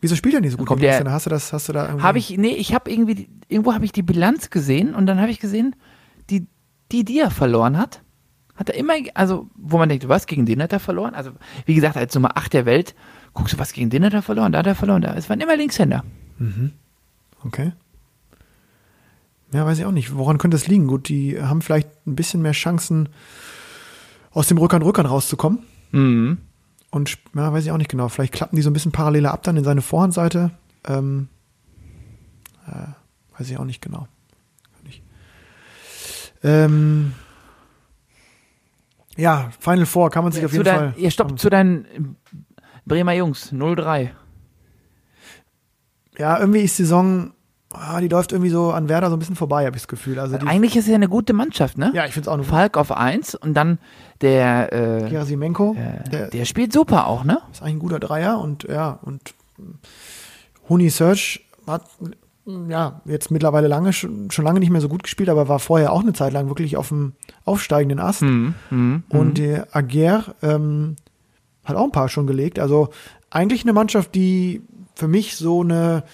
Wieso 0.00 0.14
spielt 0.14 0.34
er 0.34 0.40
nicht 0.40 0.52
so 0.52 0.56
gut? 0.58 0.68
Kommt 0.68 0.82
der, 0.82 1.10
hast 1.10 1.26
du 1.26 1.30
das, 1.30 1.52
hast 1.52 1.68
du 1.68 1.72
da 1.72 1.86
irgendwie? 1.88 2.02
Habe 2.02 2.18
ich, 2.18 2.36
nee, 2.36 2.54
ich 2.54 2.74
habe 2.74 2.90
irgendwie, 2.90 3.28
irgendwo 3.48 3.74
habe 3.74 3.84
ich 3.84 3.92
die 3.92 4.02
Bilanz 4.02 4.50
gesehen 4.50 4.94
und 4.94 5.06
dann 5.06 5.20
habe 5.20 5.30
ich 5.30 5.40
gesehen, 5.40 5.74
die, 6.30 6.46
die, 6.92 7.04
die 7.04 7.18
er 7.18 7.30
verloren 7.30 7.78
hat, 7.78 8.02
hat 8.54 8.68
er 8.70 8.76
immer, 8.76 8.94
also, 9.14 9.48
wo 9.54 9.78
man 9.78 9.88
denkt, 9.88 10.08
was, 10.08 10.26
gegen 10.26 10.46
den 10.46 10.62
hat 10.62 10.72
er 10.72 10.80
verloren? 10.80 11.14
Also, 11.14 11.30
wie 11.66 11.74
gesagt, 11.74 11.96
als 11.96 12.14
Nummer 12.14 12.36
8 12.36 12.52
der 12.52 12.66
Welt, 12.66 12.94
guckst 13.34 13.54
du, 13.54 13.58
was 13.58 13.72
gegen 13.72 13.90
den 13.90 14.04
hat 14.04 14.14
er 14.14 14.22
verloren, 14.22 14.52
da 14.52 14.58
hat 14.60 14.66
er 14.66 14.74
verloren, 14.74 15.02
da. 15.02 15.14
Es 15.14 15.28
waren 15.28 15.40
immer 15.40 15.56
Linkshänder. 15.56 16.04
Mhm. 16.38 16.72
Okay. 17.44 17.72
Ja, 19.52 19.64
weiß 19.64 19.78
ich 19.78 19.84
auch 19.84 19.92
nicht. 19.92 20.14
Woran 20.16 20.38
könnte 20.38 20.56
es 20.56 20.66
liegen? 20.68 20.86
Gut, 20.86 21.08
die 21.08 21.40
haben 21.40 21.62
vielleicht 21.62 21.88
ein 22.06 22.16
bisschen 22.16 22.42
mehr 22.42 22.52
Chancen, 22.52 23.08
aus 24.32 24.48
dem 24.48 24.58
Rückern 24.58 24.82
Rückern 24.82 25.06
rauszukommen. 25.06 25.60
Mhm 25.92 26.38
und 26.96 27.16
ja, 27.36 27.52
weiß 27.52 27.64
ich 27.64 27.70
auch 27.70 27.76
nicht 27.76 27.90
genau, 27.90 28.08
vielleicht 28.08 28.32
klappen 28.32 28.56
die 28.56 28.62
so 28.62 28.70
ein 28.70 28.72
bisschen 28.72 28.90
paralleler 28.90 29.32
ab 29.32 29.42
dann 29.44 29.56
in 29.56 29.64
seine 29.64 29.82
Vorhandseite. 29.82 30.50
Ähm, 30.86 31.28
äh, 32.66 33.38
weiß 33.38 33.48
ich 33.50 33.58
auch 33.58 33.64
nicht 33.64 33.80
genau. 33.82 34.08
Ähm, 36.42 37.14
ja, 39.16 39.50
Final 39.58 39.86
Four 39.86 40.10
kann 40.10 40.22
man 40.22 40.32
sich 40.32 40.42
ja, 40.42 40.46
auf 40.46 40.52
jeden 40.52 40.64
dein, 40.64 40.76
Fall. 40.76 40.94
Ja, 40.98 41.10
stopp, 41.10 41.38
zu 41.38 41.48
deinen 41.50 42.16
Bremer 42.84 43.14
Jungs, 43.14 43.52
0-3. 43.52 44.10
Ja, 46.18 46.38
irgendwie 46.38 46.60
ist 46.60 46.78
die 46.78 46.82
Saison 46.82 47.32
ah, 47.78 48.00
die 48.00 48.08
läuft 48.08 48.32
irgendwie 48.32 48.50
so 48.50 48.70
an 48.70 48.88
Werder 48.88 49.08
so 49.10 49.16
ein 49.16 49.18
bisschen 49.18 49.36
vorbei, 49.36 49.66
habe 49.66 49.76
ich 49.76 49.82
das 49.82 49.88
Gefühl. 49.88 50.18
Also 50.18 50.36
Eigentlich 50.36 50.76
ist 50.76 50.88
ja 50.88 50.94
eine 50.94 51.08
gute 51.08 51.32
Mannschaft, 51.32 51.78
ne? 51.78 51.92
Ja, 51.94 52.04
ich 52.04 52.12
finde 52.12 52.22
es 52.22 52.28
auch 52.28 52.34
eine 52.34 52.44
Falk 52.44 52.76
auf 52.76 52.90
1 52.92 53.34
und 53.36 53.54
dann 53.54 53.78
der 54.20 54.72
äh, 54.72 55.10
Gerasimenko. 55.10 55.74
Äh, 55.78 56.08
der, 56.10 56.28
der, 56.28 56.44
spielt 56.44 56.72
super 56.72 57.06
auch, 57.06 57.24
ne? 57.24 57.38
Ist 57.52 57.62
eigentlich 57.62 57.74
ein 57.76 57.80
guter 57.80 58.00
Dreier 58.00 58.38
und 58.40 58.64
ja, 58.64 58.98
und 59.02 59.34
hm, 59.56 59.74
Huni 60.68 60.88
Search 60.90 61.44
hat 61.66 61.82
hm, 62.46 62.70
ja 62.70 63.00
jetzt 63.04 63.30
mittlerweile 63.30 63.68
lange 63.68 63.92
schon, 63.92 64.30
schon 64.30 64.44
lange 64.44 64.60
nicht 64.60 64.70
mehr 64.70 64.80
so 64.80 64.88
gut 64.88 65.02
gespielt, 65.02 65.28
aber 65.28 65.48
war 65.48 65.58
vorher 65.58 65.92
auch 65.92 66.02
eine 66.02 66.12
Zeit 66.12 66.32
lang 66.32 66.48
wirklich 66.48 66.76
auf 66.76 66.88
dem 66.88 67.12
aufsteigenden 67.44 67.98
Ast. 68.00 68.22
Mhm, 68.22 68.54
und 69.08 69.28
mh. 69.28 69.34
der 69.34 69.76
Aguer 69.76 70.24
ähm, 70.42 70.96
hat 71.64 71.76
auch 71.76 71.84
ein 71.84 71.92
paar 71.92 72.08
schon 72.08 72.26
gelegt. 72.26 72.58
Also 72.58 72.88
eigentlich 73.30 73.62
eine 73.64 73.72
Mannschaft, 73.72 74.14
die 74.14 74.62
für 74.94 75.08
mich 75.08 75.36
so 75.36 75.60
eine 75.60 76.04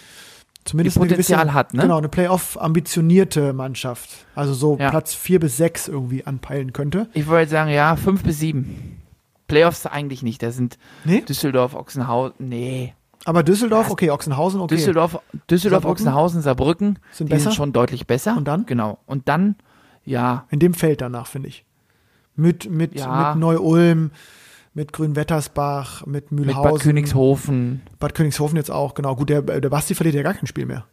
zumindest 0.65 0.99
Potenzial 0.99 1.41
gewisse, 1.41 1.55
hat, 1.55 1.75
ne? 1.75 1.83
Genau, 1.83 1.99
eine 1.99 2.09
Playoff-ambitionierte 2.09 3.53
Mannschaft. 3.53 4.27
Also 4.35 4.55
so 4.55 4.77
ja. 4.79 4.91
Platz 4.91 5.15
4 5.15 5.41
bis 5.41 5.57
6 5.57 5.89
irgendwie 5.89 6.27
anpeilen 6.27 6.73
könnte. 6.73 7.09
Ich 7.15 7.27
wollte 7.27 7.51
sagen, 7.51 7.71
ja, 7.71 7.97
5 7.97 8.23
bis 8.23 8.39
7. 8.41 9.01
Playoffs 9.49 9.87
eigentlich 9.87 10.23
nicht. 10.23 10.43
Da 10.43 10.51
sind 10.51 10.79
nee? 11.05 11.21
Düsseldorf, 11.23 11.75
Ochsenhausen, 11.75 12.35
nee. 12.49 12.95
Aber 13.25 13.43
Düsseldorf, 13.43 13.91
okay, 13.91 14.11
Ochsenhausen, 14.11 14.61
okay. 14.61 14.75
Düsseldorf, 14.77 15.19
Düsseldorf 15.51 15.83
Saarbrücken? 15.83 16.03
Ochsenhausen, 16.07 16.43
Saarbrücken 16.43 16.99
sind, 17.13 17.31
die 17.33 17.39
sind 17.39 17.55
schon 17.55 17.73
deutlich 17.73 18.07
besser. 18.07 18.37
Und 18.37 18.49
dann? 18.49 18.67
Genau. 18.67 18.99
Und 19.07 19.29
dann, 19.29 19.57
ja. 20.05 20.47
In 20.51 20.59
dem 20.59 20.75
Feld 20.75 21.01
danach, 21.01 21.27
finde 21.29 21.49
ich. 21.49 21.65
Mit, 22.35 22.69
mit, 22.71 22.99
ja. 22.99 23.31
mit 23.33 23.41
Neu-Ulm, 23.41 24.11
mit 24.75 24.93
Grünwettersbach, 24.93 26.07
mit 26.07 26.33
Mühlhausen. 26.33 26.63
Mit 26.63 26.73
Bad 26.73 26.83
Königshofen. 26.83 27.83
Bad 27.99 28.15
Königshofen 28.15 28.57
jetzt 28.57 28.71
auch, 28.71 28.95
genau. 28.95 29.17
Gut, 29.17 29.29
der, 29.29 29.43
der 29.43 29.69
Basti 29.69 29.95
verliert 29.95 30.15
ja 30.15 30.23
gar 30.23 30.35
kein 30.35 30.47
Spiel 30.47 30.67
mehr. 30.67 30.87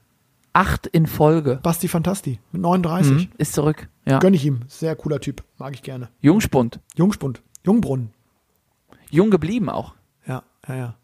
Acht 0.52 0.88
in 0.88 1.06
Folge. 1.06 1.60
Basti 1.62 1.88
Fantasti 1.88 2.40
mit 2.52 2.62
39. 2.62 3.12
Mhm, 3.12 3.28
ist 3.38 3.54
zurück, 3.54 3.88
ja. 4.06 4.20
Gönn 4.20 4.34
ich 4.34 4.46
ihm. 4.46 4.62
Sehr 4.68 4.96
cooler 4.96 5.20
Typ. 5.20 5.44
Mag 5.58 5.74
ich 5.74 5.84
gerne. 5.84 6.10
Jungspund. 6.22 6.80
Jungspund. 6.96 7.42
Jungbrunnen. 7.64 8.10
Jung 9.12 9.30
geblieben 9.30 9.70
auch. 9.70 9.94
Ja, 10.28 10.44
ja, 10.68 10.76
ja. 10.76 10.96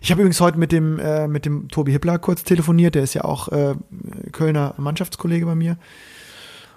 Ich 0.00 0.10
habe 0.10 0.22
übrigens 0.22 0.40
heute 0.40 0.58
mit 0.58 0.72
dem, 0.72 0.98
äh, 0.98 1.28
mit 1.28 1.44
dem 1.46 1.68
Tobi 1.68 1.92
Hippler 1.92 2.18
kurz 2.18 2.42
telefoniert. 2.42 2.94
Der 2.94 3.02
ist 3.02 3.14
ja 3.14 3.24
auch 3.24 3.48
äh, 3.48 3.74
Kölner 4.32 4.74
Mannschaftskollege 4.78 5.46
bei 5.46 5.54
mir. 5.54 5.76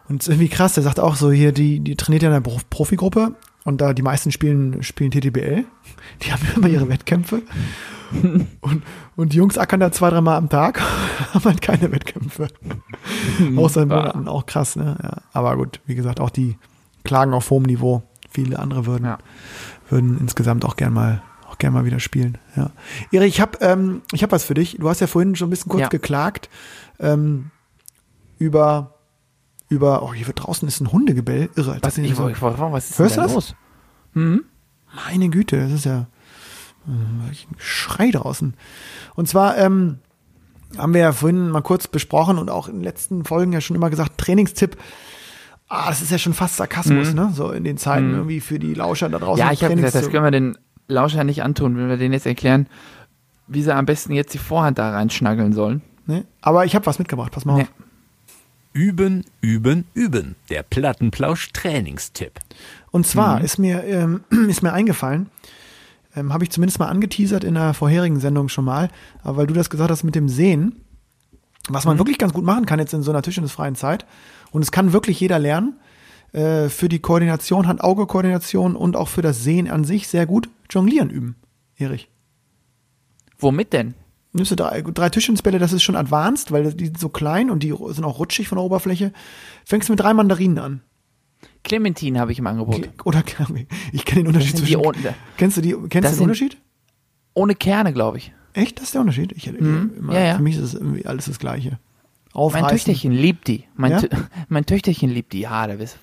Und 0.10 0.28
irgendwie 0.28 0.50
krass, 0.50 0.74
der 0.74 0.84
sagt 0.84 1.00
auch 1.00 1.16
so 1.16 1.32
hier, 1.32 1.52
die, 1.52 1.80
die 1.80 1.96
trainiert 1.96 2.24
ja 2.24 2.30
in 2.30 2.36
einer 2.36 2.46
Profigruppe 2.70 3.34
und 3.68 3.82
da 3.82 3.94
die 3.94 4.02
meisten 4.02 4.32
spielen, 4.32 4.82
spielen 4.82 5.12
TTBL. 5.12 5.66
Die 6.22 6.32
haben 6.32 6.42
immer 6.56 6.70
ihre 6.70 6.88
Wettkämpfe. 6.88 7.42
Und, 8.62 8.84
und 9.18 9.34
die 9.34 9.36
Jungs 9.36 9.58
ackern 9.58 9.82
da 9.82 9.92
zwei, 9.92 10.10
dreimal 10.10 10.38
am 10.38 10.48
Tag, 10.48 10.80
haben 11.34 11.44
halt 11.44 11.62
keine 11.62 11.92
Wettkämpfe. 11.92 12.48
Mhm. 13.40 13.60
Außer 13.60 13.82
in 13.82 13.90
Monaten, 13.90 14.30
auch 14.30 14.46
krass, 14.46 14.78
ne? 14.78 14.96
Ja. 15.04 15.18
Aber 15.34 15.58
gut, 15.58 15.82
wie 15.86 15.96
gesagt, 15.96 16.22
auch 16.22 16.30
die 16.30 16.58
klagen 17.04 17.34
auf 17.34 17.50
hohem 17.50 17.64
Niveau. 17.64 18.04
Viele 18.30 18.58
andere 18.58 18.86
würden, 18.86 19.04
ja. 19.04 19.18
würden 19.90 20.18
insgesamt 20.18 20.64
auch 20.64 20.78
gern 20.78 20.94
mal 20.94 21.22
auch 21.50 21.58
gern 21.58 21.74
mal 21.74 21.84
wieder 21.84 22.00
spielen. 22.00 22.38
Ja. 22.56 22.70
Erich, 23.12 23.34
ich 23.36 23.42
habe 23.42 23.58
ähm, 23.60 24.02
ich 24.14 24.24
hab 24.24 24.32
was 24.32 24.46
für 24.46 24.54
dich. 24.54 24.78
Du 24.80 24.88
hast 24.88 25.02
ja 25.02 25.08
vorhin 25.08 25.36
schon 25.36 25.48
ein 25.50 25.52
bisschen 25.52 25.70
kurz 25.72 25.82
ja. 25.82 25.88
geklagt 25.90 26.50
ähm, 27.00 27.52
über 28.40 28.97
über, 29.70 30.04
oh, 30.04 30.14
hier 30.14 30.26
draußen 30.28 30.68
ist 30.68 30.80
ein 30.82 30.92
Hundegebell, 30.92 31.50
irre. 31.56 31.78
was, 31.82 31.98
ich, 31.98 32.16
so, 32.16 32.30
ich, 32.30 32.42
was 32.42 32.90
ist 32.90 33.00
hörst 33.00 33.18
denn 33.18 33.28
da 33.28 33.34
los? 33.34 33.56
Mhm. 34.14 34.44
Meine 35.08 35.30
Güte, 35.30 35.58
das 35.60 35.72
ist 35.72 35.86
ja 35.86 36.08
ein 36.88 37.30
äh, 37.32 37.36
Schrei 37.58 38.12
draußen. 38.12 38.54
Und 39.16 39.28
zwar 39.28 39.58
ähm, 39.58 40.00
haben 40.78 40.94
wir 40.94 41.02
ja 41.02 41.12
vorhin 41.12 41.50
mal 41.50 41.62
kurz 41.62 41.88
besprochen 41.88 42.38
und 42.38 42.50
auch 42.50 42.68
in 42.70 42.76
den 42.76 42.84
letzten 42.84 43.26
Folgen 43.26 43.52
ja 43.52 43.60
schon 43.62 43.76
immer 43.76 43.90
gesagt, 43.90 44.18
Trainingstipp, 44.18 44.78
ah, 45.68 45.90
das 45.90 46.02
ist 46.02 46.12
ja 46.12 46.18
schon 46.18 46.34
fast 46.34 46.56
Sarkasmus, 46.56 47.10
mhm. 47.10 47.16
ne? 47.16 47.32
So 47.34 47.52
in 47.52 47.66
den 47.66 47.78
Zeiten 47.78 48.08
mhm. 48.10 48.14
irgendwie 48.16 48.40
für 48.40 48.60
die 48.60 48.74
Lauscher 48.74 49.10
da 49.10 49.20
draußen. 49.20 49.44
Ja, 49.46 49.52
ich 49.52 49.64
habe 49.64 49.76
gesagt, 49.76 49.96
das 49.96 50.10
können 50.10 50.24
wir 50.24 50.32
den 50.32 50.58
Lauscher 50.88 51.26
nicht 51.26 51.44
antun, 51.44 51.76
wenn 51.76 51.90
wir 51.90 51.98
denen 51.98 52.14
jetzt 52.14 52.26
erklären, 52.26 52.68
wie 53.48 53.62
sie 53.62 53.76
am 53.76 53.86
besten 53.86 54.14
jetzt 54.14 54.34
die 54.34 54.38
Vorhand 54.40 54.78
da 54.78 54.92
reinschnaggeln 54.92 55.52
sollen. 55.52 55.82
Nee, 56.06 56.24
aber 56.40 56.64
ich 56.64 56.74
habe 56.74 56.86
was 56.86 57.00
mitgebracht, 57.00 57.34
pass 57.34 57.44
mal 57.44 57.58
nee. 57.58 57.62
auf. 57.64 57.72
Üben, 58.78 59.26
üben, 59.42 59.86
üben. 59.96 60.36
Der 60.52 60.62
Plattenplausch-Trainingstipp. 60.62 62.34
Und 62.92 63.08
zwar 63.08 63.40
mhm. 63.40 63.46
ist, 63.46 63.58
mir, 63.58 63.84
ähm, 63.86 64.24
ist 64.50 64.62
mir 64.62 64.72
eingefallen, 64.72 65.32
ähm, 66.16 66.32
habe 66.32 66.44
ich 66.44 66.52
zumindest 66.52 66.78
mal 66.78 66.86
angeteasert 66.86 67.44
in 67.44 67.58
einer 67.58 67.74
vorherigen 67.74 68.20
Sendung 68.20 68.50
schon 68.50 68.66
mal, 68.66 68.90
aber 69.24 69.38
weil 69.38 69.48
du 69.48 69.56
das 69.56 69.72
gesagt 69.72 69.90
hast 69.90 70.04
mit 70.04 70.14
dem 70.14 70.30
Sehen, 70.30 70.82
was 71.70 71.86
man 71.86 71.96
mhm. 71.96 72.02
wirklich 72.02 72.20
ganz 72.20 72.34
gut 72.34 72.44
machen 72.46 72.68
kann 72.68 72.78
jetzt 72.78 72.94
in 72.94 73.02
so 73.02 73.10
einer 73.12 73.24
Tisch 73.24 73.42
freien 73.48 73.74
Zeit, 73.76 74.06
und 74.52 74.62
es 74.62 74.72
kann 74.72 74.94
wirklich 74.94 75.20
jeder 75.20 75.40
lernen, 75.40 75.80
äh, 76.34 76.70
für 76.70 76.88
die 76.88 77.00
Koordination, 77.00 77.66
Hand-Auge-Koordination 77.68 78.76
und 78.76 78.96
auch 78.96 79.08
für 79.08 79.24
das 79.24 79.42
Sehen 79.44 79.68
an 79.72 79.86
sich 79.86 80.08
sehr 80.08 80.28
gut 80.28 80.50
jonglieren 80.70 81.10
üben, 81.10 81.36
Erich. 81.80 82.10
Womit 83.40 83.74
denn? 83.74 83.96
nimmst 84.38 84.52
du 84.52 84.56
drei, 84.56 84.82
drei 84.82 85.10
Tischtennisbälle, 85.10 85.60
das 85.60 85.74
ist 85.74 85.84
schon 85.84 85.96
advanced, 85.96 86.52
weil 86.52 86.72
die 86.74 86.86
sind 86.86 87.00
so 87.00 87.10
klein 87.10 87.50
und 87.52 87.64
die 87.64 87.74
sind 87.90 88.06
auch 88.06 88.20
rutschig 88.20 88.48
von 88.48 88.58
der 88.58 88.66
Oberfläche. 88.66 89.12
Fängst 89.66 89.90
du 89.90 89.94
mit 89.94 90.00
drei 90.00 90.14
Mandarinen 90.14 90.60
an. 90.60 90.82
Clementine 91.64 92.20
habe 92.20 92.32
ich 92.32 92.40
im 92.40 92.48
Angebot. 92.48 92.76
Cle 92.82 92.90
oder 93.04 93.24
ich 93.92 94.06
kenne 94.06 94.22
den 94.22 94.28
Unterschied 94.28 94.58
zwischen. 94.58 94.82
Die, 94.82 95.08
kennst 95.36 95.58
du 95.58 95.62
die, 95.62 95.76
kennst 95.90 96.14
den 96.14 96.22
Unterschied? 96.22 96.58
Ohne 97.34 97.56
Kerne, 97.56 97.92
glaube 97.94 98.18
ich. 98.18 98.32
Echt? 98.54 98.78
Das 98.78 98.86
ist 98.86 98.94
der 98.94 99.02
Unterschied? 99.02 99.34
Ich, 99.34 99.52
mhm. 99.52 99.92
immer, 99.98 100.14
ja, 100.14 100.20
ja. 100.22 100.36
Für 100.38 100.42
mich 100.44 100.56
ist 100.58 100.74
es 100.74 101.06
alles 101.06 101.26
das 101.26 101.38
Gleiche. 101.40 101.78
Aufreißen. 102.34 102.62
Mein 102.66 102.72
Töchterchen 102.76 103.12
liebt 103.12 103.48
die. 103.48 103.66
Mein, 103.76 103.92
ja? 103.92 104.02
mein 104.50 104.66
Töchterchen 104.66 105.10
liebt 105.10 105.34
die. 105.34 105.42
Ja, 105.42 105.68
der 105.68 105.80
ist 105.80 105.98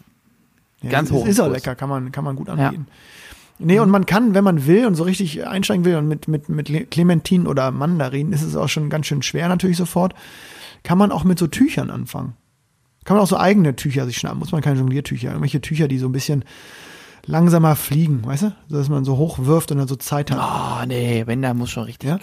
ganz 0.88 1.10
hoch. 1.10 1.24
Ist, 1.24 1.32
ist 1.32 1.40
auch 1.40 1.50
lecker, 1.50 1.74
kann 1.74 1.88
man, 1.88 2.12
kann 2.12 2.24
man 2.24 2.36
gut 2.36 2.48
anbieten. 2.50 2.86
Ja. 2.88 2.94
Nee, 3.58 3.76
mhm. 3.76 3.82
und 3.82 3.90
man 3.90 4.06
kann, 4.06 4.34
wenn 4.34 4.44
man 4.44 4.66
will 4.66 4.86
und 4.86 4.94
so 4.96 5.04
richtig 5.04 5.46
einsteigen 5.46 5.84
will 5.84 5.96
und 5.96 6.08
mit, 6.08 6.28
mit, 6.28 6.48
mit 6.48 6.90
Clementin 6.90 7.46
oder 7.46 7.70
Mandarin 7.70 8.32
ist 8.32 8.42
es 8.42 8.56
auch 8.56 8.68
schon 8.68 8.90
ganz 8.90 9.06
schön 9.06 9.22
schwer 9.22 9.48
natürlich 9.48 9.76
sofort, 9.76 10.14
kann 10.82 10.98
man 10.98 11.12
auch 11.12 11.24
mit 11.24 11.38
so 11.38 11.46
Tüchern 11.46 11.90
anfangen. 11.90 12.34
Kann 13.04 13.16
man 13.16 13.22
auch 13.24 13.28
so 13.28 13.36
eigene 13.36 13.76
Tücher 13.76 14.06
sich 14.06 14.16
schnappen, 14.16 14.38
muss 14.38 14.52
man 14.52 14.60
keine 14.62 14.78
Jongliertücher, 14.78 15.28
irgendwelche 15.28 15.60
Tücher, 15.60 15.88
die 15.88 15.98
so 15.98 16.06
ein 16.06 16.12
bisschen 16.12 16.44
langsamer 17.26 17.76
fliegen, 17.76 18.24
weißt 18.24 18.42
du? 18.44 18.52
Dass 18.70 18.88
man 18.88 19.04
so 19.04 19.16
hoch 19.16 19.38
wirft 19.40 19.70
und 19.72 19.78
dann 19.78 19.88
so 19.88 19.96
Zeit 19.96 20.30
hat. 20.30 20.38
Ah, 20.38 20.80
oh, 20.82 20.86
nee, 20.86 21.22
wenn, 21.26 21.42
da 21.42 21.54
muss 21.54 21.70
schon 21.70 21.84
richtig. 21.84 22.08
Ja? 22.10 22.18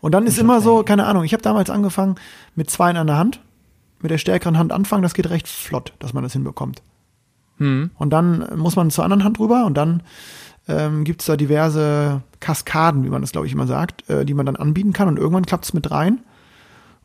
Und 0.00 0.12
dann 0.12 0.26
ist 0.26 0.38
immer 0.38 0.60
so, 0.60 0.82
keine 0.82 1.04
Ahnung, 1.06 1.24
ich 1.24 1.32
habe 1.32 1.42
damals 1.42 1.68
angefangen 1.68 2.14
mit 2.54 2.70
zwei 2.70 2.90
in 2.90 2.96
einer 2.96 3.18
Hand, 3.18 3.40
mit 4.00 4.10
der 4.10 4.18
stärkeren 4.18 4.56
Hand 4.56 4.72
anfangen, 4.72 5.02
das 5.02 5.14
geht 5.14 5.28
recht 5.30 5.46
flott, 5.46 5.92
dass 5.98 6.14
man 6.14 6.22
das 6.22 6.32
hinbekommt. 6.32 6.80
Hm. 7.58 7.90
Und 7.96 8.10
dann 8.10 8.46
muss 8.56 8.76
man 8.76 8.90
zur 8.90 9.04
anderen 9.04 9.24
Hand 9.24 9.38
rüber 9.38 9.66
und 9.66 9.76
dann 9.76 10.02
ähm, 10.70 11.04
gibt 11.04 11.20
es 11.22 11.26
da 11.26 11.36
diverse 11.36 12.22
Kaskaden, 12.40 13.04
wie 13.04 13.08
man 13.10 13.20
das, 13.20 13.32
glaube 13.32 13.46
ich, 13.46 13.52
immer 13.52 13.66
sagt, 13.66 14.08
äh, 14.08 14.24
die 14.24 14.34
man 14.34 14.46
dann 14.46 14.56
anbieten 14.56 14.92
kann. 14.92 15.08
Und 15.08 15.18
irgendwann 15.18 15.46
klappt 15.46 15.64
es 15.64 15.74
mit 15.74 15.90
rein. 15.90 16.20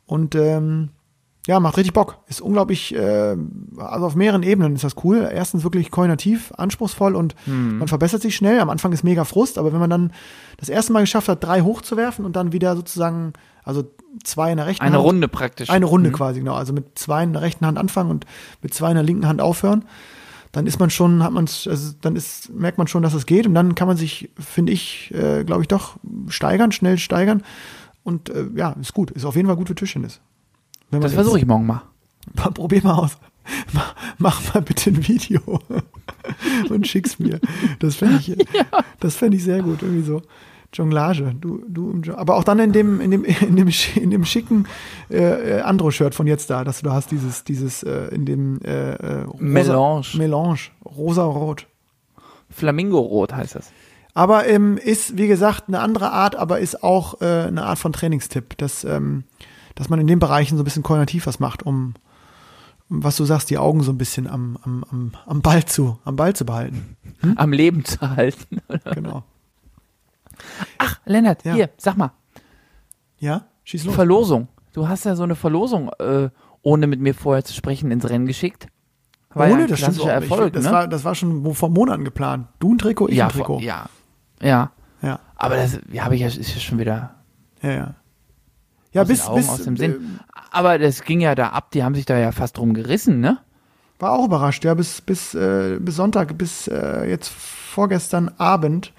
Und 0.06 0.36
ähm, 0.36 0.90
ja, 1.48 1.60
macht 1.60 1.78
richtig 1.78 1.94
Bock. 1.94 2.20
Ist 2.28 2.42
unglaublich, 2.42 2.96
äh, 2.96 3.36
also 3.78 4.06
auf 4.06 4.16
mehreren 4.16 4.44
Ebenen 4.44 4.76
ist 4.76 4.84
das 4.84 4.96
cool. 5.04 5.28
Erstens 5.32 5.64
wirklich 5.64 5.92
koordinativ, 5.92 6.52
anspruchsvoll 6.58 7.16
und 7.16 7.36
mhm. 7.46 7.80
man 7.80 7.88
verbessert 7.88 8.22
sich 8.22 8.36
schnell. 8.36 8.60
Am 8.60 8.70
Anfang 8.70 8.92
ist 8.94 9.04
mega 9.04 9.26
Frust, 9.26 9.58
aber 9.58 9.72
wenn 9.72 9.80
man 9.80 9.90
dann 9.90 10.12
das 10.58 10.70
erste 10.70 10.94
Mal 10.94 11.02
geschafft 11.02 11.30
hat, 11.30 11.44
drei 11.44 11.62
hochzuwerfen 11.62 12.26
und 12.26 12.36
dann 12.36 12.52
wieder 12.52 12.76
sozusagen, 12.76 13.34
also 13.64 13.84
zwei 14.24 14.52
in 14.52 14.58
der 14.58 14.66
rechten 14.68 14.82
eine 14.84 14.94
Hand. 14.96 15.02
Eine 15.04 15.08
Runde 15.10 15.28
praktisch. 15.28 15.70
Eine 15.70 15.86
Runde 15.86 16.10
mhm. 16.10 16.14
quasi, 16.14 16.40
genau. 16.40 16.56
Also 16.56 16.74
mit 16.74 16.98
zwei 16.98 17.24
in 17.24 17.34
der 17.34 17.42
rechten 17.44 17.66
Hand 17.66 17.78
anfangen 17.78 18.10
und 18.10 18.26
mit 18.64 18.74
zwei 18.74 18.90
in 18.90 18.96
der 18.96 19.04
linken 19.04 19.28
Hand 19.28 19.40
aufhören 19.42 19.86
dann 20.56 20.68
ist 20.68 20.80
man 20.80 20.90
schon, 20.90 21.22
hat 21.22 21.34
man 21.34 21.46
also 21.48 21.94
dann 22.02 22.16
ist, 22.16 22.50
merkt 22.54 22.78
man 22.78 22.88
schon, 22.88 23.04
dass 23.04 23.14
es 23.14 23.26
geht 23.26 23.46
und 23.46 23.54
dann 23.56 23.76
kann 23.76 23.88
man 23.90 23.98
sich, 23.98 24.30
finde 24.40 24.72
ich, 24.72 25.14
äh, 25.14 25.44
glaube 25.44 25.64
ich, 25.64 25.68
doch 25.68 25.98
steigern, 26.30 26.72
schnell 26.72 26.98
steigern. 26.98 27.44
Und 28.04 28.30
äh, 28.30 28.46
ja, 28.56 28.72
ist 28.80 28.94
gut. 28.94 29.12
Ist 29.12 29.26
auf 29.26 29.36
jeden 29.36 29.48
Fall 29.48 29.58
gut 29.58 29.68
für 29.68 29.76
Tischtennis. 29.76 30.22
das 30.92 31.14
versuche 31.14 31.40
ich 31.40 31.46
morgen 31.46 31.66
mal. 31.66 31.82
mal. 32.36 32.52
Probier 32.52 32.82
mal 32.84 32.94
aus. 32.94 33.18
Mach, 33.74 33.96
mach 34.18 34.54
mal 34.54 34.62
bitte 34.62 34.92
ein 34.92 35.06
Video 35.08 35.60
und 36.70 36.88
schick's 36.88 37.20
mir. 37.20 37.40
Das 37.80 37.96
fände 37.98 38.18
ich, 38.20 38.28
ja. 39.00 39.10
fänd 39.10 39.36
ich 39.36 39.44
sehr 39.44 39.62
gut, 39.62 39.82
irgendwie 39.82 40.04
so. 40.06 40.22
Jonglage, 40.78 41.36
du, 41.40 41.64
du 41.68 42.14
aber 42.16 42.36
auch 42.36 42.44
dann 42.44 42.60
in 42.60 42.72
dem, 42.72 43.00
in 43.02 43.12
dem, 43.12 43.24
in 43.26 43.56
dem, 43.56 43.70
in 43.96 44.10
dem 44.12 44.26
schicken 44.26 44.68
äh, 45.10 45.58
äh, 45.58 45.62
Andro-Shirt 45.62 46.14
von 46.16 46.28
jetzt 46.28 46.50
da, 46.50 46.64
dass 46.64 46.82
du 46.82 46.86
da 46.86 46.94
hast, 46.94 47.12
dieses, 47.12 47.44
dieses, 47.44 47.84
äh, 47.84 48.08
in 48.14 48.26
dem 48.26 48.60
äh, 48.64 48.94
äh, 48.96 49.22
rosa, 49.22 49.44
Melange. 49.44 50.18
Melange, 50.18 50.60
rosa-rot. 50.86 51.68
Flamingo-rot 52.50 53.34
heißt 53.34 53.56
das. 53.56 53.72
Aber 54.14 54.48
ähm, 54.48 54.78
ist, 54.78 55.18
wie 55.18 55.28
gesagt, 55.28 55.66
eine 55.68 55.80
andere 55.80 56.12
Art, 56.12 56.36
aber 56.38 56.60
ist 56.60 56.84
auch 56.84 57.20
äh, 57.22 57.26
eine 57.48 57.66
Art 57.66 57.80
von 57.80 57.92
Trainingstipp, 57.92 58.58
dass, 58.58 58.86
ähm, 58.86 59.24
dass 59.76 59.90
man 59.90 60.00
in 60.00 60.08
den 60.08 60.20
Bereichen 60.20 60.56
so 60.58 60.62
ein 60.62 60.64
bisschen 60.64 60.84
koordinativ 60.84 61.28
was 61.28 61.42
macht, 61.42 61.64
um, 61.66 61.96
was 62.88 63.18
du 63.18 63.26
sagst, 63.26 63.50
die 63.50 63.58
Augen 63.58 63.84
so 63.84 63.92
ein 63.92 63.98
bisschen 63.98 64.28
am, 64.28 64.58
am, 64.64 64.86
am, 64.90 65.12
am 65.26 65.42
Ball 65.42 65.66
zu, 65.66 66.00
am 66.06 66.16
Ball 66.16 66.34
zu 66.34 66.46
behalten. 66.46 66.96
Hm? 67.22 67.34
Am 67.38 67.52
Leben 67.52 67.84
zu 67.84 68.00
halten. 68.10 68.60
Oder? 68.70 68.96
Genau. 68.96 69.24
Ach, 70.78 71.00
Lennart, 71.06 71.44
ja. 71.46 71.54
hier, 71.54 71.70
sag 71.78 71.98
mal. 71.98 72.12
Ja, 73.18 73.44
schieß 73.64 73.86
los. 73.86 73.96
Verlosung. 73.96 74.48
Du 74.74 74.88
hast 74.88 75.06
ja 75.06 75.16
so 75.16 75.24
eine 75.24 75.36
Verlosung, 75.36 75.90
äh, 76.00 76.30
ohne 76.62 76.88
mit 76.88 77.00
mir 77.00 77.14
vorher 77.14 77.44
zu 77.46 77.54
sprechen, 77.54 77.92
ins 77.92 78.10
Rennen 78.10 78.26
geschickt. 78.26 78.68
War 79.34 79.50
ohne, 79.50 79.62
ja 79.62 79.68
das 79.68 79.80
stimmt 79.80 80.00
Erfolg, 80.06 80.48
ich, 80.48 80.52
das, 80.54 80.64
ne? 80.66 80.72
war, 80.72 80.88
das 80.88 81.04
war 81.04 81.14
schon 81.16 81.54
vor 81.56 81.70
Monaten 81.70 82.04
geplant. 82.06 82.48
Du 82.60 82.74
ein 82.74 82.78
Trikot, 82.78 83.10
ich 83.10 83.16
ja, 83.16 83.26
ein 83.26 83.32
Trikot. 83.32 83.56
Vor, 83.56 83.62
ja, 83.62 83.86
ja. 84.42 84.72
Ja. 85.02 85.20
Aber 85.36 85.56
das 85.58 85.78
ja, 85.92 86.06
habe 86.06 86.16
ich 86.16 86.22
ja, 86.22 86.28
ist 86.28 86.38
ja 86.38 86.46
schon 86.60 86.80
wieder. 86.80 87.14
Ja, 87.62 87.72
ja. 87.72 87.94
Ja, 88.94 89.02
aus 89.02 89.08
bis, 89.10 89.20
den 89.20 89.28
Augen, 89.28 89.38
bis, 89.38 89.50
aus 89.50 89.64
dem 89.64 89.78
Sinn. 89.78 89.92
Äh, 90.20 90.38
Aber 90.52 90.80
das 90.80 91.04
ging 91.04 91.20
ja 91.20 91.36
da 91.36 91.50
ab, 91.50 91.72
die 91.72 91.84
haben 91.84 91.96
sich 91.96 92.06
da 92.06 92.18
ja 92.18 92.32
fast 92.32 92.58
drum 92.58 92.74
gerissen, 92.74 93.20
ne? 93.20 93.40
War 94.00 94.14
auch 94.14 94.26
überrascht, 94.26 94.64
ja, 94.64 94.74
bis, 94.74 95.02
bis, 95.02 95.34
äh, 95.36 95.78
bis 95.80 95.96
Sonntag, 95.98 96.38
bis 96.38 96.68
äh, 96.68 97.06
jetzt 97.10 97.30
vorgestern 97.30 98.30
Abend 98.38 98.94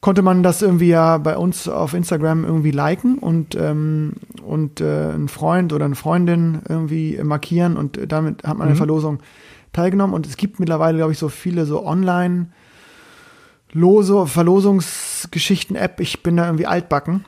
konnte 0.00 0.22
man 0.22 0.42
das 0.42 0.62
irgendwie 0.62 0.88
ja 0.88 1.18
bei 1.18 1.36
uns 1.36 1.68
auf 1.68 1.94
Instagram 1.94 2.44
irgendwie 2.44 2.70
liken 2.70 3.18
und, 3.18 3.54
ähm, 3.54 4.12
und 4.42 4.80
äh, 4.80 4.84
einen 5.12 5.28
Freund 5.28 5.72
oder 5.72 5.84
eine 5.84 5.94
Freundin 5.94 6.60
irgendwie 6.68 7.18
markieren 7.22 7.76
und 7.76 7.98
damit 8.10 8.44
hat 8.44 8.48
man 8.56 8.68
mhm. 8.68 8.70
eine 8.70 8.76
Verlosung 8.76 9.18
teilgenommen. 9.72 10.14
Und 10.14 10.26
es 10.26 10.36
gibt 10.36 10.58
mittlerweile, 10.58 10.96
glaube 10.98 11.12
ich, 11.12 11.18
so 11.18 11.28
viele 11.28 11.66
so 11.66 11.84
online 11.86 12.46
lose 13.72 14.26
Verlosungsgeschichten-App. 14.26 16.00
Ich 16.00 16.22
bin 16.22 16.36
da 16.38 16.46
irgendwie 16.46 16.66
altbacken. 16.66 17.24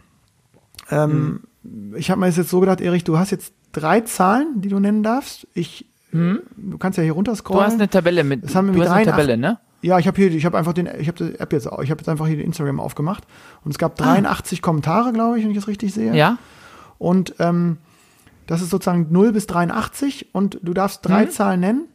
Ähm, 0.91 1.41
mhm. 1.63 1.95
Ich 1.97 2.11
habe 2.11 2.21
mir 2.21 2.27
das 2.27 2.39
jetzt 2.39 2.51
so 2.51 2.61
gedacht, 2.61 2.81
Erich, 2.81 3.05
du 3.05 3.19
hast 3.19 3.31
jetzt 3.31 3.53
drei 3.73 4.01
Zahlen, 4.01 4.61
die 4.61 4.69
du 4.69 4.81
nennen 4.81 5.03
darfst. 5.03 5.47
Ich, 5.53 5.85
mhm. 6.11 6.41
Du 6.57 6.79
kannst 6.79 6.97
ja 6.97 7.05
hier 7.05 7.13
runterscrollen. 7.13 7.61
Du 7.61 7.67
hast 7.67 7.75
eine 7.75 7.89
Tabelle 7.91 8.25
mit. 8.25 8.43
Das 8.45 8.55
haben 8.55 8.67
wir 8.69 8.73
mit 8.73 8.83
du 8.83 8.87
hast 8.87 8.93
eine 8.97 9.05
Tabelle, 9.11 9.37
ne? 9.37 9.59
Ja, 9.83 9.99
ich 9.99 10.07
habe 10.07 10.17
hier, 10.17 10.31
ich 10.31 10.47
habe 10.47 10.57
einfach 10.57 10.73
den, 10.73 10.89
ich 10.99 11.09
habe 11.09 11.25
die 11.33 11.41
App 11.41 11.53
jetzt, 11.53 11.67
ich 11.67 11.91
habe 11.91 12.01
jetzt 12.01 12.09
einfach 12.09 12.27
hier 12.29 12.37
den 12.37 12.47
Instagram 12.47 12.79
aufgemacht 12.81 13.25
und 13.65 13.73
es 13.73 13.79
gab 13.79 13.97
83 13.97 14.61
ah. 14.61 14.63
Kommentare, 14.63 15.13
glaube 15.13 15.39
ich, 15.39 15.45
wenn 15.45 15.51
ich 15.51 15.57
das 15.57 15.67
richtig 15.67 15.93
sehe. 15.93 16.15
Ja. 16.15 16.39
Und 16.99 17.35
ähm, 17.41 17.79
das 18.47 18.63
ist 18.63 18.71
sozusagen 18.71 19.09
0 19.11 19.33
bis 19.33 19.49
83 19.49 20.35
und 20.35 20.61
du 20.63 20.73
darfst 20.73 21.05
drei 21.07 21.25
hm? 21.25 21.31
Zahlen 21.31 21.61
nennen. 21.61 21.89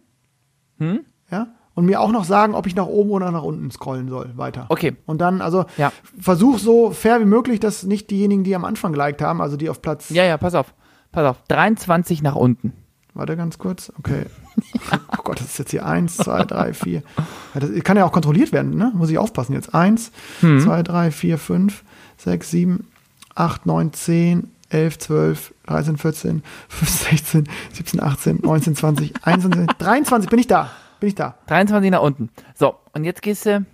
Hm? 0.79 0.99
Ja. 1.31 1.47
Und 1.75 1.85
mir 1.85 2.01
auch 2.01 2.11
noch 2.11 2.25
sagen, 2.25 2.55
ob 2.55 2.67
ich 2.67 2.75
nach 2.75 2.87
oben 2.87 3.11
oder 3.11 3.31
nach 3.31 3.43
unten 3.43 3.71
scrollen 3.71 4.09
soll, 4.09 4.31
weiter. 4.35 4.65
Okay. 4.67 4.95
Und 5.05 5.21
dann, 5.21 5.41
also, 5.41 5.65
ja. 5.77 5.93
versuch 6.19 6.57
so 6.59 6.89
fair 6.91 7.21
wie 7.21 7.25
möglich, 7.25 7.59
dass 7.59 7.83
nicht 7.83 8.09
diejenigen, 8.11 8.43
die 8.43 8.55
am 8.55 8.65
Anfang 8.65 8.91
geliked 8.93 9.21
haben, 9.21 9.41
also 9.41 9.55
die 9.57 9.69
auf 9.69 9.81
Platz. 9.81 10.09
Ja, 10.09 10.25
ja, 10.25 10.37
pass 10.37 10.55
auf. 10.55 10.73
Pass 11.11 11.25
auf. 11.25 11.37
23 11.47 12.21
nach 12.23 12.35
unten. 12.35 12.73
Warte 13.17 13.35
ganz 13.35 13.57
kurz. 13.57 13.91
Okay. 13.99 14.25
Oh 15.09 15.21
Gott, 15.23 15.39
das 15.39 15.47
ist 15.51 15.57
jetzt 15.59 15.71
hier 15.71 15.85
eins, 15.85 16.17
zwei, 16.17 16.43
drei, 16.45 16.73
vier. 16.73 17.01
Das 17.53 17.69
kann 17.83 17.97
ja 17.97 18.05
auch 18.05 18.11
kontrolliert 18.11 18.51
werden, 18.51 18.75
ne? 18.75 18.91
Muss 18.95 19.09
ich 19.09 19.17
aufpassen 19.17 19.53
jetzt. 19.53 19.73
Eins, 19.75 20.11
hm. 20.39 20.61
zwei, 20.61 20.81
drei, 20.83 21.11
vier, 21.11 21.37
fünf, 21.37 21.83
sechs, 22.17 22.49
sieben, 22.51 22.87
acht, 23.35 23.65
neun, 23.65 23.91
zehn, 23.93 24.51
11, 24.69 24.97
12, 24.99 25.53
13, 25.67 25.97
14, 25.97 26.43
15, 26.69 27.09
16, 27.09 27.49
17, 27.73 27.99
18, 28.01 28.39
19, 28.41 28.75
20, 28.75 29.13
21, 29.23 29.77
23, 29.77 30.29
bin 30.29 30.39
ich 30.39 30.47
da. 30.47 30.69
Bin 30.99 31.09
ich 31.09 31.15
da. 31.15 31.35
23 31.47 31.91
nach 31.91 32.01
unten. 32.01 32.29
So, 32.55 32.75
und 32.93 33.03
jetzt 33.03 33.21
gehst 33.21 33.45
du. 33.45 33.65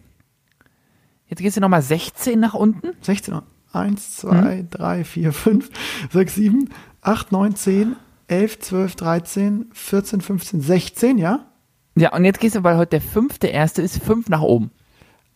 Jetzt 1.28 1.40
gehst 1.40 1.56
du 1.58 1.62
nochmal 1.62 1.82
16 1.82 2.40
nach 2.40 2.54
unten. 2.56 2.90
16. 3.02 3.42
1, 3.74 4.18
2, 4.18 4.58
hm? 4.60 4.70
3, 4.72 5.04
4, 5.06 5.34
5, 5.34 5.70
6, 6.12 6.36
7, 6.36 6.70
8, 7.02 7.32
9, 7.32 7.56
10, 7.56 7.96
11, 8.28 8.60
12, 8.62 8.96
13, 8.96 9.66
14, 9.74 10.22
15, 10.22 10.62
16, 10.62 11.18
ja? 11.18 11.46
Ja, 11.96 12.14
und 12.16 12.26
jetzt 12.26 12.40
gehst 12.40 12.56
du, 12.56 12.64
weil 12.64 12.78
heute 12.78 12.92
der 12.92 13.02
fünfte 13.02 13.48
erste 13.48 13.82
ist, 13.82 14.02
fünf 14.04 14.30
nach 14.30 14.42
oben. 14.42 14.72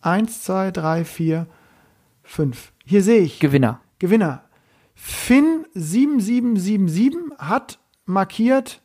Eins, 0.01 0.43
zwei, 0.43 0.71
drei, 0.71 1.05
vier, 1.05 1.47
fünf. 2.23 2.71
Hier 2.85 3.03
sehe 3.03 3.21
ich. 3.21 3.39
Gewinner. 3.39 3.81
Gewinner. 3.99 4.43
Finn 4.95 5.65
7777 5.73 7.37
hat 7.37 7.79
markiert 8.05 8.81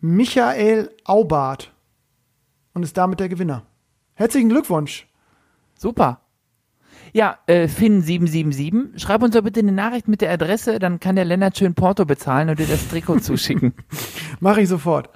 Michael 0.00 0.90
Aubart 1.04 1.72
und 2.74 2.82
ist 2.82 2.96
damit 2.96 3.20
der 3.20 3.28
Gewinner. 3.28 3.62
Herzlichen 4.14 4.48
Glückwunsch. 4.48 5.06
Super. 5.78 6.20
Ja, 7.18 7.36
äh, 7.48 7.64
Finn777, 7.66 8.96
schreib 8.96 9.24
uns 9.24 9.34
doch 9.34 9.42
bitte 9.42 9.58
eine 9.58 9.72
Nachricht 9.72 10.06
mit 10.06 10.20
der 10.20 10.30
Adresse, 10.30 10.78
dann 10.78 11.00
kann 11.00 11.16
der 11.16 11.24
Lennart 11.24 11.58
schön 11.58 11.74
Porto 11.74 12.04
bezahlen 12.04 12.48
und 12.48 12.60
dir 12.60 12.66
das 12.68 12.86
Trikot 12.86 13.18
zuschicken. 13.22 13.72
Mach 14.38 14.56
ich 14.56 14.68
sofort. 14.68 15.10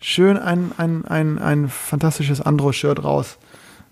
Schön 0.00 0.36
ein, 0.36 0.72
ein, 0.78 1.04
ein, 1.04 1.38
ein 1.38 1.68
fantastisches 1.68 2.40
Andro-Shirt 2.40 3.04
raus 3.04 3.38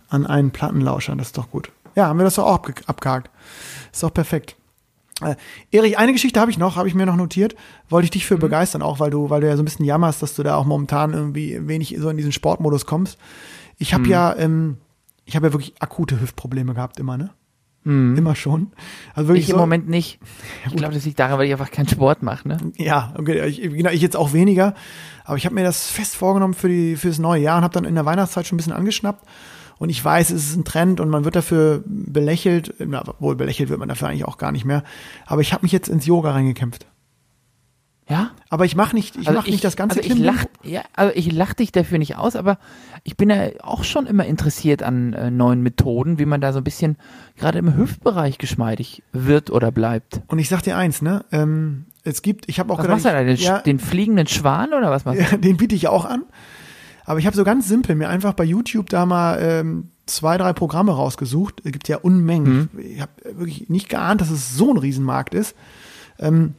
an 0.08 0.26
einen 0.26 0.50
Plattenlauscher, 0.50 1.14
das 1.14 1.28
ist 1.28 1.38
doch 1.38 1.52
gut. 1.52 1.70
Ja, 1.94 2.06
haben 2.06 2.18
wir 2.18 2.24
das 2.24 2.34
doch 2.34 2.46
auch 2.46 2.54
abge 2.54 2.74
abgehakt. 2.88 3.30
Ist 3.92 4.02
doch 4.02 4.12
perfekt. 4.12 4.56
Äh, 5.22 5.36
Erich, 5.70 5.98
eine 5.98 6.10
Geschichte 6.12 6.40
habe 6.40 6.50
ich 6.50 6.58
noch, 6.58 6.74
habe 6.74 6.88
ich 6.88 6.96
mir 6.96 7.06
noch 7.06 7.14
notiert. 7.16 7.54
Wollte 7.88 8.06
ich 8.06 8.10
dich 8.10 8.26
für 8.26 8.34
mhm. 8.34 8.40
begeistern, 8.40 8.82
auch 8.82 8.98
weil 8.98 9.10
du, 9.12 9.30
weil 9.30 9.40
du 9.40 9.46
ja 9.46 9.54
so 9.56 9.62
ein 9.62 9.66
bisschen 9.66 9.84
jammerst, 9.84 10.20
dass 10.20 10.34
du 10.34 10.42
da 10.42 10.56
auch 10.56 10.64
momentan 10.66 11.12
irgendwie 11.12 11.60
wenig 11.68 11.94
so 12.00 12.08
in 12.10 12.16
diesen 12.16 12.32
Sportmodus 12.32 12.86
kommst. 12.86 13.18
Ich 13.78 13.94
habe 13.94 14.02
mhm. 14.06 14.10
ja 14.10 14.34
ähm, 14.36 14.78
ich 15.30 15.36
habe 15.36 15.46
ja 15.46 15.52
wirklich 15.52 15.74
akute 15.80 16.20
Hüftprobleme 16.20 16.74
gehabt 16.74 16.98
immer, 16.98 17.16
ne? 17.16 17.30
Mhm. 17.84 18.16
Immer 18.18 18.34
schon. 18.34 18.72
Also 19.14 19.28
wirklich 19.28 19.46
ich 19.46 19.52
im 19.54 19.60
Moment 19.60 19.88
nicht. 19.88 20.18
Ich 20.68 20.74
glaube, 20.76 20.92
das 20.92 21.04
liegt 21.04 21.20
daran, 21.20 21.38
weil 21.38 21.46
ich 21.46 21.52
einfach 21.52 21.70
keinen 21.70 21.88
Sport 21.88 22.22
mache, 22.24 22.48
ne? 22.48 22.58
Ja, 22.76 23.14
okay, 23.16 23.46
ich, 23.46 23.62
genau, 23.62 23.90
ich 23.90 24.02
jetzt 24.02 24.16
auch 24.16 24.32
weniger. 24.32 24.74
Aber 25.24 25.36
ich 25.36 25.44
habe 25.44 25.54
mir 25.54 25.62
das 25.62 25.86
fest 25.86 26.16
vorgenommen 26.16 26.54
für, 26.54 26.68
die, 26.68 26.96
für 26.96 27.06
das 27.08 27.20
neue 27.20 27.40
Jahr 27.40 27.58
und 27.58 27.62
habe 27.64 27.72
dann 27.72 27.84
in 27.84 27.94
der 27.94 28.04
Weihnachtszeit 28.04 28.46
schon 28.48 28.56
ein 28.56 28.58
bisschen 28.58 28.72
angeschnappt. 28.72 29.24
Und 29.78 29.88
ich 29.88 30.04
weiß, 30.04 30.30
es 30.30 30.46
ist 30.50 30.56
ein 30.56 30.64
Trend 30.64 30.98
und 31.00 31.08
man 31.10 31.24
wird 31.24 31.36
dafür 31.36 31.84
belächelt. 31.86 32.74
Na, 32.80 33.02
wohl 33.20 33.36
belächelt 33.36 33.68
wird 33.70 33.78
man 33.78 33.88
dafür 33.88 34.08
eigentlich 34.08 34.24
auch 34.26 34.36
gar 34.36 34.50
nicht 34.52 34.64
mehr. 34.66 34.82
Aber 35.26 35.40
ich 35.42 35.52
habe 35.54 35.62
mich 35.64 35.70
jetzt 35.72 35.88
ins 35.88 36.04
Yoga 36.06 36.32
reingekämpft. 36.32 36.86
Ja. 38.10 38.32
Aber 38.50 38.64
ich 38.64 38.74
mache 38.74 38.94
nicht, 38.96 39.16
ich 39.16 39.28
also 39.28 39.38
mach 39.38 39.46
nicht 39.46 39.62
das 39.62 39.76
ganze 39.76 40.00
also 40.00 40.10
ich 40.12 40.18
lach, 40.18 40.44
ja, 40.64 40.82
also 40.96 41.12
ich 41.14 41.30
lache 41.32 41.54
dich 41.54 41.70
dafür 41.70 41.98
nicht 41.98 42.16
aus, 42.16 42.34
aber 42.34 42.58
ich 43.04 43.16
bin 43.16 43.30
ja 43.30 43.50
auch 43.62 43.84
schon 43.84 44.06
immer 44.06 44.24
interessiert 44.26 44.82
an 44.82 45.12
äh, 45.12 45.30
neuen 45.30 45.62
Methoden, 45.62 46.18
wie 46.18 46.26
man 46.26 46.40
da 46.40 46.52
so 46.52 46.58
ein 46.58 46.64
bisschen 46.64 46.96
gerade 47.36 47.60
im 47.60 47.76
Hüftbereich 47.76 48.38
geschmeidig 48.38 49.04
wird 49.12 49.50
oder 49.50 49.70
bleibt. 49.70 50.22
Und 50.26 50.40
ich 50.40 50.48
sag 50.48 50.62
dir 50.62 50.76
eins, 50.76 51.00
ne? 51.02 51.24
Ähm, 51.30 51.86
es 52.02 52.20
gibt, 52.22 52.48
ich 52.48 52.58
habe 52.58 52.72
auch 52.72 52.78
was 52.78 52.82
gedacht, 52.86 52.96
machst 53.04 53.04
du 53.06 53.10
da, 53.16 53.22
den, 53.22 53.36
ja, 53.36 53.58
den, 53.60 53.78
fliegenden 53.78 54.26
Schwan 54.26 54.74
oder 54.74 54.90
was 54.90 55.04
machst 55.04 55.20
du? 55.20 55.22
Ja, 55.24 55.36
den 55.36 55.56
biete 55.56 55.76
ich 55.76 55.86
auch 55.86 56.04
an. 56.04 56.24
Aber 57.04 57.20
ich 57.20 57.26
habe 57.26 57.36
so 57.36 57.44
ganz 57.44 57.68
simpel 57.68 57.94
mir 57.94 58.08
einfach 58.08 58.32
bei 58.34 58.44
YouTube 58.44 58.88
da 58.90 59.06
mal 59.06 59.38
ähm, 59.40 59.90
zwei, 60.06 60.36
drei 60.36 60.52
Programme 60.52 60.92
rausgesucht. 60.92 61.60
Es 61.64 61.70
gibt 61.70 61.86
ja 61.86 61.98
Unmengen. 61.98 62.70
Mhm. 62.72 62.80
Ich 62.80 63.00
habe 63.00 63.12
wirklich 63.36 63.68
nicht 63.68 63.88
geahnt, 63.88 64.20
dass 64.20 64.30
es 64.30 64.56
so 64.56 64.72
ein 64.72 64.76
Riesenmarkt 64.78 65.34
ist. 65.34 65.54
Ähm, 66.18 66.54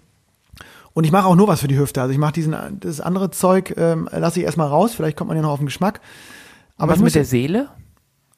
und 0.93 1.05
ich 1.05 1.11
mache 1.11 1.25
auch 1.27 1.35
nur 1.35 1.47
was 1.47 1.61
für 1.61 1.67
die 1.67 1.77
Hüfte. 1.77 2.01
Also 2.01 2.11
ich 2.11 2.19
mache 2.19 2.33
diesen 2.33 2.55
das 2.79 2.99
andere 2.99 3.31
Zeug, 3.31 3.73
ähm, 3.77 4.09
lasse 4.11 4.39
ich 4.39 4.45
erstmal 4.45 4.67
raus, 4.67 4.93
vielleicht 4.93 5.15
kommt 5.17 5.29
man 5.29 5.37
ja 5.37 5.43
noch 5.43 5.51
auf 5.51 5.59
den 5.59 5.67
Geschmack. 5.67 6.01
Aber 6.77 6.93
was 6.93 6.99
mit 6.99 7.15
der 7.15 7.25
Seele? 7.25 7.69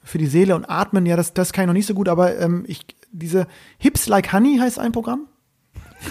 Für 0.02 0.18
die 0.18 0.26
Seele 0.26 0.54
und 0.54 0.66
Atmen, 0.66 1.06
ja, 1.06 1.16
das, 1.16 1.32
das 1.32 1.52
kann 1.52 1.64
ich 1.64 1.66
noch 1.66 1.72
nicht 1.74 1.86
so 1.86 1.94
gut, 1.94 2.08
aber 2.08 2.38
ähm, 2.38 2.64
ich, 2.68 2.86
diese 3.10 3.46
Hips 3.78 4.06
Like 4.06 4.32
Honey 4.32 4.58
heißt 4.58 4.78
ein 4.78 4.92
Programm. 4.92 5.26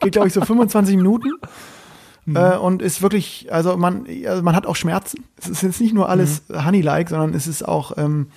Geht, 0.00 0.12
glaube 0.12 0.28
ich, 0.28 0.32
so 0.34 0.40
25 0.40 0.96
Minuten. 0.96 1.32
Mhm. 2.26 2.36
Äh, 2.36 2.56
und 2.56 2.80
ist 2.80 3.02
wirklich, 3.02 3.52
also 3.52 3.76
man, 3.76 4.06
also 4.26 4.42
man 4.42 4.54
hat 4.54 4.66
auch 4.66 4.76
Schmerzen. 4.76 5.24
Es 5.36 5.48
ist 5.48 5.62
jetzt 5.62 5.80
nicht 5.80 5.92
nur 5.92 6.08
alles 6.08 6.48
mhm. 6.48 6.64
Honey-like, 6.64 7.08
sondern 7.08 7.34
es 7.34 7.46
ist 7.46 7.64
auch. 7.66 7.98
Ähm, 7.98 8.28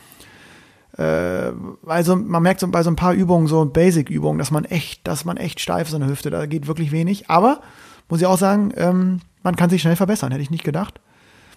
äh, 0.97 1.51
also 1.85 2.15
man 2.15 2.43
merkt 2.43 2.59
so 2.59 2.67
bei 2.67 2.83
so 2.83 2.89
ein 2.89 2.95
paar 2.95 3.13
Übungen, 3.13 3.47
so 3.47 3.65
Basic-Übungen, 3.65 4.37
dass 4.37 4.51
man 4.51 4.65
echt, 4.65 5.05
dass 5.07 5.25
man 5.25 5.37
echt 5.37 5.59
steif 5.59 5.87
ist 5.87 5.93
in 5.93 6.01
der 6.01 6.09
Hüfte, 6.09 6.29
da 6.29 6.45
geht 6.45 6.67
wirklich 6.67 6.91
wenig. 6.91 7.29
Aber 7.29 7.61
muss 8.09 8.21
ich 8.21 8.27
auch 8.27 8.37
sagen, 8.37 8.71
ähm, 8.77 9.21
man 9.41 9.55
kann 9.55 9.69
sich 9.69 9.81
schnell 9.81 9.95
verbessern, 9.95 10.31
hätte 10.31 10.43
ich 10.43 10.51
nicht 10.51 10.63
gedacht. 10.63 10.99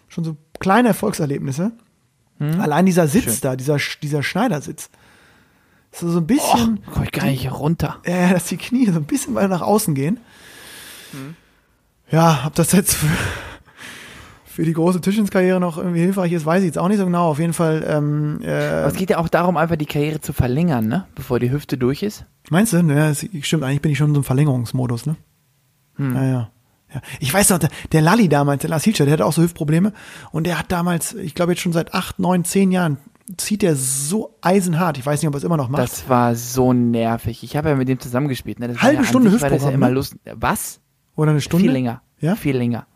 Schon 0.09 0.25
so 0.25 0.37
kleine 0.61 0.89
Erfolgserlebnisse. 0.89 1.73
Hm? 2.39 2.61
Allein 2.61 2.87
dieser 2.87 3.09
Sitz 3.09 3.25
Schön. 3.25 3.37
da, 3.43 3.57
dieser, 3.57 3.77
dieser 4.03 4.23
Schneidersitz. 4.23 4.89
Ist 5.93 6.01
so 6.01 6.19
ein 6.19 6.27
bisschen. 6.27 6.81
Oh, 6.87 6.91
komm 6.93 7.05
ich 7.05 7.13
gar 7.13 7.25
nicht 7.27 7.51
runter. 7.51 7.97
Ja, 8.07 8.13
äh, 8.13 8.31
dass 8.33 8.45
die 8.47 8.57
Knie 8.57 8.87
so 8.87 8.97
ein 8.97 9.05
bisschen 9.05 9.35
weiter 9.35 9.49
nach 9.49 9.63
außen 9.63 9.95
gehen. 9.95 10.21
Hm. 11.13 11.35
Ja, 12.11 12.45
hab 12.45 12.55
das 12.55 12.73
jetzt 12.73 12.99
für 14.57 14.65
die 14.65 14.73
große 14.73 15.03
Tischenskarriere 15.03 15.61
noch 15.61 15.77
irgendwie 15.77 16.01
hilfreich 16.01 16.33
ist, 16.33 16.47
weiß 16.47 16.61
ich 16.63 16.69
jetzt 16.69 16.79
auch 16.79 16.89
nicht 16.89 16.97
so 16.97 17.05
genau. 17.05 17.29
Auf 17.29 17.39
jeden 17.39 17.53
Fall. 17.53 17.85
Ähm, 17.87 18.41
äh, 18.43 18.49
Aber 18.53 18.87
es 18.89 18.95
geht 18.95 19.11
ja 19.11 19.19
auch 19.19 19.29
darum, 19.29 19.59
einfach 19.59 19.77
die 19.77 19.85
Karriere 19.85 20.23
zu 20.23 20.33
verlängern, 20.33 20.87
ne? 20.87 21.05
Bevor 21.15 21.39
die 21.39 21.51
Hüfte 21.53 21.77
durch 21.77 22.03
ist. 22.03 22.25
Meinst 22.49 22.73
du? 22.73 22.83
Ne, 22.83 22.97
ja, 22.97 23.09
das 23.09 23.27
stimmt. 23.43 23.65
Eigentlich 23.65 23.83
bin 23.83 23.93
ich 23.93 23.99
schon 23.99 24.09
in 24.09 24.15
so 24.15 24.21
einem 24.21 24.25
Verlängerungsmodus, 24.25 25.05
ne? 25.05 25.17
Hm. 25.97 26.15
Naja. 26.15 26.51
Ja. 26.95 27.01
Ich 27.21 27.35
weiß 27.35 27.51
noch, 27.51 27.59
der, 27.59 27.69
der 27.93 28.01
Lalli 28.01 28.31
damals, 28.31 28.63
der 28.63 28.71
Lasica, 28.71 29.05
der 29.05 29.13
hatte 29.13 29.27
auch 29.27 29.33
so 29.35 29.43
Hüftprobleme 29.43 29.93
und 30.33 30.47
der 30.47 30.59
hat 30.59 30.73
damals, 30.73 31.13
ich 31.13 31.35
glaube 31.35 31.53
jetzt 31.53 31.61
schon 31.61 31.73
seit 31.75 31.93
acht, 31.93 32.19
neun, 32.19 32.45
zehn 32.45 32.73
Jahren 32.73 32.97
zieht 33.37 33.61
der 33.61 33.77
so 33.77 34.39
eisenhart. 34.41 34.97
Ich 34.97 35.05
weiß 35.05 35.21
nicht, 35.21 35.29
ob 35.29 35.35
er 35.35 35.39
es 35.39 35.45
immer 35.45 35.57
noch 35.59 35.69
macht. 35.69 35.83
Das 35.83 36.09
war 36.09 36.35
so 36.35 36.73
nervig. 36.73 37.43
Ich 37.45 37.57
habe 37.59 37.69
ja 37.69 37.75
mit 37.75 37.89
dem 37.89 38.01
zusammengespielt. 38.01 38.59
Ne? 38.61 38.75
Halbe 38.79 39.03
ja 39.03 39.05
Stunde 39.07 39.31
Hüftprogramm. 39.33 39.51
War 39.53 39.59
das 39.59 39.67
ja 39.69 39.75
immer 39.75 39.89
ne? 39.89 39.95
Lust. 39.97 40.17
Was? 40.35 40.81
Oder 41.17 41.33
eine 41.33 41.41
Stunde? 41.43 41.65
Viel 41.65 41.73
länger. 41.73 42.01
Ja? 42.21 42.37
Viel 42.37 42.57
länger. 42.57 42.87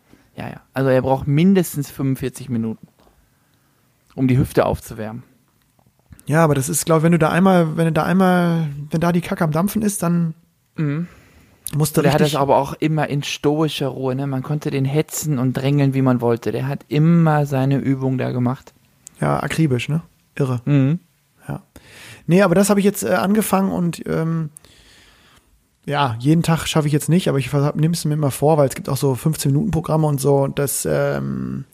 Ja, 0.41 0.47
ja. 0.49 0.61
Also 0.73 0.89
er 0.89 1.01
braucht 1.03 1.27
mindestens 1.27 1.91
45 1.91 2.49
Minuten, 2.49 2.87
um 4.15 4.27
die 4.27 4.37
Hüfte 4.39 4.65
aufzuwärmen. 4.65 5.21
Ja, 6.25 6.43
aber 6.43 6.55
das 6.55 6.67
ist, 6.67 6.85
glaube 6.85 6.99
ich, 6.99 7.03
wenn 7.03 7.11
du 7.11 7.19
da 7.19 7.29
einmal, 7.29 7.77
wenn 7.77 7.85
du 7.85 7.91
da 7.91 8.03
einmal, 8.03 8.67
wenn 8.89 9.01
da 9.01 9.11
die 9.11 9.21
Kacke 9.21 9.43
am 9.43 9.51
Dampfen 9.51 9.81
ist, 9.83 10.01
dann 10.01 10.33
mhm. 10.77 11.07
musst 11.75 11.95
du 11.97 12.01
Der 12.01 12.13
hat 12.13 12.21
das 12.21 12.35
aber 12.35 12.57
auch 12.57 12.73
immer 12.73 13.07
in 13.07 13.21
stoischer 13.23 13.89
Ruhe, 13.89 14.15
ne? 14.15 14.25
Man 14.25 14.41
konnte 14.41 14.71
den 14.71 14.85
hetzen 14.85 15.37
und 15.37 15.53
drängeln, 15.53 15.93
wie 15.93 16.01
man 16.01 16.21
wollte. 16.21 16.51
Der 16.51 16.67
hat 16.67 16.85
immer 16.87 17.45
seine 17.45 17.77
Übung 17.77 18.17
da 18.17 18.31
gemacht. 18.31 18.73
Ja, 19.19 19.41
akribisch, 19.43 19.89
ne? 19.89 20.01
Irre. 20.35 20.61
Mhm. 20.65 20.99
Ja. 21.47 21.61
Nee, 22.27 22.41
aber 22.41 22.55
das 22.55 22.69
habe 22.71 22.79
ich 22.79 22.85
jetzt 22.85 23.03
äh, 23.03 23.13
angefangen 23.13 23.71
und 23.71 24.07
ähm, 24.07 24.49
ja, 25.85 26.15
jeden 26.19 26.43
Tag 26.43 26.67
schaffe 26.67 26.87
ich 26.87 26.93
jetzt 26.93 27.09
nicht, 27.09 27.27
aber 27.27 27.39
ich 27.39 27.51
nehme 27.75 27.93
es 27.93 28.05
mir 28.05 28.13
immer 28.13 28.31
vor, 28.31 28.57
weil 28.57 28.67
es 28.69 28.75
gibt 28.75 28.87
auch 28.89 28.97
so 28.97 29.13
15-Minuten-Programme 29.13 30.07
und 30.07 30.21
so. 30.21 30.35
Und 30.37 30.59
das, 30.59 30.87
ähm, 30.89 31.65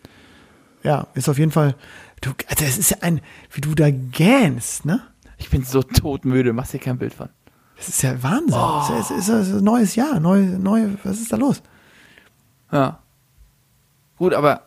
ja, 0.84 1.08
ist 1.14 1.28
auf 1.28 1.38
jeden 1.38 1.52
Fall, 1.52 1.76
du, 2.22 2.32
also 2.48 2.64
es 2.66 2.78
ist 2.78 2.92
ja 2.92 2.98
ein, 3.02 3.22
wie 3.52 3.62
du 3.62 3.76
da 3.76 3.90
gähnst, 3.92 4.86
ne? 4.86 5.02
Ich 5.38 5.50
bin 5.50 5.64
so 5.64 5.84
todmüde, 5.84 6.54
machst 6.54 6.74
dir 6.74 6.80
kein 6.80 6.98
Bild 6.98 7.14
von. 7.14 7.30
Das 7.76 7.90
ist 7.90 8.02
ja 8.02 8.22
Wahnsinn. 8.24 8.56
Oh. 8.58 8.98
Es, 9.00 9.12
ist, 9.12 9.28
es 9.30 9.50
ist 9.50 9.56
ein 9.58 9.64
neues 9.64 9.96
Jahr, 9.96 10.20
neu, 10.20 10.40
neu, 10.42 10.88
was 11.04 11.20
ist 11.20 11.32
da 11.32 11.38
los? 11.38 11.62
Ja. 12.72 13.00
Gut, 14.18 14.34
aber 14.34 14.64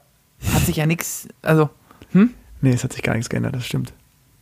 hat 0.52 0.62
sich 0.66 0.76
ja 0.76 0.86
nichts, 0.86 1.26
also, 1.42 1.70
hm? 2.12 2.30
Nee, 2.60 2.72
es 2.72 2.84
hat 2.84 2.92
sich 2.92 3.02
gar 3.02 3.14
nichts 3.14 3.30
geändert, 3.30 3.54
das 3.54 3.66
stimmt. 3.66 3.92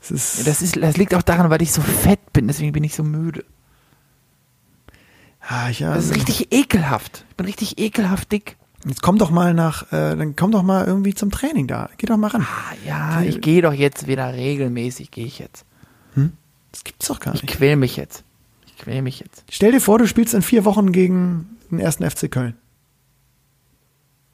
Es 0.01 0.11
ist 0.11 0.47
das, 0.47 0.61
ist, 0.61 0.77
das 0.77 0.97
liegt 0.97 1.15
auch 1.15 1.23
daran, 1.23 1.51
weil 1.51 1.63
ich 1.63 1.73
so 1.73 1.81
fett 1.81 2.33
bin, 2.33 2.47
deswegen 2.49 2.73
bin 2.73 2.85
ich 2.85 2.95
so 2.95 3.05
müde. 3.05 3.45
Ah, 5.51 5.69
ja, 5.71 5.95
das 5.95 6.05
ist 6.05 6.11
ne. 6.11 6.17
richtig 6.17 6.53
ekelhaft. 6.53 7.25
Ich 7.31 7.37
bin 7.37 7.47
richtig 7.47 7.79
ekelhaft 7.79 8.31
dick. 8.33 8.57
Jetzt 8.85 9.01
komm 9.01 9.17
doch 9.17 9.31
mal 9.31 9.55
nach, 9.55 9.85
äh, 9.93 10.15
dann 10.15 10.37
komm 10.37 10.51
doch 10.53 10.63
mal 10.63 10.87
irgendwie 10.87 11.15
zum 11.15 11.31
Training 11.31 11.67
da. 11.67 11.89
Geh 11.97 12.07
doch 12.07 12.19
mal 12.19 12.27
ran. 12.29 12.43
Ah, 12.43 12.75
ja, 12.87 13.21
äh, 13.23 13.29
ich 13.29 13.41
gehe 13.41 13.63
doch 13.63 13.73
jetzt 13.73 14.07
wieder 14.07 14.35
regelmäßig, 14.35 15.11
gehe 15.11 15.25
ich 15.25 15.39
jetzt. 15.39 15.65
Hm? 16.15 16.33
Das 16.71 16.85
gibt's 16.85 17.09
doch 17.09 17.19
gar 17.19 17.33
nicht. 17.33 17.45
Ich 17.45 17.49
quäl 17.51 17.77
mich 17.77 17.97
jetzt. 17.97 18.25
Ich 18.67 18.77
quäl 18.77 19.01
mich 19.01 19.21
jetzt. 19.21 19.43
Stell 19.51 19.73
dir 19.73 19.81
vor, 19.81 19.99
du 19.99 20.07
spielst 20.07 20.35
in 20.35 20.43
vier 20.43 20.67
Wochen 20.67 20.93
gegen 20.93 21.57
den 21.71 21.79
ersten 21.81 22.09
FC 22.09 22.31
Köln. 22.31 22.55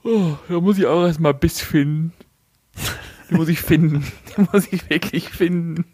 Oh, 0.03 0.33
da 0.49 0.61
muss 0.61 0.79
ich 0.79 0.87
auch 0.87 1.07
erstmal 1.07 1.33
Biss 1.33 1.61
finden. 1.61 2.13
Den 3.31 3.39
muss 3.39 3.49
ich 3.49 3.63
finden. 3.63 4.05
Den 4.37 4.49
muss 4.53 4.67
ich 4.71 4.91
wirklich 4.91 5.31
finden. 5.31 5.87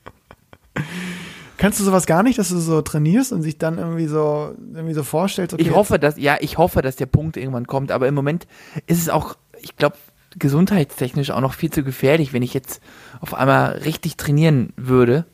Kannst 1.60 1.78
du 1.78 1.84
sowas 1.84 2.06
gar 2.06 2.22
nicht, 2.22 2.38
dass 2.38 2.48
du 2.48 2.58
so 2.58 2.80
trainierst 2.80 3.32
und 3.32 3.42
sich 3.42 3.58
dann 3.58 3.76
irgendwie 3.76 4.06
so, 4.06 4.54
irgendwie 4.72 4.94
so 4.94 5.04
vorstellst? 5.04 5.52
Okay, 5.52 5.62
ich 5.64 5.70
hoffe, 5.72 5.98
dass, 5.98 6.16
ja, 6.16 6.38
ich 6.40 6.56
hoffe, 6.56 6.80
dass 6.80 6.96
der 6.96 7.04
Punkt 7.04 7.36
irgendwann 7.36 7.66
kommt, 7.66 7.92
aber 7.92 8.08
im 8.08 8.14
Moment 8.14 8.46
ist 8.86 8.96
es 8.96 9.10
auch, 9.10 9.36
ich 9.60 9.76
glaube, 9.76 9.96
gesundheitstechnisch 10.38 11.30
auch 11.32 11.42
noch 11.42 11.52
viel 11.52 11.70
zu 11.70 11.84
gefährlich, 11.84 12.32
wenn 12.32 12.42
ich 12.42 12.54
jetzt 12.54 12.80
auf 13.20 13.34
einmal 13.34 13.72
richtig 13.72 14.16
trainieren 14.16 14.72
würde, 14.76 15.26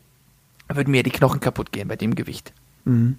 würden 0.66 0.90
mir 0.90 1.04
die 1.04 1.12
Knochen 1.12 1.38
kaputt 1.38 1.70
gehen 1.70 1.86
bei 1.86 1.94
dem 1.94 2.16
Gewicht. 2.16 2.52
Mhm. 2.86 3.18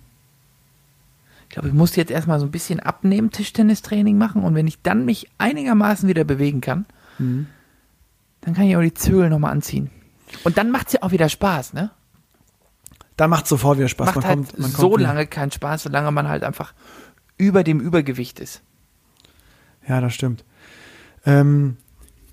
Ich 1.48 1.54
glaube, 1.54 1.70
ich 1.70 1.74
muss 1.74 1.96
jetzt 1.96 2.12
erstmal 2.12 2.42
so 2.42 2.46
ein 2.46 2.52
bisschen 2.52 2.82
abnehmen, 2.82 3.32
Tischtennistraining 3.32 4.18
machen 4.18 4.44
und 4.44 4.54
wenn 4.54 4.68
ich 4.68 4.82
dann 4.82 5.06
mich 5.06 5.30
einigermaßen 5.38 6.10
wieder 6.10 6.26
bewegen 6.26 6.60
kann, 6.60 6.86
mhm. 7.20 7.48
dann 8.42 8.54
kann 8.54 8.66
ich 8.66 8.76
auch 8.76 8.82
die 8.82 8.94
Zögel 8.94 9.30
nochmal 9.30 9.54
anziehen. 9.54 9.92
Und 10.44 10.58
dann 10.58 10.72
macht 10.72 10.88
es 10.88 10.94
ja 10.94 11.04
auch 11.04 11.12
wieder 11.12 11.30
Spaß, 11.30 11.72
ne? 11.72 11.92
da 13.18 13.28
macht 13.28 13.48
sofort 13.48 13.78
wieder 13.80 13.90
Spaß. 13.90 14.06
Macht 14.06 14.16
man 14.16 14.26
halt 14.26 14.36
kommt, 14.38 14.60
man 14.60 14.72
so 14.72 14.96
lange 14.96 15.20
wieder. 15.22 15.26
keinen 15.28 15.52
Spaß, 15.52 15.84
solange 15.84 16.12
man 16.12 16.30
halt 16.30 16.44
einfach 16.44 16.74
über 17.38 17.64
dem 17.64 17.80
Übergewicht 17.82 18.40
ist. 18.40 18.62
Ja, 19.88 20.00
das 20.00 20.14
stimmt. 20.14 20.46
Ähm, 21.26 21.78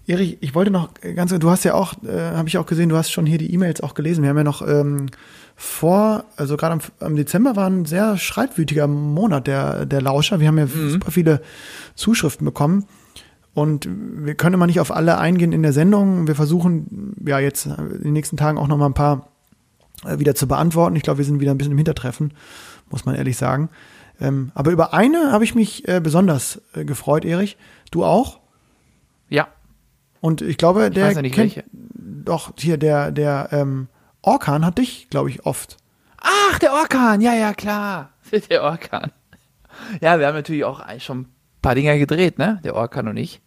Erich, 0.07 0.37
ich 0.43 0.55
wollte 0.55 0.70
noch 0.70 0.91
ganz, 1.16 1.32
du 1.35 1.51
hast 1.51 1.64
ja 1.64 1.72
auch, 1.74 1.95
äh, 2.05 2.32
habe 2.37 2.47
ich 2.49 2.59
auch 2.59 2.66
gesehen, 2.66 2.91
du 2.91 2.97
hast 2.99 3.11
schon 3.11 3.24
hier 3.24 3.39
die 3.39 3.53
E-Mails 3.55 3.80
auch 3.80 3.95
gelesen. 3.95 4.22
Wir 4.22 4.28
haben 4.28 4.37
ja 4.37 4.45
noch 4.45 4.61
ähm, 4.66 5.07
vor, 5.57 6.24
also 6.37 6.59
gerade 6.59 6.72
am, 6.74 6.80
am, 7.01 7.16
Dezember 7.16 7.57
war 7.57 7.68
ein 7.68 7.87
sehr 7.87 8.18
schreibwütiger 8.18 8.87
Monat 8.87 9.47
der, 9.47 9.87
der 9.87 10.03
Lauscher. 10.03 10.41
Wir 10.41 10.49
haben 10.49 10.59
ja 10.59 10.66
mhm. 10.66 10.91
super 10.91 11.11
viele 11.11 11.41
Zuschriften 11.95 12.45
bekommen. 12.45 12.85
Und 13.55 13.89
wir 13.97 14.35
können 14.35 14.55
immer 14.55 14.66
nicht 14.66 14.80
auf 14.80 14.91
alle 14.95 15.16
eingehen 15.16 15.53
in 15.53 15.62
der 15.62 15.72
Sendung. 15.72 16.26
Wir 16.26 16.35
versuchen 16.35 17.14
ja 17.24 17.39
jetzt 17.39 17.66
in 17.66 18.03
den 18.03 18.12
nächsten 18.12 18.37
Tagen 18.37 18.59
auch 18.59 18.66
noch 18.66 18.76
mal 18.76 18.87
ein 18.87 18.95
paar 18.95 19.28
äh, 20.07 20.18
wieder 20.18 20.34
zu 20.34 20.46
beantworten. 20.48 20.96
Ich 20.96 21.02
glaube, 21.02 21.18
wir 21.18 21.24
sind 21.24 21.40
wieder 21.40 21.50
ein 21.50 21.59
bisschen 21.59 21.72
im 21.72 21.78
Hintertreffen, 21.78 22.32
muss 22.90 23.05
man 23.05 23.14
ehrlich 23.14 23.36
sagen. 23.36 23.68
Ähm, 24.20 24.52
aber 24.55 24.70
über 24.70 24.94
eine 24.94 25.32
habe 25.32 25.44
ich 25.44 25.55
mich 25.55 25.88
äh, 25.88 26.00
besonders 26.00 26.61
äh, 26.74 26.84
gefreut, 26.84 27.24
Erich. 27.24 27.57
Du 27.90 28.05
auch? 28.05 28.40
Ja. 29.28 29.48
Und 30.20 30.42
ich 30.42 30.57
glaube, 30.57 30.86
ich 30.86 30.94
der 30.94 31.11
ja 31.12 31.22
kennt 31.22 31.36
welche. 31.36 31.64
doch 31.94 32.52
hier 32.59 32.78
der 32.78 33.11
der 33.12 33.48
ähm, 33.52 33.88
Orkan 34.22 34.64
hat 34.64 34.78
dich, 34.78 35.09
glaube 35.11 35.30
ich, 35.30 35.44
oft. 35.46 35.76
Ach, 36.20 36.59
der 36.59 36.72
Orkan, 36.72 37.20
ja 37.20 37.34
ja 37.34 37.52
klar, 37.55 38.11
der 38.50 38.62
Orkan. 38.62 39.11
Ja, 40.00 40.18
wir 40.18 40.28
haben 40.28 40.34
natürlich 40.34 40.64
auch 40.64 40.82
schon 41.00 41.22
ein 41.22 41.32
paar 41.61 41.74
Dinger 41.74 41.98
gedreht, 41.98 42.38
ne? 42.38 42.61
Der 42.64 42.76
Orkan 42.76 43.09
und 43.09 43.16
ich. 43.16 43.40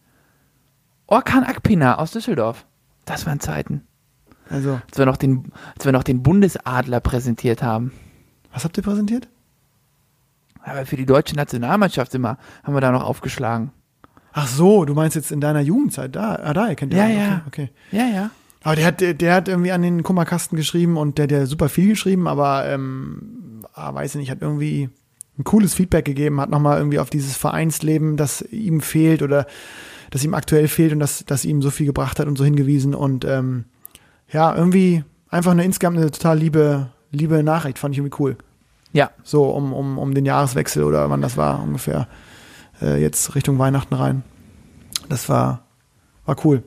Orkan 1.06 1.44
Akpina 1.44 1.96
aus 1.96 2.10
Düsseldorf. 2.10 2.66
Das 3.06 3.24
waren 3.26 3.40
Zeiten. 3.40 3.87
Also. 4.50 4.80
Als 4.90 4.96
wir 4.98 5.06
noch 5.06 5.16
den, 5.16 5.52
als 5.76 5.84
wir 5.84 5.92
noch 5.92 6.02
den 6.02 6.22
Bundesadler 6.22 7.00
präsentiert 7.00 7.62
haben. 7.62 7.92
Was 8.52 8.64
habt 8.64 8.76
ihr 8.76 8.82
präsentiert? 8.82 9.28
Aber 10.62 10.86
für 10.86 10.96
die 10.96 11.06
deutsche 11.06 11.36
Nationalmannschaft 11.36 12.14
immer 12.14 12.38
haben 12.64 12.74
wir 12.74 12.80
da 12.80 12.90
noch 12.90 13.04
aufgeschlagen. 13.04 13.72
Ach 14.32 14.46
so, 14.46 14.84
du 14.84 14.94
meinst 14.94 15.16
jetzt 15.16 15.30
in 15.32 15.40
deiner 15.40 15.60
Jugendzeit 15.60 16.14
da? 16.14 16.36
Ah, 16.42 16.52
da 16.54 16.68
erkennt 16.68 16.92
ihr. 16.92 16.98
Ja, 16.98 17.04
einen. 17.06 17.16
ja. 17.18 17.42
Okay, 17.46 17.70
okay. 17.70 17.70
Ja, 17.96 18.06
ja. 18.08 18.30
Aber 18.64 18.74
der 18.76 18.86
hat, 18.86 19.00
der, 19.00 19.34
hat 19.34 19.48
irgendwie 19.48 19.72
an 19.72 19.82
den 19.82 20.02
Kummerkasten 20.02 20.56
geschrieben 20.56 20.96
und 20.96 21.16
der, 21.16 21.26
der 21.28 21.46
super 21.46 21.68
viel 21.68 21.88
geschrieben, 21.88 22.26
aber 22.26 22.66
ähm, 22.68 23.64
ah, 23.74 23.94
weiß 23.94 24.14
ich 24.16 24.20
nicht, 24.20 24.30
hat 24.30 24.42
irgendwie 24.42 24.90
ein 25.38 25.44
cooles 25.44 25.74
Feedback 25.74 26.04
gegeben, 26.04 26.40
hat 26.40 26.50
nochmal 26.50 26.78
irgendwie 26.78 26.98
auf 26.98 27.08
dieses 27.08 27.36
Vereinsleben, 27.36 28.16
das 28.16 28.42
ihm 28.42 28.80
fehlt 28.80 29.22
oder 29.22 29.46
das 30.10 30.24
ihm 30.24 30.34
aktuell 30.34 30.66
fehlt 30.66 30.92
und 30.92 30.98
das, 30.98 31.24
das 31.24 31.44
ihm 31.44 31.62
so 31.62 31.70
viel 31.70 31.86
gebracht 31.86 32.18
hat 32.18 32.26
und 32.26 32.36
so 32.36 32.44
hingewiesen 32.44 32.94
und 32.96 33.24
ähm, 33.24 33.64
ja, 34.30 34.54
irgendwie 34.54 35.04
einfach 35.30 35.52
eine 35.52 35.64
insgesamt 35.64 35.96
eine 35.96 36.10
total 36.10 36.38
liebe, 36.38 36.90
liebe 37.10 37.42
Nachricht, 37.42 37.78
fand 37.78 37.94
ich 37.94 37.98
irgendwie 38.00 38.20
cool. 38.22 38.36
Ja. 38.92 39.10
So 39.22 39.44
um, 39.50 39.72
um, 39.72 39.98
um 39.98 40.14
den 40.14 40.24
Jahreswechsel 40.24 40.82
oder 40.84 41.10
wann 41.10 41.22
das 41.22 41.36
war 41.36 41.62
ungefähr. 41.62 42.08
Äh, 42.80 43.00
jetzt 43.00 43.34
Richtung 43.34 43.58
Weihnachten 43.58 43.94
rein. 43.94 44.22
Das 45.08 45.28
war, 45.28 45.62
war 46.24 46.36
cool. 46.44 46.62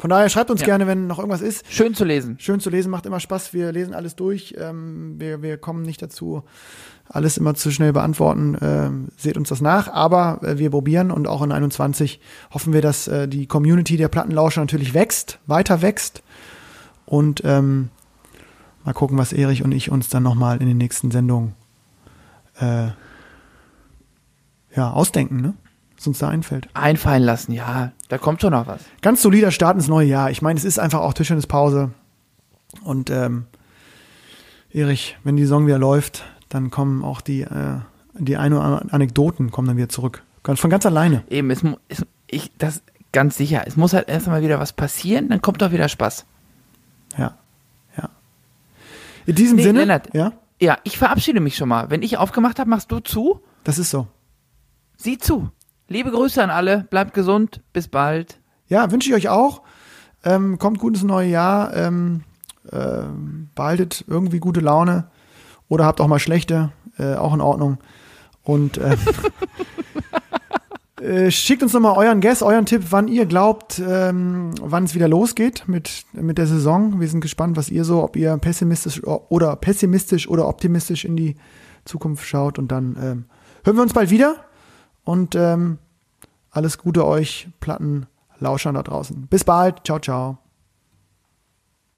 Von 0.00 0.10
daher 0.10 0.28
schreibt 0.28 0.52
uns 0.52 0.60
ja. 0.60 0.66
gerne, 0.66 0.86
wenn 0.86 1.08
noch 1.08 1.18
irgendwas 1.18 1.40
ist. 1.40 1.64
Schön 1.72 1.94
zu 1.94 2.04
lesen. 2.04 2.36
Schön 2.38 2.60
zu 2.60 2.70
lesen, 2.70 2.88
macht 2.90 3.06
immer 3.06 3.18
Spaß. 3.18 3.52
Wir 3.52 3.72
lesen 3.72 3.94
alles 3.94 4.14
durch. 4.14 4.54
Ähm, 4.56 5.14
wir, 5.18 5.42
wir 5.42 5.58
kommen 5.58 5.82
nicht 5.82 6.00
dazu, 6.00 6.44
alles 7.08 7.36
immer 7.36 7.54
zu 7.54 7.72
schnell 7.72 7.92
beantworten. 7.92 8.56
Ähm, 8.60 9.08
seht 9.16 9.36
uns 9.36 9.48
das 9.48 9.60
nach. 9.60 9.88
Aber 9.88 10.40
äh, 10.44 10.58
wir 10.58 10.70
probieren 10.70 11.10
und 11.10 11.26
auch 11.26 11.42
in 11.42 11.50
21 11.50 12.20
hoffen 12.52 12.72
wir, 12.72 12.82
dass 12.82 13.08
äh, 13.08 13.26
die 13.26 13.46
Community 13.48 13.96
der 13.96 14.08
Plattenlauscher 14.08 14.60
natürlich 14.60 14.94
wächst, 14.94 15.40
weiter 15.46 15.82
wächst. 15.82 16.22
Und 17.08 17.40
ähm, 17.44 17.88
mal 18.84 18.92
gucken, 18.92 19.16
was 19.18 19.32
Erich 19.32 19.62
und 19.64 19.72
ich 19.72 19.90
uns 19.90 20.08
dann 20.10 20.22
nochmal 20.22 20.58
in 20.60 20.66
den 20.68 20.76
nächsten 20.76 21.10
Sendungen 21.10 21.54
äh, 22.60 22.88
ja, 24.76 24.90
ausdenken, 24.92 25.40
ne? 25.40 25.54
was 25.96 26.06
uns 26.06 26.18
da 26.18 26.28
einfällt. 26.28 26.68
Einfallen 26.74 27.22
lassen, 27.22 27.52
ja. 27.52 27.92
Da 28.10 28.18
kommt 28.18 28.42
schon 28.42 28.50
noch 28.52 28.66
was. 28.66 28.82
Ganz 29.00 29.22
solider 29.22 29.50
Start 29.52 29.76
ins 29.76 29.88
neue 29.88 30.06
Jahr. 30.06 30.30
Ich 30.30 30.42
meine, 30.42 30.58
es 30.58 30.64
ist 30.66 30.78
einfach 30.78 31.00
auch 31.00 31.14
Tischtennispause. 31.14 31.92
Und 32.84 33.08
ähm, 33.10 33.46
Erich, 34.70 35.16
wenn 35.24 35.36
die 35.36 35.44
Saison 35.44 35.66
wieder 35.66 35.78
läuft, 35.78 36.24
dann 36.50 36.70
kommen 36.70 37.02
auch 37.02 37.22
die, 37.22 37.40
äh, 37.42 37.78
die 38.18 38.36
ein 38.36 38.52
oder 38.52 38.82
Anekdoten 38.92 39.50
kommen 39.50 39.66
dann 39.66 39.76
wieder 39.78 39.88
zurück. 39.88 40.22
Von 40.44 40.70
ganz 40.70 40.84
alleine. 40.86 41.22
Eben, 41.30 41.50
es, 41.50 41.62
es, 41.88 42.04
ich, 42.26 42.52
das 42.58 42.82
ganz 43.12 43.36
sicher. 43.38 43.62
Es 43.66 43.76
muss 43.78 43.92
halt 43.94 44.08
erstmal 44.10 44.42
wieder 44.42 44.58
was 44.60 44.72
passieren, 44.74 45.28
dann 45.30 45.40
kommt 45.42 45.62
doch 45.62 45.72
wieder 45.72 45.88
Spaß. 45.88 46.26
Ja, 47.18 47.30
ja. 47.96 48.04
In 49.26 49.34
diesem 49.34 49.56
nee, 49.56 49.62
Sinne. 49.62 49.80
Lennart, 49.80 50.08
ja? 50.14 50.32
ja, 50.60 50.78
ich 50.84 50.98
verabschiede 50.98 51.40
mich 51.40 51.56
schon 51.56 51.68
mal. 51.68 51.90
Wenn 51.90 52.02
ich 52.02 52.18
aufgemacht 52.18 52.58
habe, 52.58 52.68
machst 52.70 52.90
du 52.92 52.98
zu. 53.00 53.40
Das 53.64 53.78
ist 53.78 53.90
so. 53.90 54.06
Sieh 54.96 55.18
zu. 55.18 55.50
Liebe 55.88 56.10
Grüße 56.10 56.42
an 56.42 56.50
alle. 56.50 56.86
Bleibt 56.90 57.14
gesund. 57.14 57.62
Bis 57.72 57.88
bald. 57.88 58.40
Ja, 58.68 58.90
wünsche 58.90 59.08
ich 59.08 59.14
euch 59.14 59.28
auch. 59.28 59.62
Ähm, 60.24 60.58
kommt 60.58 60.78
gut 60.78 60.94
ins 60.94 61.04
neue 61.04 61.28
Jahr. 61.28 61.74
Ähm, 61.74 62.24
ähm, 62.72 63.48
behaltet 63.54 64.04
irgendwie 64.06 64.40
gute 64.40 64.60
Laune. 64.60 65.08
Oder 65.68 65.84
habt 65.86 66.00
auch 66.00 66.08
mal 66.08 66.18
schlechte. 66.18 66.70
Äh, 66.98 67.14
auch 67.14 67.32
in 67.34 67.40
Ordnung. 67.40 67.78
Und. 68.42 68.76
Äh, 68.78 68.96
Äh, 71.00 71.30
schickt 71.30 71.62
uns 71.62 71.72
nochmal 71.72 71.96
euren 71.96 72.20
Guess, 72.20 72.42
euren 72.42 72.66
Tipp, 72.66 72.86
wann 72.90 73.06
ihr 73.08 73.26
glaubt, 73.26 73.78
ähm, 73.84 74.50
wann 74.60 74.84
es 74.84 74.94
wieder 74.94 75.06
losgeht 75.06 75.64
mit, 75.66 76.04
mit 76.12 76.38
der 76.38 76.46
Saison. 76.46 77.00
Wir 77.00 77.08
sind 77.08 77.20
gespannt, 77.20 77.56
was 77.56 77.70
ihr 77.70 77.84
so, 77.84 78.02
ob 78.02 78.16
ihr 78.16 78.36
pessimistisch 78.38 79.02
oder 79.04 79.54
pessimistisch 79.56 80.28
oder 80.28 80.48
optimistisch 80.48 81.04
in 81.04 81.16
die 81.16 81.36
Zukunft 81.84 82.26
schaut. 82.26 82.58
Und 82.58 82.72
dann 82.72 82.96
ähm, 83.00 83.24
hören 83.64 83.76
wir 83.76 83.82
uns 83.82 83.92
bald 83.92 84.10
wieder. 84.10 84.36
Und 85.04 85.34
ähm, 85.36 85.78
alles 86.50 86.78
Gute 86.78 87.06
euch, 87.06 87.48
Platten. 87.60 88.06
Lauschern 88.40 88.76
da 88.76 88.84
draußen. 88.84 89.26
Bis 89.26 89.42
bald. 89.42 89.82
Ciao, 89.84 89.98
ciao. 89.98 90.38